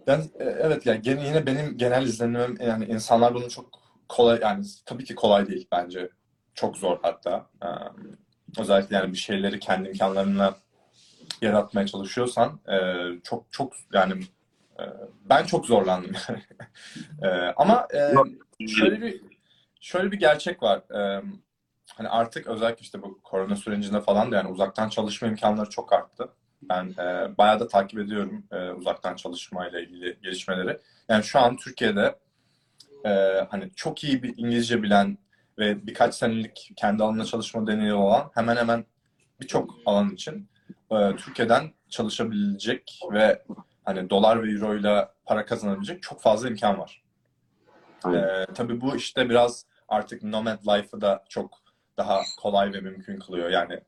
ben 0.08 0.20
e, 0.20 0.44
evet 0.44 0.86
yani 0.86 1.02
yine 1.06 1.46
benim 1.46 1.78
genel 1.78 2.04
izlenimim 2.04 2.58
yani 2.62 2.86
insanlar 2.86 3.34
bunu 3.34 3.50
çok 3.50 3.80
kolay 4.10 4.40
yani 4.42 4.66
tabii 4.86 5.06
ki 5.06 5.16
kolay 5.16 5.48
değil 5.48 5.68
bence 5.72 6.10
çok 6.54 6.78
zor 6.78 6.98
hatta 7.02 7.50
E, 7.64 7.68
özellikle 8.62 8.96
yani 8.96 9.12
bir 9.14 9.18
şeyleri 9.18 9.60
kendi 9.60 9.90
imkanlarınla 9.90 10.58
yaratmaya 11.42 11.88
çalışıyorsan 11.88 12.60
e, 12.70 12.78
çok 13.24 13.46
çok 13.52 13.74
yani 13.94 14.14
ben 15.30 15.44
çok 15.46 15.66
zorlandım 15.66 16.12
yani. 16.30 16.44
E, 17.22 17.28
ama 17.58 17.88
e, 17.94 18.68
şöyle 18.68 19.02
bir 19.02 19.22
şöyle 19.80 20.12
bir 20.12 20.20
gerçek 20.20 20.64
var. 20.64 20.78
E, 20.78 21.24
hani 21.96 22.10
artık 22.10 22.48
özellikle 22.48 22.82
işte 22.82 23.02
bu 23.02 23.22
korona 23.22 23.56
sürecinde 23.56 24.02
falan 24.02 24.32
da 24.32 24.36
yani 24.36 24.50
uzaktan 24.50 24.90
çalışma 24.90 25.28
imkanları 25.28 25.70
çok 25.70 25.94
arttı. 25.94 26.30
Ben 26.62 26.86
e, 27.00 27.38
bayağı 27.38 27.60
da 27.60 27.68
takip 27.68 28.00
ediyorum 28.00 28.44
e, 28.52 28.70
uzaktan 28.70 29.16
çalışmayla 29.16 29.80
ilgili 29.80 30.18
gelişmeleri. 30.22 30.80
Yani 31.10 31.24
şu 31.24 31.40
an 31.40 31.58
Türkiye'de 31.58 32.16
e, 33.06 33.10
hani 33.50 33.72
çok 33.76 34.04
iyi 34.04 34.24
bir 34.24 34.38
İngilizce 34.38 34.84
bilen 34.84 35.18
ve 35.58 35.88
birkaç 35.88 36.16
senelik 36.16 36.72
kendi 36.76 37.04
alanında 37.04 37.26
çalışma 37.26 37.68
deneyimi 37.68 37.94
olan 37.94 38.32
hemen 38.34 38.56
hemen 38.56 38.86
birçok 39.42 39.76
alan 39.86 40.10
için 40.10 40.50
e, 40.92 41.16
Türkiye'den 41.16 41.74
çalışabilecek 41.90 43.00
ve 43.12 43.44
hani 43.90 44.10
dolar 44.10 44.44
ve 44.44 44.52
euro 44.52 44.76
ile 44.76 45.08
para 45.26 45.46
kazanabilecek 45.46 46.02
çok 46.02 46.22
fazla 46.22 46.50
imkan 46.50 46.80
var. 46.80 47.04
Aynen. 48.04 48.24
Ee, 48.24 48.46
tabii 48.56 48.82
bu 48.82 48.96
işte 48.96 49.30
biraz 49.30 49.66
artık 49.88 50.24
nomad 50.24 50.60
life'ı 50.68 51.02
da 51.02 51.24
çok 51.30 51.58
daha 51.98 52.22
kolay 52.42 52.74
ve 52.74 52.82
mümkün 52.82 53.20
kılıyor. 53.20 53.50
Yani, 53.50 53.80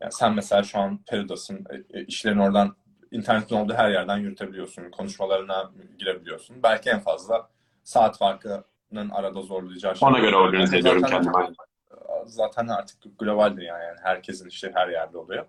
yani 0.00 0.12
sen 0.12 0.34
mesela 0.34 0.62
şu 0.62 0.78
an 0.78 1.00
Peru'dasın. 1.08 1.66
E, 1.70 1.98
e, 1.98 2.04
işlerini 2.04 2.42
oradan 2.42 2.76
internetin 3.10 3.56
olduğu 3.56 3.74
her 3.74 3.90
yerden 3.90 4.16
yürütebiliyorsun. 4.16 4.90
Konuşmalarına 4.90 5.70
girebiliyorsun. 5.98 6.62
Belki 6.62 6.90
en 6.90 7.00
fazla 7.00 7.48
saat 7.84 8.18
farkının 8.18 9.10
arada 9.10 9.42
zorlayacağı 9.42 9.96
şey. 9.96 10.08
Ona 10.08 10.18
göre 10.18 10.36
organize 10.36 10.78
ediyorum 10.78 11.02
kendimi. 11.02 11.32
Zaten 12.26 12.68
artık 12.68 13.18
global 13.18 13.56
dünya 13.56 13.78
yani. 13.78 13.98
Herkesin 14.02 14.48
işi 14.48 14.72
her 14.74 14.88
yerde 14.88 15.18
oluyor. 15.18 15.46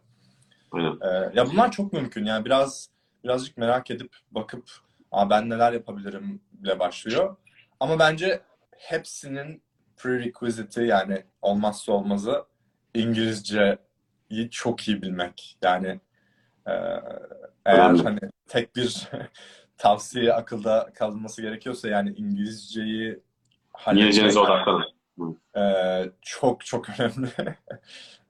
Aynen. 0.72 0.98
Ee, 1.02 1.32
ya 1.34 1.46
bunlar 1.46 1.72
çok 1.72 1.94
mümkün. 1.94 2.26
Yani 2.26 2.46
biraz 2.46 2.93
birazcık 3.24 3.58
merak 3.58 3.92
edip 3.92 4.16
bakıp 4.32 4.70
Aa, 5.12 5.30
ben 5.30 5.50
neler 5.50 5.74
yapabilirim 5.74 6.42
bile 6.52 6.80
başlıyor. 6.80 7.36
Ama 7.80 8.00
bence 8.00 8.42
hepsinin 8.78 9.62
prerequisite'i 9.98 10.88
yani 10.88 11.24
olmazsa 11.42 11.92
olmazı 11.92 12.46
İngilizceyi 12.94 14.50
çok 14.52 14.88
iyi 14.88 15.02
bilmek. 15.02 15.58
Yani 15.62 16.00
e, 16.68 16.72
eğer 17.66 17.96
hani 17.96 18.20
tek 18.48 18.76
bir 18.76 19.08
tavsiye 19.78 20.34
akılda 20.34 20.90
kalması 20.96 21.42
gerekiyorsa 21.42 21.88
yani 21.90 22.10
İngilizceyi 22.10 23.20
İngilizcenize 23.92 24.40
halletmek- 24.40 24.46
odaklanın. 24.46 25.40
ee, 25.58 26.12
çok 26.22 26.66
çok 26.66 26.90
önemli. 27.00 27.30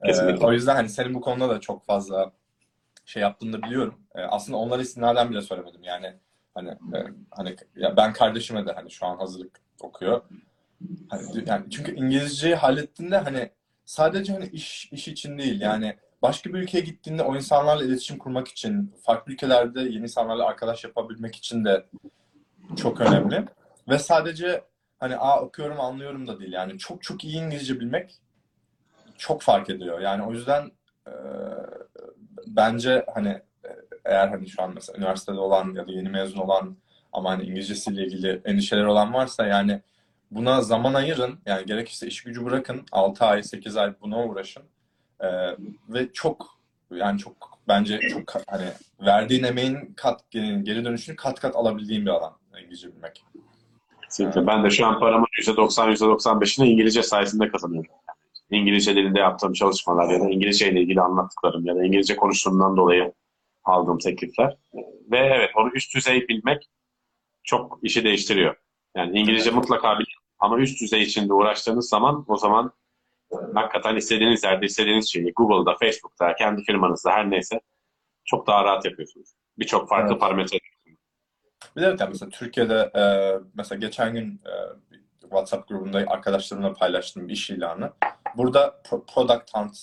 Kesinlikle. 0.06 0.46
o 0.46 0.52
yüzden 0.52 0.74
hani 0.74 0.88
senin 0.88 1.14
bu 1.14 1.20
konuda 1.20 1.48
da 1.48 1.60
çok 1.60 1.84
fazla 1.86 2.32
şey 3.04 3.22
yaptığını 3.22 3.52
da 3.52 3.62
biliyorum. 3.62 4.00
Ee, 4.14 4.20
aslında 4.20 4.58
onlara 4.58 4.82
istinaden 4.82 5.30
bile 5.30 5.42
söylemedim. 5.42 5.84
Yani 5.84 6.12
hani 6.54 6.68
e, 6.70 6.98
hani 7.30 7.56
ya 7.76 7.96
ben 7.96 8.12
kardeşime 8.12 8.66
de 8.66 8.72
hani 8.72 8.90
şu 8.90 9.06
an 9.06 9.16
hazırlık 9.16 9.60
okuyor. 9.80 10.22
Hani 11.08 11.22
yani 11.46 11.70
çünkü 11.70 11.94
İngilizceyi 11.94 12.54
hallettiğinde 12.54 13.18
hani 13.18 13.50
sadece 13.84 14.32
hani 14.32 14.46
iş 14.46 14.92
iş 14.92 15.08
için 15.08 15.38
değil 15.38 15.60
yani 15.60 15.96
başka 16.22 16.54
bir 16.54 16.58
ülkeye 16.58 16.80
gittiğinde 16.80 17.22
o 17.22 17.36
insanlarla 17.36 17.84
iletişim 17.84 18.18
kurmak 18.18 18.48
için, 18.48 18.94
farklı 19.02 19.32
ülkelerde 19.32 19.80
yeni 19.80 20.02
insanlarla 20.02 20.46
arkadaş 20.46 20.84
yapabilmek 20.84 21.36
için 21.36 21.64
de 21.64 21.86
çok 22.76 23.00
önemli. 23.00 23.44
Ve 23.88 23.98
sadece 23.98 24.64
hani 24.98 25.16
aa 25.16 25.40
okuyorum 25.40 25.80
anlıyorum 25.80 26.26
da 26.26 26.40
değil 26.40 26.52
yani 26.52 26.78
çok 26.78 27.02
çok 27.02 27.24
iyi 27.24 27.36
İngilizce 27.36 27.80
bilmek 27.80 28.20
çok 29.18 29.42
fark 29.42 29.70
ediyor. 29.70 30.00
Yani 30.00 30.22
o 30.22 30.32
yüzden 30.32 30.70
e, 31.06 31.12
bence 32.46 33.06
hani 33.14 33.28
e, 33.64 33.68
eğer 34.04 34.28
hani 34.28 34.48
şu 34.48 34.62
an 34.62 34.72
mesela 34.74 34.98
üniversitede 34.98 35.38
olan 35.38 35.74
ya 35.74 35.86
da 35.88 35.92
yeni 35.92 36.08
mezun 36.08 36.38
olan 36.38 36.76
ama 37.12 37.30
hani 37.30 37.42
İngilizcesiyle 37.42 38.06
ilgili 38.06 38.40
endişeler 38.44 38.84
olan 38.84 39.14
varsa 39.14 39.46
yani 39.46 39.80
buna 40.30 40.60
zaman 40.62 40.94
ayırın. 40.94 41.38
Yani 41.46 41.66
gerekirse 41.66 42.06
iş 42.06 42.22
gücü 42.22 42.44
bırakın. 42.44 42.86
6 42.92 43.24
ay, 43.24 43.42
8 43.42 43.76
ay 43.76 43.94
buna 44.00 44.24
uğraşın. 44.24 44.62
E, 45.20 45.28
ve 45.88 46.12
çok 46.12 46.58
yani 46.90 47.18
çok 47.18 47.58
bence 47.68 48.00
çok 48.00 48.34
hani 48.46 48.66
verdiğin 49.00 49.44
emeğin 49.44 49.94
kat 49.96 50.30
geri 50.30 50.84
dönüşünü 50.84 51.16
kat 51.16 51.40
kat 51.40 51.56
alabildiğin 51.56 52.06
bir 52.06 52.10
alan 52.10 52.32
İngilizce 52.62 52.88
bilmek. 52.88 53.24
Kesinlikle. 54.02 54.46
Ben 54.46 54.64
de 54.64 54.70
şu 54.70 54.86
an 54.86 55.00
paramın 55.00 55.26
%90, 55.40 55.92
%95'ini 55.94 56.66
İngilizce 56.66 57.02
sayesinde 57.02 57.48
kazanıyorum. 57.48 57.90
İngilizce 58.54 58.96
dilinde 58.96 59.18
yaptığım 59.18 59.52
çalışmalar 59.52 60.12
ya 60.12 60.20
da 60.20 60.30
İngilizce 60.30 60.70
ile 60.70 60.80
ilgili 60.80 61.00
anlattıklarım 61.00 61.66
ya 61.66 61.76
da 61.76 61.84
İngilizce 61.84 62.16
konuştuğumdan 62.16 62.76
dolayı 62.76 63.12
aldığım 63.64 63.98
teklifler. 63.98 64.56
Ve 65.10 65.18
evet 65.18 65.50
onu 65.56 65.70
üst 65.74 65.94
düzey 65.94 66.28
bilmek 66.28 66.70
çok 67.42 67.78
işi 67.82 68.04
değiştiriyor. 68.04 68.56
Yani 68.96 69.18
İngilizce 69.18 69.50
mutlaka 69.50 69.98
bilin 69.98 70.24
ama 70.38 70.58
üst 70.58 70.80
düzey 70.80 71.02
içinde 71.02 71.32
uğraştığınız 71.32 71.88
zaman 71.88 72.24
o 72.28 72.36
zaman 72.36 72.72
hakikaten 73.54 73.96
istediğiniz 73.96 74.44
yerde 74.44 74.66
istediğiniz 74.66 75.12
şeyi 75.12 75.32
Google'da, 75.32 75.76
Facebook'ta, 75.76 76.34
kendi 76.34 76.62
firmanızda 76.62 77.10
her 77.10 77.30
neyse 77.30 77.60
çok 78.24 78.46
daha 78.46 78.64
rahat 78.64 78.84
yapıyorsunuz. 78.84 79.34
Birçok 79.58 79.88
farklı 79.88 80.12
Evet. 80.12 80.20
parametre. 80.20 80.58
Bir 81.76 81.82
de 81.82 81.86
evet, 81.86 82.00
yani 82.00 82.10
mesela 82.10 82.30
Türkiye'de 82.30 82.90
e, 82.96 83.04
mesela 83.54 83.78
geçen 83.78 84.14
gün 84.14 84.40
e, 84.46 84.52
WhatsApp 85.20 85.68
grubunda 85.68 85.98
arkadaşlarımla 85.98 86.72
paylaştığım 86.72 87.28
bir 87.28 87.32
iş 87.32 87.50
ilanı. 87.50 87.92
Burada 88.36 88.80
Pro- 88.84 89.06
Product 89.14 89.54
Hunt 89.54 89.76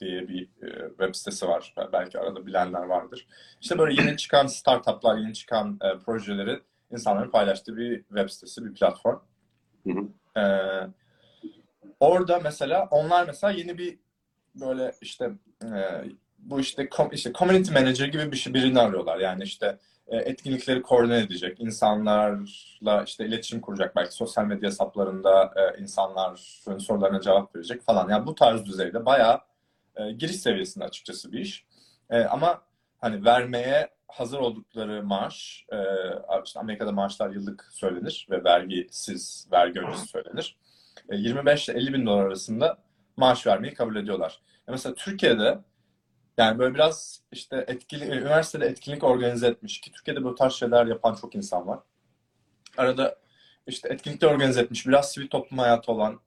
diye 0.00 0.28
bir 0.28 0.42
e, 0.42 0.88
web 0.88 1.14
sitesi 1.14 1.48
var. 1.48 1.74
Belki 1.92 2.18
arada 2.18 2.46
bilenler 2.46 2.82
vardır. 2.82 3.26
İşte 3.60 3.78
böyle 3.78 4.02
yeni 4.02 4.16
çıkan 4.16 4.46
startuplar, 4.46 5.16
yeni 5.18 5.34
çıkan 5.34 5.78
e, 5.82 5.98
projeleri 5.98 6.60
insanların 6.90 7.30
paylaştığı 7.30 7.76
bir 7.76 8.02
web 8.02 8.28
sitesi, 8.30 8.64
bir 8.64 8.74
platform. 8.74 9.18
Hı 9.86 9.92
hı. 9.92 10.40
E, 10.40 10.44
orada 12.00 12.40
mesela 12.40 12.88
onlar 12.90 13.26
mesela 13.26 13.52
yeni 13.52 13.78
bir 13.78 13.98
böyle 14.54 14.92
işte 15.00 15.32
e, 15.64 15.68
bu 16.38 16.60
işte 16.60 16.82
com- 16.82 17.14
işte 17.14 17.32
community 17.32 17.72
manager 17.72 18.06
gibi 18.06 18.32
bir 18.32 18.36
şey 18.36 18.54
birini 18.54 18.80
arıyorlar. 18.80 19.18
Yani 19.18 19.42
işte 19.42 19.78
etkinlikleri 20.08 20.82
koordine 20.82 21.18
edecek, 21.18 21.60
insanlarla 21.60 23.04
işte 23.06 23.26
iletişim 23.26 23.60
kuracak, 23.60 23.96
belki 23.96 24.14
sosyal 24.14 24.44
medya 24.44 24.68
hesaplarında 24.68 25.54
e, 25.56 25.80
insanların 25.80 26.78
sorularına 26.78 27.20
cevap 27.20 27.56
verecek 27.56 27.82
falan. 27.82 28.08
Yani 28.08 28.26
bu 28.26 28.34
tarz 28.34 28.64
düzeyde 28.64 29.06
bayağı 29.06 29.40
e, 29.96 30.12
giriş 30.12 30.36
seviyesinde 30.36 30.84
açıkçası 30.84 31.32
bir 31.32 31.40
iş. 31.40 31.66
E, 32.10 32.20
ama 32.24 32.62
hani 32.98 33.24
vermeye 33.24 33.88
hazır 34.08 34.38
oldukları 34.38 35.02
maaş, 35.02 35.66
e, 35.72 35.78
işte 36.44 36.60
Amerika'da 36.60 36.92
maaşlar 36.92 37.30
yıllık 37.30 37.68
söylenir 37.72 38.26
ve 38.30 38.44
vergisiz, 38.44 39.48
vergi 39.52 39.80
öncesi 39.80 40.06
söylenir. 40.06 40.56
E, 41.08 41.16
25 41.16 41.68
ile 41.68 41.78
50 41.78 41.92
bin 41.94 42.06
dolar 42.06 42.24
arasında 42.24 42.78
maaş 43.16 43.46
vermeyi 43.46 43.74
kabul 43.74 43.96
ediyorlar. 43.96 44.40
E, 44.68 44.70
mesela 44.70 44.94
Türkiye'de 44.94 45.58
yani 46.38 46.58
böyle 46.58 46.74
biraz 46.74 47.20
işte 47.32 47.64
etkili, 47.68 48.04
üniversitede 48.04 48.66
etkinlik 48.66 49.04
organize 49.04 49.46
etmiş 49.46 49.80
ki 49.80 49.92
Türkiye'de 49.92 50.24
bu 50.24 50.34
tarz 50.34 50.52
şeyler 50.52 50.86
yapan 50.86 51.14
çok 51.14 51.34
insan 51.34 51.66
var. 51.66 51.78
Arada 52.76 53.18
işte 53.66 53.88
etkinlikler 53.88 54.28
organize 54.28 54.60
etmiş, 54.60 54.86
biraz 54.86 55.12
sivil 55.12 55.28
toplum 55.28 55.58
hayatı 55.58 55.92
olan 55.92 56.20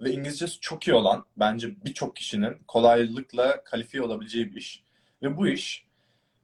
ve 0.00 0.12
İngilizcesi 0.12 0.60
çok 0.60 0.88
iyi 0.88 0.94
olan 0.94 1.24
bence 1.36 1.84
birçok 1.84 2.16
kişinin 2.16 2.58
kolaylıkla 2.68 3.64
kalifiye 3.64 4.02
olabileceği 4.02 4.50
bir 4.50 4.56
iş. 4.56 4.84
Ve 5.22 5.36
bu 5.36 5.48
iş 5.48 5.86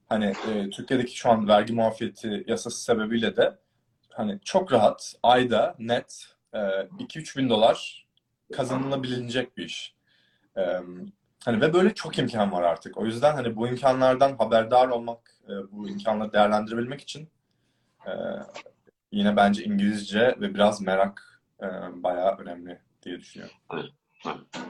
hani 0.09 0.35
e, 0.49 0.71
Türkiye'deki 0.71 1.17
şu 1.17 1.31
an 1.31 1.49
vergi 1.49 1.73
muafiyeti 1.73 2.45
yasası 2.47 2.83
sebebiyle 2.83 3.37
de 3.37 3.59
hani 4.11 4.41
çok 4.45 4.73
rahat 4.73 5.15
ayda 5.23 5.77
net 5.79 6.27
e, 6.53 6.59
2-3 6.59 7.39
bin 7.39 7.49
dolar 7.49 8.07
kazanılabilecek 8.53 9.57
bir 9.57 9.65
iş. 9.65 9.95
E, 10.57 10.63
Hani 11.45 11.61
ve 11.61 11.73
böyle 11.73 11.95
çok 11.95 12.19
imkan 12.19 12.53
var 12.53 12.63
artık. 12.63 12.99
O 12.99 13.05
yüzden 13.05 13.35
hani 13.35 13.57
bu 13.57 13.69
imkanlardan 13.69 14.37
haberdar 14.37 14.89
olmak, 14.89 15.37
e, 15.45 15.53
bu 15.73 15.89
imkanları 15.89 16.33
değerlendirebilmek 16.33 17.01
için 17.01 17.29
e, 18.07 18.11
yine 19.13 19.37
bence 19.37 19.65
İngilizce 19.65 20.37
ve 20.41 20.55
biraz 20.55 20.81
merak 20.81 21.43
e, 21.63 21.67
bayağı 22.03 22.37
önemli 22.37 22.79
diye 23.03 23.19
düşünüyorum. 23.19 23.57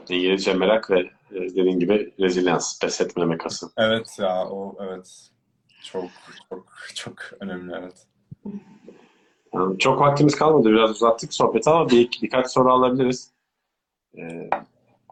İngilizce 0.09 0.53
merak 0.53 0.91
ve 0.91 1.09
dediğin 1.31 1.79
gibi 1.79 2.13
rezilyans, 2.19 2.79
pes 2.79 3.01
etmemek 3.01 3.45
asıl. 3.45 3.69
Evet 3.77 4.17
ya 4.19 4.45
o 4.47 4.77
evet 4.83 5.29
çok 5.83 6.09
çok 6.49 6.65
çok 6.95 7.15
önemli 7.39 7.73
evet. 7.75 8.07
Çok 9.79 9.99
vaktimiz 9.99 10.35
kalmadı. 10.35 10.69
Biraz 10.69 10.89
uzattık 10.89 11.33
sohbeti 11.33 11.69
ama 11.69 11.89
bir, 11.89 12.09
birkaç 12.21 12.51
soru 12.51 12.73
alabiliriz. 12.73 13.31
Ee, 14.17 14.49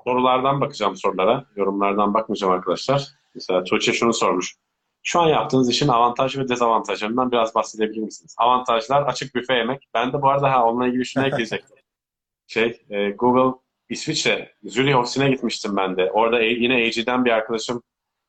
sorulardan 0.10 0.62
bakacağım 0.62 0.95
sorulara. 0.95 1.45
Yorumlardan 1.55 2.14
bakmayacağım 2.14 2.53
arkadaşlar. 2.53 3.07
Mesela 3.36 3.64
Tuğçe 3.64 3.93
şunu 3.93 4.14
sormuş. 4.14 4.55
Şu 5.03 5.20
an 5.20 5.28
yaptığınız 5.28 5.70
işin 5.70 5.88
avantaj 5.88 6.38
ve 6.38 6.49
dezavantajlarından 6.49 7.32
biraz 7.32 7.55
bahsedebilir 7.55 8.01
misiniz? 8.01 8.36
Avantajlar 8.38 9.01
açık 9.01 9.36
büfe 9.36 9.53
yemek. 9.53 9.88
Ben 9.93 10.14
de 10.14 10.22
bu 10.22 10.30
arada 10.30 10.51
ha 10.51 10.66
onunla 10.66 10.88
ilgili 10.88 11.05
şunu 11.05 11.28
ekleyecektim. 11.28 11.78
Şey, 12.47 12.82
e, 12.89 13.10
Google 13.10 13.60
İsviçre, 13.89 14.53
Zürih 14.64 14.97
ofisine 14.97 15.30
gitmiştim 15.30 15.78
ben 15.78 15.97
de. 15.97 16.12
Orada 16.12 16.41
yine 16.41 16.76
AG'den 16.76 17.26
bir 17.26 17.32
arkadaşım 17.32 17.84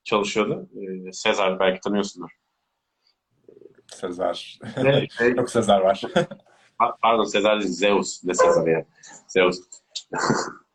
çalışıyordu. 0.05 0.69
E, 1.09 1.13
Sezar 1.13 1.61
belki 1.61 1.81
tanıyorsundur. 1.81 2.31
Sezar. 3.87 4.59
Ve 4.85 5.09
şey, 5.19 5.31
Yok 5.37 5.51
Sezar 5.51 5.81
var. 5.81 6.03
Pa- 6.81 6.97
Pardon 7.03 7.25
Sezar 7.25 7.61
değil, 7.61 7.73
Zeus. 7.73 8.25
Ne 8.25 8.35
Sezar 8.35 8.67
ya? 8.67 8.85
Zeus. 9.29 9.59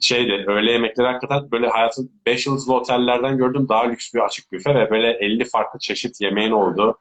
şeydi 0.00 0.44
öğle 0.46 0.72
yemekleri 0.72 1.06
hakikaten 1.06 1.50
böyle 1.50 1.68
hayatın 1.68 2.12
5 2.26 2.46
yıldızlı 2.46 2.74
otellerden 2.74 3.36
gördüğüm 3.38 3.68
daha 3.68 3.84
lüks 3.84 4.14
bir 4.14 4.20
açık 4.20 4.52
büfe 4.52 4.74
ve 4.74 4.90
böyle 4.90 5.10
50 5.10 5.44
farklı 5.44 5.78
çeşit 5.78 6.20
yemeğin 6.20 6.50
olduğu 6.50 6.98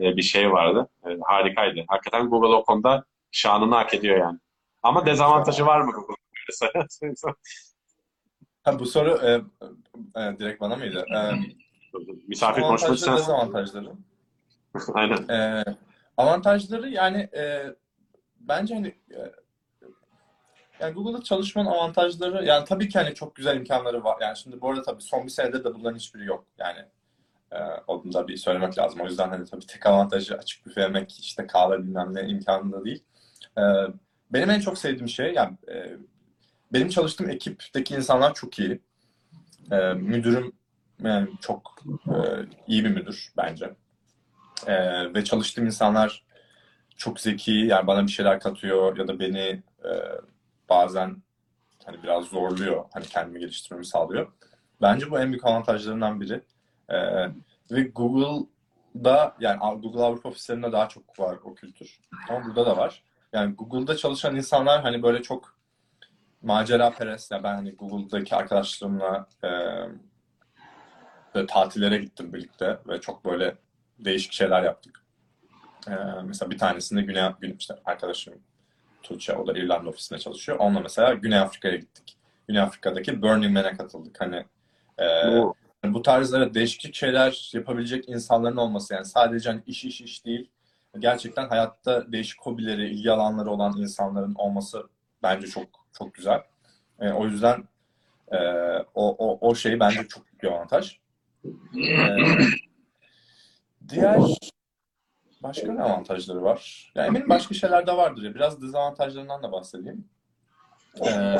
e, 0.00 0.16
bir 0.16 0.22
şey 0.22 0.52
vardı. 0.52 0.88
E, 1.06 1.08
harikaydı. 1.22 1.84
Hakikaten 1.88 2.28
Google 2.28 2.54
o 2.56 2.64
konuda 2.64 3.04
şanını 3.30 3.74
hak 3.74 3.94
ediyor 3.94 4.18
yani. 4.18 4.38
Ama 4.82 5.06
dezavantajı 5.06 5.66
var 5.66 5.80
mı 5.80 5.92
Google? 5.92 6.14
Ha, 8.62 8.78
bu 8.78 8.86
soru 8.86 9.18
e, 9.26 9.30
e, 10.20 10.38
direkt 10.38 10.60
bana 10.60 10.76
mıydı? 10.76 11.04
E, 11.14 11.18
Misafir 12.26 12.62
konuşmak 12.62 12.94
istersen. 12.94 13.16
dezavantajları. 13.16 13.92
Aynen. 14.94 15.28
E, 15.28 15.64
avantajları 16.16 16.88
yani 16.88 17.18
e, 17.36 17.74
bence 18.40 18.74
hani 18.74 18.88
e, 18.88 19.20
yani 20.80 20.94
Google'da 20.94 21.22
çalışmanın 21.22 21.68
avantajları 21.68 22.44
yani 22.44 22.64
tabii 22.64 22.88
ki 22.88 22.98
hani 22.98 23.14
çok 23.14 23.34
güzel 23.34 23.56
imkanları 23.56 24.04
var. 24.04 24.16
Yani 24.20 24.36
şimdi 24.36 24.60
bu 24.60 24.70
arada 24.70 24.82
tabii 24.82 25.02
son 25.02 25.24
bir 25.24 25.30
senede 25.30 25.64
de 25.64 25.74
bunların 25.74 25.96
hiçbiri 25.96 26.24
yok. 26.24 26.46
Yani 26.58 26.78
e, 27.52 27.58
onu 27.86 28.12
da 28.12 28.28
bir 28.28 28.36
söylemek 28.36 28.78
lazım. 28.78 29.00
O 29.00 29.04
yüzden 29.04 29.28
hani 29.28 29.44
tabii 29.44 29.66
tek 29.66 29.86
avantajı 29.86 30.34
açık 30.34 30.66
büfe 30.66 30.80
yemek 30.80 31.18
işte 31.20 31.46
kahve 31.46 31.78
bilmem 31.78 32.14
ne 32.14 32.22
imkanı 32.22 32.84
değil. 32.84 33.04
E, 33.58 33.62
benim 34.30 34.50
en 34.50 34.60
çok 34.60 34.78
sevdiğim 34.78 35.08
şey 35.08 35.34
yani 35.34 35.56
e, 35.68 35.96
benim 36.72 36.88
çalıştığım 36.88 37.30
ekipteki 37.30 37.94
insanlar 37.94 38.34
çok 38.34 38.58
iyi. 38.58 38.80
E, 39.72 39.76
müdürüm 39.92 40.52
yani 41.02 41.28
çok 41.40 41.82
e, 42.06 42.16
iyi 42.66 42.84
bir 42.84 42.90
müdür 42.90 43.32
bence. 43.36 43.74
E, 44.66 44.74
ve 45.14 45.24
çalıştığım 45.24 45.66
insanlar 45.66 46.24
çok 46.96 47.20
zeki 47.20 47.52
yani 47.52 47.86
bana 47.86 48.02
bir 48.06 48.12
şeyler 48.12 48.40
katıyor 48.40 48.96
ya 48.98 49.08
da 49.08 49.18
beni 49.18 49.62
e, 49.84 49.90
bazen 50.68 51.22
hani 51.84 52.02
biraz 52.02 52.24
zorluyor 52.24 52.84
hani 52.92 53.04
kendimi 53.04 53.40
geliştirmemi 53.40 53.86
sağlıyor. 53.86 54.32
Bence 54.82 55.10
bu 55.10 55.18
en 55.20 55.28
büyük 55.28 55.44
avantajlarından 55.44 56.20
biri. 56.20 56.42
E, 56.88 56.96
ve 57.70 57.82
Google'da 57.82 59.36
yani 59.40 59.58
Google 59.80 60.02
Avrupa 60.02 60.28
ofislerinde 60.28 60.72
daha 60.72 60.88
çok 60.88 61.18
var 61.18 61.38
o 61.44 61.54
kültür. 61.54 62.00
Ama 62.28 62.44
burada 62.44 62.66
da 62.66 62.76
var. 62.76 63.02
Yani 63.32 63.54
Google'da 63.54 63.96
çalışan 63.96 64.36
insanlar 64.36 64.82
hani 64.82 65.02
böyle 65.02 65.22
çok 65.22 65.58
macera 66.42 66.90
perest. 66.90 67.32
Yani 67.32 67.42
ben 67.42 67.54
hani 67.54 67.74
Google'daki 67.74 68.36
arkadaşlarımla 68.36 69.26
e, 69.44 69.48
böyle 71.34 71.46
tatillere 71.46 71.98
gittim 71.98 72.32
birlikte 72.32 72.78
ve 72.88 73.00
çok 73.00 73.24
böyle 73.24 73.56
değişik 73.98 74.32
şeyler 74.32 74.62
yaptık. 74.62 75.04
E, 75.88 75.94
mesela 76.24 76.50
bir 76.50 76.58
tanesinde 76.58 77.02
Güney 77.02 77.30
Gün 77.40 77.56
işte 77.58 77.74
arkadaşım 77.84 78.34
Tuğçe 79.02 79.36
o 79.36 79.46
da 79.46 79.58
İrlanda 79.58 79.88
ofisinde 79.88 80.18
çalışıyor. 80.18 80.58
Onunla 80.58 80.80
mesela 80.80 81.14
Güney 81.14 81.38
Afrika'ya 81.38 81.76
gittik. 81.76 82.16
Güney 82.48 82.60
Afrika'daki 82.60 83.22
Burning 83.22 83.52
Man'e 83.52 83.76
katıldık. 83.76 84.20
Hani 84.20 84.44
e, 84.98 85.28
Oo. 85.28 85.54
bu 85.84 86.02
tarzlara 86.02 86.54
değişik 86.54 86.94
şeyler 86.94 87.50
yapabilecek 87.54 88.08
insanların 88.08 88.56
olması 88.56 88.94
yani 88.94 89.04
sadece 89.04 89.50
hani 89.50 89.62
iş 89.66 89.84
iş 89.84 90.00
iş 90.00 90.24
değil 90.24 90.50
gerçekten 90.98 91.48
hayatta 91.48 92.12
değişik 92.12 92.40
hobileri, 92.42 92.90
ilgi 92.90 93.12
alanları 93.12 93.50
olan 93.50 93.74
insanların 93.78 94.34
olması 94.34 94.88
bence 95.22 95.46
çok 95.46 95.68
çok 95.92 96.14
güzel. 96.14 96.42
E, 97.00 97.10
o 97.10 97.26
yüzden 97.26 97.68
e, 98.32 98.38
o, 98.94 99.16
o, 99.18 99.48
o 99.48 99.54
şey 99.54 99.80
bence 99.80 100.08
çok 100.08 100.26
büyük 100.26 100.42
bir 100.42 100.48
avantaj. 100.48 100.98
E, 101.44 102.16
diğer 103.88 104.20
başka 105.42 105.72
ne 105.72 105.82
avantajları 105.82 106.42
var? 106.42 106.92
Ya 106.94 107.06
eminim 107.06 107.28
başka 107.28 107.54
şeyler 107.54 107.86
de 107.86 107.96
vardır. 107.96 108.22
ya. 108.22 108.34
Biraz 108.34 108.62
dezavantajlarından 108.62 109.42
da 109.42 109.52
bahsedeyim. 109.52 110.08
E, 111.06 111.38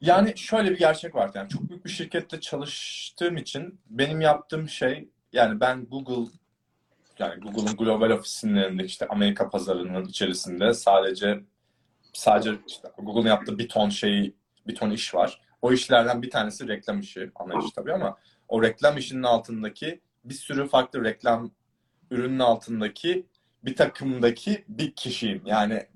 yani 0.00 0.38
şöyle 0.38 0.70
bir 0.70 0.78
gerçek 0.78 1.14
var. 1.14 1.30
Yani 1.34 1.48
çok 1.48 1.68
büyük 1.68 1.84
bir 1.84 1.90
şirkette 1.90 2.40
çalıştığım 2.40 3.36
için 3.36 3.80
benim 3.86 4.20
yaptığım 4.20 4.68
şey 4.68 5.08
yani 5.32 5.60
ben 5.60 5.84
Google 5.84 6.30
yani 7.18 7.40
Google'un 7.40 7.76
global 7.76 8.10
ofisinin 8.10 8.78
işte 8.78 9.08
Amerika 9.08 9.50
pazarının 9.50 10.04
içerisinde 10.04 10.74
sadece 10.74 11.40
sadece 12.12 12.54
işte 12.66 12.88
Google'un 12.98 13.26
yaptığı 13.26 13.58
bir 13.58 13.68
ton 13.68 13.88
şey, 13.88 14.34
bir 14.66 14.74
ton 14.74 14.90
iş 14.90 15.14
var. 15.14 15.40
O 15.62 15.72
işlerden 15.72 16.22
bir 16.22 16.30
tanesi 16.30 16.68
reklam 16.68 17.00
işi, 17.00 17.30
ana 17.34 17.64
iş 17.64 17.70
tabii 17.70 17.92
ama 17.92 18.16
o 18.48 18.62
reklam 18.62 18.98
işinin 18.98 19.22
altındaki 19.22 20.00
bir 20.24 20.34
sürü 20.34 20.68
farklı 20.68 21.04
reklam 21.04 21.50
ürünün 22.12 22.38
altındaki 22.38 23.26
bir 23.64 23.76
takımdaki 23.76 24.64
bir 24.68 24.92
kişiyim. 24.94 25.42
Yani 25.44 25.86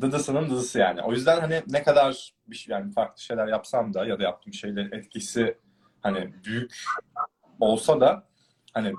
dıdısının 0.00 0.50
dıdısı 0.50 0.78
yani. 0.78 1.02
O 1.02 1.12
yüzden 1.12 1.40
hani 1.40 1.62
ne 1.68 1.82
kadar 1.82 2.32
bir 2.46 2.56
şey, 2.56 2.72
yani 2.72 2.92
farklı 2.92 3.22
şeyler 3.22 3.46
yapsam 3.46 3.94
da 3.94 4.06
ya 4.06 4.18
da 4.18 4.22
yaptığım 4.22 4.54
şeylerin 4.54 4.92
etkisi 4.92 5.58
hani 6.02 6.34
büyük 6.44 6.84
olsa 7.60 8.00
da 8.00 8.26
hani 8.72 8.92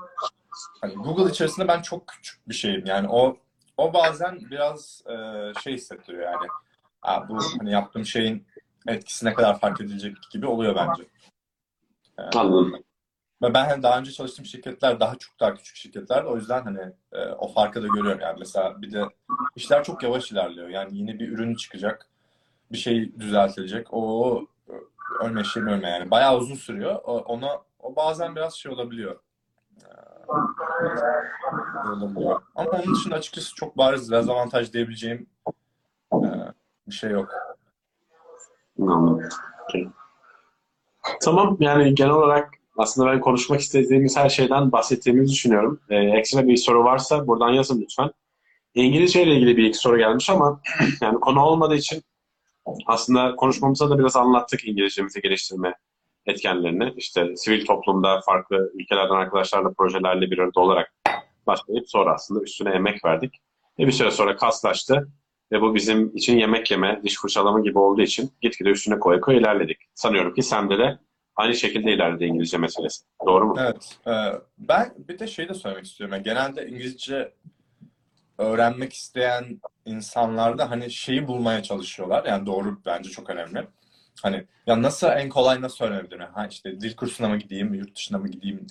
hani 0.81 0.93
Google 0.93 1.31
içerisinde 1.31 1.67
ben 1.67 1.81
çok 1.81 2.07
küçük 2.07 2.49
bir 2.49 2.53
şeyim. 2.53 2.85
Yani 2.85 3.07
o 3.09 3.37
o 3.77 3.93
bazen 3.93 4.39
biraz 4.51 5.03
e, 5.07 5.13
şey 5.63 5.73
hissettiriyor 5.73 6.23
yani. 6.23 6.47
Ha, 7.01 7.25
bu 7.29 7.37
hani 7.59 7.71
yaptığım 7.71 8.05
şeyin 8.05 8.47
etkisi 8.87 9.25
ne 9.25 9.33
kadar 9.33 9.59
fark 9.59 9.81
edilecek 9.81 10.17
gibi 10.31 10.47
oluyor 10.47 10.75
bence. 10.75 11.03
E, 12.19 12.21
Anladım. 12.21 12.84
Ben 13.41 13.65
hani 13.65 13.83
daha 13.83 13.99
önce 13.99 14.11
çalıştığım 14.11 14.45
şirketler 14.45 14.99
daha 14.99 15.15
çok 15.15 15.39
daha 15.39 15.53
küçük 15.55 15.75
şirketlerdi. 15.75 16.27
O 16.27 16.35
yüzden 16.35 16.63
hani 16.63 16.93
e, 17.11 17.25
o 17.27 17.47
farkı 17.47 17.83
da 17.83 17.87
görüyorum. 17.87 18.21
Yani 18.21 18.35
mesela 18.39 18.81
bir 18.81 18.91
de 18.93 19.03
işler 19.55 19.83
çok 19.83 20.03
yavaş 20.03 20.31
ilerliyor. 20.31 20.69
Yani 20.69 20.97
yeni 20.97 21.19
bir 21.19 21.31
ürün 21.31 21.55
çıkacak. 21.55 22.07
Bir 22.71 22.77
şey 22.77 23.19
düzeltilecek. 23.19 23.87
O 23.91 24.41
ölme 25.21 25.43
şeyin 25.43 25.67
ölme 25.67 25.89
yani. 25.89 26.11
Bayağı 26.11 26.37
uzun 26.37 26.55
sürüyor. 26.55 26.95
O, 27.03 27.17
ona 27.17 27.61
o 27.79 27.95
bazen 27.95 28.35
biraz 28.35 28.53
şey 28.53 28.71
olabiliyor. 28.71 29.19
Ee, 29.83 29.87
olabiliyor. 31.89 32.41
Ama 32.55 32.71
onun 32.71 32.95
dışında 32.95 33.15
açıkçası 33.15 33.55
çok 33.55 33.77
bariz 33.77 34.11
dezavantaj 34.11 34.73
diyebileceğim 34.73 35.27
e, 36.13 36.27
bir 36.87 36.93
şey 36.93 37.11
yok. 37.11 37.29
Okey. 39.63 39.89
Tamam 41.23 41.57
yani 41.59 41.95
genel 41.95 42.11
olarak 42.11 42.49
aslında 42.77 43.11
ben 43.11 43.19
konuşmak 43.19 43.59
istediğimiz 43.59 44.17
her 44.17 44.29
şeyden 44.29 44.71
bahsettiğimizi 44.71 45.33
düşünüyorum. 45.33 45.79
Ee, 45.89 45.95
ekstra 45.95 46.47
bir 46.47 46.57
soru 46.57 46.83
varsa 46.83 47.27
buradan 47.27 47.49
yazın 47.49 47.81
lütfen. 47.81 48.11
İngilizce 48.75 49.23
ile 49.23 49.35
ilgili 49.35 49.57
bir 49.57 49.63
iki 49.63 49.77
soru 49.77 49.97
gelmiş 49.97 50.29
ama 50.29 50.61
yani 51.01 51.19
konu 51.19 51.41
olmadığı 51.41 51.75
için 51.75 52.03
aslında 52.85 53.35
konuşmamızda 53.35 53.89
da 53.89 53.99
biraz 53.99 54.15
anlattık 54.15 54.67
İngilizcemizi 54.67 55.21
geliştirme 55.21 55.73
etkenlerini. 56.25 56.93
İşte 56.97 57.35
sivil 57.35 57.65
toplumda 57.65 58.21
farklı 58.25 58.71
ülkelerden 58.73 59.15
arkadaşlarla 59.15 59.73
projelerle 59.77 60.31
bir 60.31 60.37
arada 60.37 60.59
olarak 60.59 60.93
başlayıp 61.47 61.89
sonra 61.89 62.13
aslında 62.13 62.41
üstüne 62.41 62.69
emek 62.69 63.05
verdik. 63.05 63.33
Ve 63.79 63.87
bir 63.87 63.91
süre 63.91 64.11
sonra 64.11 64.35
kaslaştı. 64.35 65.07
Ve 65.51 65.61
bu 65.61 65.75
bizim 65.75 66.15
için 66.15 66.37
yemek 66.37 66.71
yeme, 66.71 67.01
diş 67.03 67.17
fırçalama 67.21 67.59
gibi 67.59 67.79
olduğu 67.79 68.01
için 68.01 68.31
gitgide 68.41 68.69
üstüne 68.69 68.99
koya 68.99 69.21
koya 69.21 69.39
ilerledik. 69.39 69.77
Sanıyorum 69.93 70.33
ki 70.33 70.43
Sem'de 70.43 70.77
de 70.77 70.99
aynı 71.35 71.55
şekilde 71.55 71.93
ilerledi 71.93 72.25
İngilizce 72.25 72.57
meselesi. 72.57 73.05
Doğru 73.25 73.45
mu? 73.45 73.55
Evet. 73.59 73.97
e, 74.07 74.11
ben 74.57 74.93
bir 74.97 75.19
de 75.19 75.27
şey 75.27 75.49
de 75.49 75.53
söylemek 75.53 75.85
istiyorum. 75.85 76.13
Yani 76.13 76.23
genelde 76.23 76.67
İngilizce 76.67 77.33
öğrenmek 78.37 78.93
isteyen 78.93 79.61
insanlarda 79.85 80.69
hani 80.69 80.91
şeyi 80.91 81.27
bulmaya 81.27 81.63
çalışıyorlar. 81.63 82.25
Yani 82.25 82.45
doğru 82.45 82.81
bence 82.85 83.09
çok 83.09 83.29
önemli. 83.29 83.67
Hani 84.21 84.45
ya 84.67 84.81
nasıl 84.81 85.07
en 85.07 85.29
kolay 85.29 85.61
nasıl 85.61 85.85
öğrenebilirim? 85.85 86.27
Ha 86.33 86.47
işte 86.47 86.81
dil 86.81 86.95
kursuna 86.95 87.29
mı 87.29 87.37
gideyim, 87.37 87.73
yurt 87.73 87.95
dışına 87.95 88.17
mı 88.17 88.27
gideyim, 88.27 88.67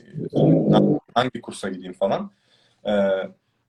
hangi 1.15 1.41
kursa 1.43 1.69
gideyim 1.69 1.93
falan. 1.93 2.31
Ee, 2.85 2.93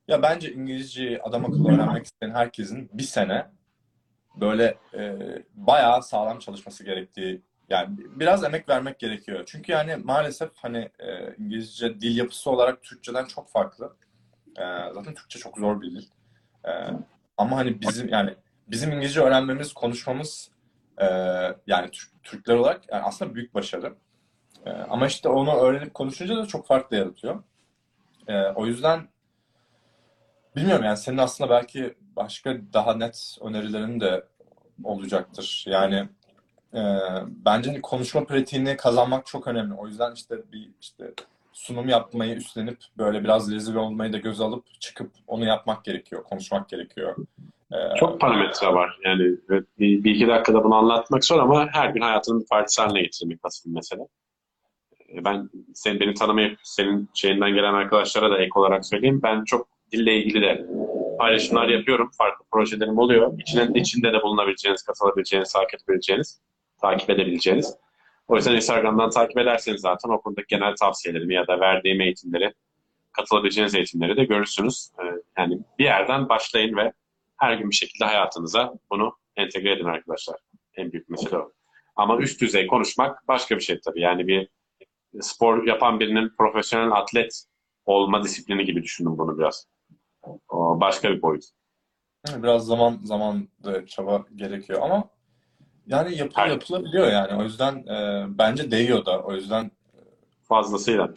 ya 0.08 0.22
bence 0.22 0.54
İngilizceyi 0.54 1.22
adam 1.22 1.46
akıllı 1.46 1.74
öğrenmek 1.76 2.06
isteyen 2.06 2.32
herkesin 2.32 2.90
bir 2.94 3.04
sene 3.04 3.46
böyle 4.36 4.78
e, 4.94 5.16
bayağı 5.54 6.04
sağlam 6.04 6.40
çalışması 6.40 6.84
gerektiği 6.84 7.42
yani 7.70 7.98
biraz 7.98 8.44
emek 8.44 8.70
vermek 8.70 9.00
gerekiyor. 9.00 9.44
Çünkü 9.46 9.72
yani 9.72 9.96
maalesef 9.96 10.50
hani 10.56 10.90
e, 11.00 11.36
İngilizce 11.38 12.02
dil 12.02 12.18
yapısı 12.18 12.52
olarak 12.52 12.84
Türkçeden 12.84 13.26
çok 13.26 13.50
farklı. 13.50 13.96
E, 14.58 14.64
zaten 14.94 15.14
Türkçe 15.14 15.40
çok 15.40 15.58
zor 15.58 15.82
bir 15.82 15.92
dil. 15.92 16.08
E, 16.68 16.72
ama 17.38 17.58
hani 17.58 17.82
bizim 17.82 18.10
yani 18.10 18.36
bizim 18.68 18.92
İngilizce 18.92 19.22
öğrenmemiz, 19.22 19.74
konuşmamız 19.74 20.52
e, 20.98 21.06
yani 21.68 21.92
Türk, 21.92 22.24
Türkler 22.24 22.56
olarak 22.56 22.82
yani 22.92 23.04
aslında 23.04 23.36
büyük 23.36 23.54
başarı. 23.54 23.96
E, 24.66 24.72
ama 24.72 25.08
işte 25.08 25.30
onu 25.30 25.56
öğrenip 25.56 25.94
konuşunca 25.94 26.38
da 26.38 26.46
çok 26.46 26.68
farklı 26.68 26.98
yaratıyor. 26.98 27.44
E, 28.28 28.42
o 28.42 28.66
yüzden 28.66 29.08
bilmiyorum 30.56 30.86
yani 30.86 30.98
senin 30.98 31.18
aslında 31.18 31.50
belki 31.50 31.96
başka 32.16 32.58
daha 32.74 32.96
net 32.96 33.38
önerilerin 33.42 34.00
de 34.00 34.26
olacaktır. 34.84 35.66
Yani 35.68 36.10
e, 36.76 36.82
bence 37.46 37.70
hani 37.70 37.82
konuşma 37.82 38.24
pratiğini 38.26 38.78
kazanmak 38.78 39.26
çok 39.26 39.48
önemli. 39.48 39.74
O 39.74 39.88
yüzden 39.88 40.14
işte 40.14 40.36
bir 40.54 40.70
işte 40.82 41.14
sunum 41.54 41.90
yapmayı 41.90 42.36
üstlenip 42.36 42.78
böyle 42.98 43.24
biraz 43.24 43.52
rezil 43.52 43.76
olmayı 43.76 44.14
da 44.14 44.18
göz 44.18 44.42
alıp 44.42 44.82
çıkıp 44.82 45.12
onu 45.28 45.46
yapmak 45.46 45.86
gerekiyor, 45.86 46.24
konuşmak 46.24 46.70
gerekiyor. 46.70 47.16
Ee, 47.74 47.96
Çok 48.00 48.22
parametre 48.22 48.68
var. 48.68 49.00
Yani 49.06 49.24
bir, 49.80 50.04
bir 50.04 50.16
iki 50.16 50.28
dakikada 50.28 50.64
bunu 50.64 50.76
anlatmak 50.76 51.26
zor 51.26 51.40
ama 51.40 51.68
her 51.72 51.90
gün 51.90 52.02
hayatının 52.02 52.42
bir 52.42 52.48
partisi 52.48 52.82
haline 52.82 53.02
getirmek 53.02 53.40
asıl 53.44 53.72
mesele. 53.72 54.02
E, 55.10 55.26
Ben 55.26 55.50
sen 55.74 56.00
beni 56.00 56.14
tanımayıp 56.14 56.60
senin 56.64 57.10
şeyinden 57.14 57.54
gelen 57.54 57.74
arkadaşlara 57.74 58.32
da 58.32 58.38
ek 58.40 58.52
olarak 58.56 58.86
söyleyeyim. 58.86 59.20
Ben 59.24 59.44
çok 59.44 59.68
dille 59.92 60.16
ilgili 60.16 60.42
de 60.42 60.66
paylaşımlar 61.20 61.68
yapıyorum. 61.68 62.12
Farklı 62.18 62.46
projelerim 62.52 62.98
oluyor. 62.98 63.40
İçinin 63.40 63.74
içinde 63.74 64.14
de 64.14 64.22
bulunabileceğiniz, 64.22 64.84
katılabileceğiniz, 64.84 65.54
takip 65.54 65.80
edebileceğiniz, 65.82 66.42
takip 66.82 67.10
edebileceğiniz. 67.10 67.76
O 68.28 68.36
yüzden 68.36 68.56
Instagram'dan 68.56 69.10
takip 69.10 69.38
ederseniz 69.38 69.82
zaten 69.82 70.10
o 70.10 70.22
konudaki 70.22 70.48
genel 70.48 70.76
tavsiyelerimi 70.76 71.34
ya 71.34 71.48
da 71.48 71.60
verdiğim 71.60 72.02
eğitimleri, 72.02 72.54
katılabileceğiniz 73.12 73.76
eğitimleri 73.76 74.18
de 74.18 74.26
görürsünüz. 74.26 74.90
E, 75.00 75.04
Yani 75.42 75.60
bir 75.80 75.84
yerden 75.84 76.30
başlayın 76.30 76.78
ve 76.78 76.94
her 77.38 77.54
gün 77.54 77.70
bir 77.70 77.76
şekilde 77.76 78.06
hayatınıza 78.06 78.74
bunu 78.92 79.18
entegre 79.36 79.72
edin 79.72 79.86
arkadaşlar. 79.86 80.36
En 80.76 80.92
büyük 80.92 81.10
mesele 81.10 81.38
o. 81.38 81.52
Ama 81.96 82.18
üst 82.18 82.42
düzey 82.42 82.68
konuşmak 82.68 83.28
başka 83.28 83.56
bir 83.56 83.62
şey 83.62 83.80
tabii. 83.80 84.02
Yani 84.02 84.28
bir 84.28 84.50
spor 85.22 85.68
yapan 85.68 86.00
birinin 86.00 86.32
profesyonel 86.38 86.92
atlet 86.92 87.44
olma 87.86 88.24
disiplini 88.24 88.66
gibi 88.66 88.84
düşünün 88.84 89.18
bunu 89.18 89.40
biraz. 89.40 89.68
O 90.50 90.80
başka 90.82 91.12
bir 91.12 91.22
boyut. 91.22 91.44
Biraz 92.36 92.66
zaman 92.66 93.00
zaman 93.04 93.48
da 93.64 93.86
çaba 93.86 94.26
gerekiyor 94.36 94.82
ama 94.82 95.10
yani 95.88 96.18
yapı, 96.18 96.42
Her- 96.42 96.48
yapılabiliyor 96.48 97.08
yani. 97.12 97.42
O 97.42 97.44
yüzden 97.44 97.76
e, 97.76 98.26
bence 98.38 98.72
değiyor 98.72 99.06
da. 99.06 99.20
O 99.20 99.34
yüzden 99.34 99.72
Fazlasıyla. 100.44 101.10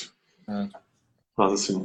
Evet. 0.48 0.70
Fazlasıyla. 1.36 1.80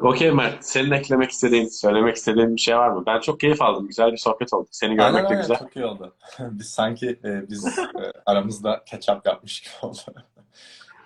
Okey 0.00 0.30
Mert, 0.30 0.64
senin 0.64 0.90
eklemek 0.90 1.30
istediğin, 1.30 1.68
söylemek 1.68 2.16
istediğin 2.16 2.56
bir 2.56 2.60
şey 2.60 2.76
var 2.76 2.88
mı? 2.88 3.02
Ben 3.06 3.20
çok 3.20 3.40
keyif 3.40 3.62
aldım. 3.62 3.88
Güzel 3.88 4.12
bir 4.12 4.16
sohbet 4.16 4.52
oldu. 4.52 4.68
Seni 4.70 4.90
görmek 4.94 5.06
aynen 5.14 5.22
de 5.24 5.28
aynen 5.28 5.40
güzel. 5.42 5.58
çok 5.58 5.76
iyi 5.76 5.84
oldu. 5.84 6.14
Biz 6.40 6.70
sanki 6.70 7.20
e, 7.24 7.48
biz 7.50 7.78
e, 7.78 8.12
aramızda 8.26 8.74
catch-up 8.86 9.20
yapmış 9.28 9.60
gibi 9.60 9.72
oldu. 9.82 9.98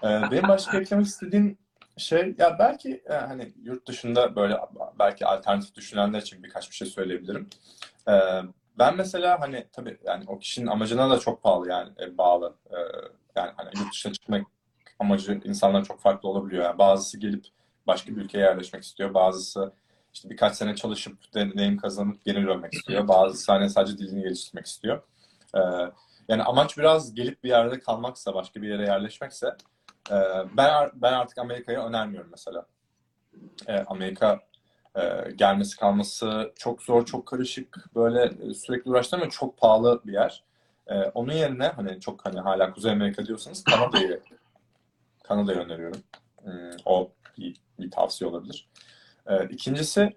E, 0.03 0.07
benim 0.31 0.49
başka 0.49 0.79
eklemek 0.81 1.07
istediğim 1.07 1.59
şey 1.97 2.35
ya 2.39 2.57
belki 2.59 3.03
e, 3.11 3.13
hani 3.15 3.53
yurt 3.63 3.89
dışında 3.89 4.37
böyle 4.37 4.59
belki 4.99 5.27
alternatif 5.27 5.75
düşünenler 5.75 6.21
için 6.23 6.43
birkaç 6.43 6.71
bir 6.71 6.77
şey 6.77 6.89
söyleyebilirim. 6.89 7.49
E, 8.09 8.13
ben 8.79 8.97
mesela 8.97 9.41
hani 9.41 9.67
tabii 9.73 9.99
yani 10.05 10.25
o 10.27 10.39
kişinin 10.39 10.67
amacına 10.67 11.11
da 11.11 11.19
çok 11.19 11.43
pahalı 11.43 11.69
yani 11.69 11.91
e, 12.01 12.19
bağlı. 12.19 12.55
E, 12.71 12.77
yani 13.37 13.53
hani 13.57 13.71
yurt 13.79 13.93
dışına 13.93 14.13
çıkmak 14.13 14.47
amacı 14.99 15.41
insanlar 15.45 15.85
çok 15.85 16.01
farklı 16.01 16.29
olabiliyor. 16.29 16.65
Yani 16.65 16.79
bazısı 16.79 17.19
gelip 17.19 17.47
başka 17.87 18.17
bir 18.17 18.21
ülkeye 18.21 18.39
yerleşmek 18.39 18.83
istiyor. 18.83 19.15
Bazısı 19.15 19.73
işte 20.15 20.31
birkaç 20.31 20.57
sene 20.57 20.75
çalışıp 20.75 21.35
deneyim 21.35 21.77
kazanıp 21.77 22.25
geri 22.25 22.47
dönmek 22.47 22.75
istiyor. 22.75 23.09
Bazısı 23.09 23.53
hani 23.53 23.71
sadece 23.71 23.99
dilini 23.99 24.23
geliştirmek 24.23 24.67
istiyor. 24.67 25.03
Ee, 25.55 25.61
yani 26.29 26.43
amaç 26.43 26.79
biraz 26.79 27.15
gelip 27.15 27.45
bir 27.45 27.49
yerde 27.49 27.81
kalmaksa, 27.81 28.35
başka 28.35 28.63
bir 28.63 28.69
yere 28.69 28.83
yerleşmekse 28.83 29.57
e, 30.11 30.17
ben 30.57 30.91
ben 30.95 31.13
artık 31.13 31.39
Amerika'yı 31.39 31.79
önermiyorum 31.79 32.31
mesela. 32.31 32.67
E, 33.67 33.79
Amerika 33.79 34.41
e, 34.97 35.31
gelmesi 35.37 35.77
kalması 35.77 36.53
çok 36.57 36.83
zor, 36.83 37.07
çok 37.07 37.27
karışık, 37.27 37.95
böyle 37.95 38.51
e, 38.51 38.55
sürekli 38.55 38.91
uğraştırma 38.91 39.29
çok 39.31 39.59
pahalı 39.59 40.01
bir 40.05 40.13
yer. 40.13 40.45
E, 40.87 40.95
onun 40.95 41.33
yerine 41.33 41.67
hani 41.67 42.01
çok 42.01 42.27
hani 42.27 42.41
hala 42.41 42.73
Kuzey 42.73 42.93
Amerika 42.93 43.27
diyorsanız 43.27 43.65
Kanada'yı 43.65 44.21
Kanada'yı 45.23 45.59
öneriyorum. 45.59 46.03
Hmm, 46.43 46.71
o 46.85 47.11
bir, 47.39 47.57
bir 47.79 47.91
tavsiye 47.91 48.31
olabilir. 48.31 48.69
Ee, 49.27 49.45
ikincisi 49.45 50.17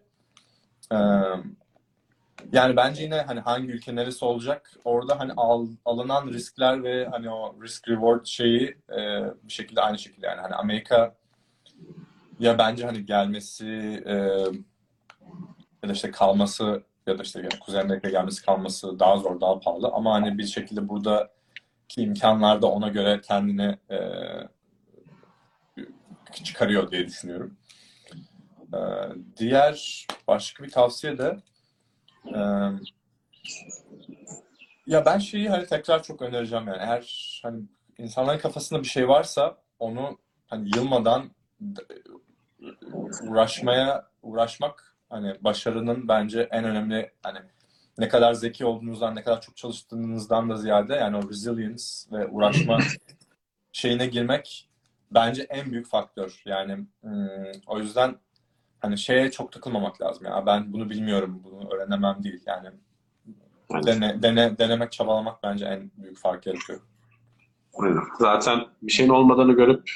e, 0.92 0.98
yani 2.52 2.76
bence 2.76 3.04
yine 3.04 3.22
hani 3.22 3.40
hangi 3.40 3.72
ülke 3.72 3.96
neresi 3.96 4.26
olacak 4.26 4.72
orada 4.86 5.20
hani 5.20 5.32
al- 5.38 5.68
alınan 5.86 6.28
riskler 6.28 6.84
ve 6.84 7.08
hani 7.12 7.30
o 7.30 7.56
risk 7.64 7.90
reward 7.90 8.26
şeyi 8.26 8.78
e, 8.90 9.24
bir 9.44 9.54
şekilde 9.54 9.82
aynı 9.82 10.00
şekilde 10.00 10.28
yani 10.28 10.42
hani 10.42 10.56
Amerika 10.56 11.16
ya 12.40 12.58
bence 12.58 12.86
hani 12.86 13.06
gelmesi 13.06 13.68
e, 14.06 14.14
ya 15.84 15.90
da 15.90 15.94
işte 15.94 16.12
kalması 16.12 16.84
ya 17.08 17.20
da 17.20 17.24
işte 17.24 17.40
yani 17.40 17.60
Kuzey 17.60 17.82
Amerika 17.82 18.10
gelmesi 18.10 18.46
kalması 18.46 19.00
daha 19.00 19.18
zor 19.18 19.42
daha 19.42 19.60
pahalı 19.60 19.88
ama 19.88 20.14
hani 20.14 20.38
bir 20.38 20.46
şekilde 20.46 20.90
buradaki 20.90 22.02
imkanlar 22.02 22.62
da 22.62 22.68
ona 22.68 22.88
göre 22.88 23.22
kendini 23.22 23.78
e, 23.92 23.98
çıkarıyor 26.44 26.92
diye 26.92 27.08
düşünüyorum. 27.08 27.58
Ee, 28.74 28.78
diğer 29.38 30.08
başka 30.28 30.64
bir 30.64 30.72
tavsiye 30.72 31.18
de 31.18 31.38
e, 32.36 32.40
ya 34.88 35.06
ben 35.06 35.18
şeyi 35.18 35.50
hani 35.50 35.66
tekrar 35.66 36.04
çok 36.04 36.22
önereceğim 36.22 36.68
yani 36.68 36.78
eğer 36.82 37.40
hani 37.44 37.64
insanların 37.98 38.40
kafasında 38.40 38.80
bir 38.84 38.88
şey 38.88 39.08
varsa 39.08 39.58
onu 39.80 40.18
hani 40.48 40.70
yılmadan 40.76 41.32
uğraşmaya 43.24 44.08
uğraşmak 44.22 44.96
hani 45.10 45.36
başarının 45.42 46.08
bence 46.08 46.48
en 46.52 46.64
önemli 46.64 47.12
hani 47.24 47.40
ne 47.98 48.08
kadar 48.08 48.34
zeki 48.34 48.66
olduğunuzdan 48.66 49.16
ne 49.16 49.24
kadar 49.24 49.42
çok 49.42 49.58
çalıştığınızdan 49.58 50.50
da 50.50 50.58
ziyade 50.58 50.96
yani 50.96 51.18
o 51.18 51.30
resilience 51.30 51.84
ve 52.12 52.28
uğraşma 52.28 52.80
şeyine 53.72 54.08
girmek 54.08 54.70
bence 55.12 55.44
en 55.44 55.72
büyük 55.72 55.88
faktör. 55.88 56.42
Yani 56.46 56.86
hmm, 57.02 57.62
o 57.68 57.80
yüzden 57.80 58.16
hani 58.80 58.98
şeye 58.98 59.32
çok 59.32 59.52
takılmamak 59.52 60.02
lazım. 60.02 60.26
Ya 60.26 60.46
ben 60.46 60.74
bunu 60.74 60.90
bilmiyorum, 60.90 61.42
bunu 61.44 61.70
öğrenemem 61.74 62.24
değil. 62.24 62.42
Yani 62.46 62.70
dene, 63.86 64.24
dene, 64.24 64.58
denemek, 64.58 64.92
çabalamak 64.92 65.44
bence 65.44 65.66
en 65.66 65.92
büyük 65.98 66.18
fark 66.18 66.46
yaratıyor. 66.46 66.82
aynen. 67.80 68.02
Zaten 68.20 68.60
bir 68.82 68.92
şeyin 68.92 69.10
olmadığını 69.10 69.54
görüp 69.54 69.92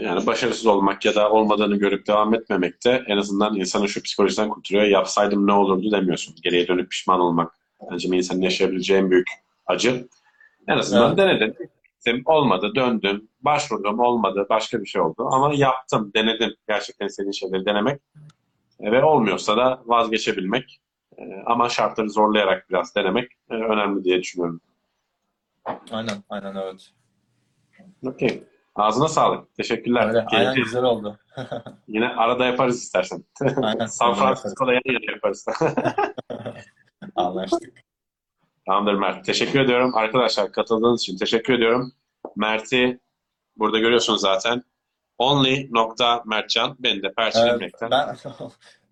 yani 0.00 0.26
başarısız 0.26 0.66
olmak 0.66 1.04
ya 1.04 1.14
da 1.14 1.30
olmadığını 1.32 1.76
görüp 1.76 2.06
devam 2.06 2.34
etmemek 2.34 2.84
de 2.84 3.04
en 3.06 3.16
azından 3.16 3.56
insanı 3.56 3.88
şu 3.88 4.02
psikolojiden 4.02 4.48
kurtarıyor. 4.48 4.84
Yapsaydım 4.84 5.46
ne 5.46 5.52
olurdu 5.52 5.90
demiyorsun. 5.92 6.34
Geriye 6.42 6.68
dönüp 6.68 6.90
pişman 6.90 7.20
olmak 7.20 7.54
bence 7.90 8.10
bir 8.10 8.16
insanın 8.16 8.40
yaşayabileceği 8.40 9.00
en 9.00 9.10
büyük 9.10 9.28
acı. 9.66 10.08
En 10.68 10.78
azından 10.78 11.08
Evet. 11.08 11.18
denedim. 11.18 11.54
Gittim, 11.84 12.22
olmadı, 12.26 12.72
döndüm, 12.74 13.28
başvurdum, 13.40 13.98
olmadı, 14.00 14.46
başka 14.50 14.80
bir 14.80 14.86
şey 14.86 15.02
oldu. 15.02 15.28
Ama 15.32 15.54
yaptım, 15.54 16.10
denedim. 16.14 16.54
Gerçekten 16.68 17.06
istediğin 17.06 17.32
şeyleri 17.32 17.66
denemek. 17.66 18.00
E, 18.80 18.92
ve 18.92 19.04
olmuyorsa 19.04 19.56
da 19.56 19.82
vazgeçebilmek. 19.86 20.80
E, 21.18 21.22
ama 21.46 21.68
şartları 21.68 22.10
zorlayarak 22.10 22.70
biraz 22.70 22.94
denemek 22.94 23.32
e, 23.50 23.54
önemli 23.54 24.04
diye 24.04 24.20
düşünüyorum. 24.20 24.60
Aynen, 25.90 26.16
aynen 26.28 26.54
evet. 26.54 26.90
Okey. 28.06 28.42
Ağzına 28.74 29.08
sağlık. 29.08 29.54
Teşekkürler. 29.54 30.08
Öyle, 30.08 30.26
aynen 30.26 30.54
güzel 30.54 30.82
oldu. 30.82 31.18
Yine 31.88 32.08
arada 32.08 32.46
yaparız 32.46 32.82
istersen. 32.82 33.24
Aynen. 33.62 33.86
San 33.86 34.14
Francisco'da 34.14 34.72
yan 34.72 34.82
yana 34.84 35.12
yaparız. 35.12 35.46
Anlaştık. 37.16 37.72
Tamamdır 38.66 38.94
Mert. 38.94 39.24
Teşekkür 39.24 39.60
ediyorum. 39.60 39.94
Arkadaşlar 39.94 40.52
katıldığınız 40.52 41.02
için 41.02 41.16
teşekkür 41.16 41.54
ediyorum. 41.54 41.92
Mert'i 42.36 43.00
burada 43.56 43.78
görüyorsunuz 43.78 44.20
zaten. 44.20 44.62
Only.mertcan. 45.18 46.76
Beni 46.78 47.02
de 47.02 47.12
perçinlemekten. 47.12 47.90
ben 47.90 48.08
e, 48.08 48.14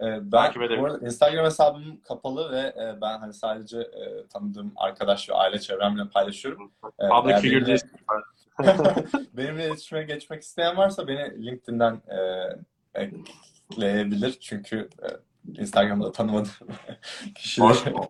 ben 0.00 0.30
Takip 0.30 0.62
arada 0.62 1.06
Instagram 1.06 1.44
hesabım 1.44 2.00
kapalı 2.00 2.52
ve 2.52 2.60
e, 2.60 3.00
ben 3.00 3.18
hani 3.18 3.34
sadece 3.34 3.78
e, 3.78 4.26
tanıdığım 4.32 4.72
arkadaş 4.76 5.30
ve 5.30 5.34
aile 5.34 5.58
çevremle 5.58 6.08
paylaşıyorum. 6.08 6.72
Public 6.82 7.32
eğer 7.32 7.40
figure 7.40 7.76
benimle- 9.36 9.66
iletişime 9.66 10.02
geçmek 10.02 10.42
isteyen 10.42 10.76
varsa 10.76 11.08
beni 11.08 11.46
LinkedIn'den 11.46 11.94
e, 11.94 12.18
ekleyebilir 12.94 14.32
çünkü 14.40 14.88
e, 15.02 15.06
Instagram'da 15.60 16.12
tanımadığım 16.12 16.50
kişiler. 17.34 17.66
Or- 17.66 18.08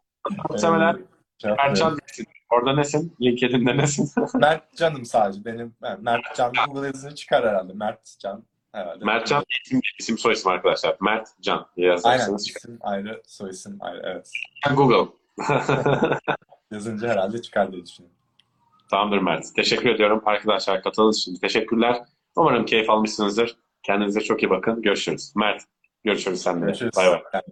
Muhtemelen 0.50 1.06
Mertcan 1.44 1.98
değilsin. 1.98 2.26
Orada 2.50 2.72
nesin? 2.74 3.16
LinkedIn'de 3.22 3.76
nesin? 3.76 4.10
Mert 4.34 4.76
Can'ım 4.76 5.04
sadece. 5.04 5.44
Benim 5.44 5.74
yani 5.82 6.02
Mert 6.02 6.22
Can 6.36 6.52
Google 6.66 6.86
yazısını 6.86 7.14
çıkar 7.14 7.48
herhalde. 7.48 7.72
Mert 7.72 8.18
Can 8.18 8.44
herhalde. 8.72 9.04
Mertcan 9.04 9.44
isim, 9.64 9.80
isim 10.00 10.18
soy 10.18 10.32
isim 10.32 10.50
arkadaşlar. 10.50 10.96
Mert 11.00 11.28
Can 11.40 11.66
Aynen. 11.76 11.88
yazarsanız 11.88 12.46
çıkar. 12.46 12.60
isim 12.60 12.78
ayrı, 12.80 13.22
soy 13.26 13.50
isim 13.50 13.76
ayrı. 13.80 14.02
Evet. 14.04 14.30
Google. 14.76 15.12
Yazınca 16.72 17.08
herhalde 17.08 17.42
çıkar 17.42 17.72
diye 17.72 17.86
düşünüyorum. 17.86 18.17
Tamamdır 18.88 19.18
Mert. 19.18 19.54
Teşekkür 19.56 19.90
ediyorum 19.90 20.22
arkadaşlar 20.26 20.82
katıldığınız 20.82 21.18
için. 21.18 21.34
Teşekkürler. 21.34 22.02
Umarım 22.36 22.64
keyif 22.64 22.90
almışsınızdır. 22.90 23.56
Kendinize 23.82 24.20
çok 24.20 24.42
iyi 24.42 24.50
bakın. 24.50 24.82
Görüşürüz. 24.82 25.32
Mert, 25.36 25.62
görüşürüz 26.04 26.42
seninle. 26.42 26.66
Görüşürüz. 26.66 26.96
Bay 26.96 27.10
bay. 27.10 27.42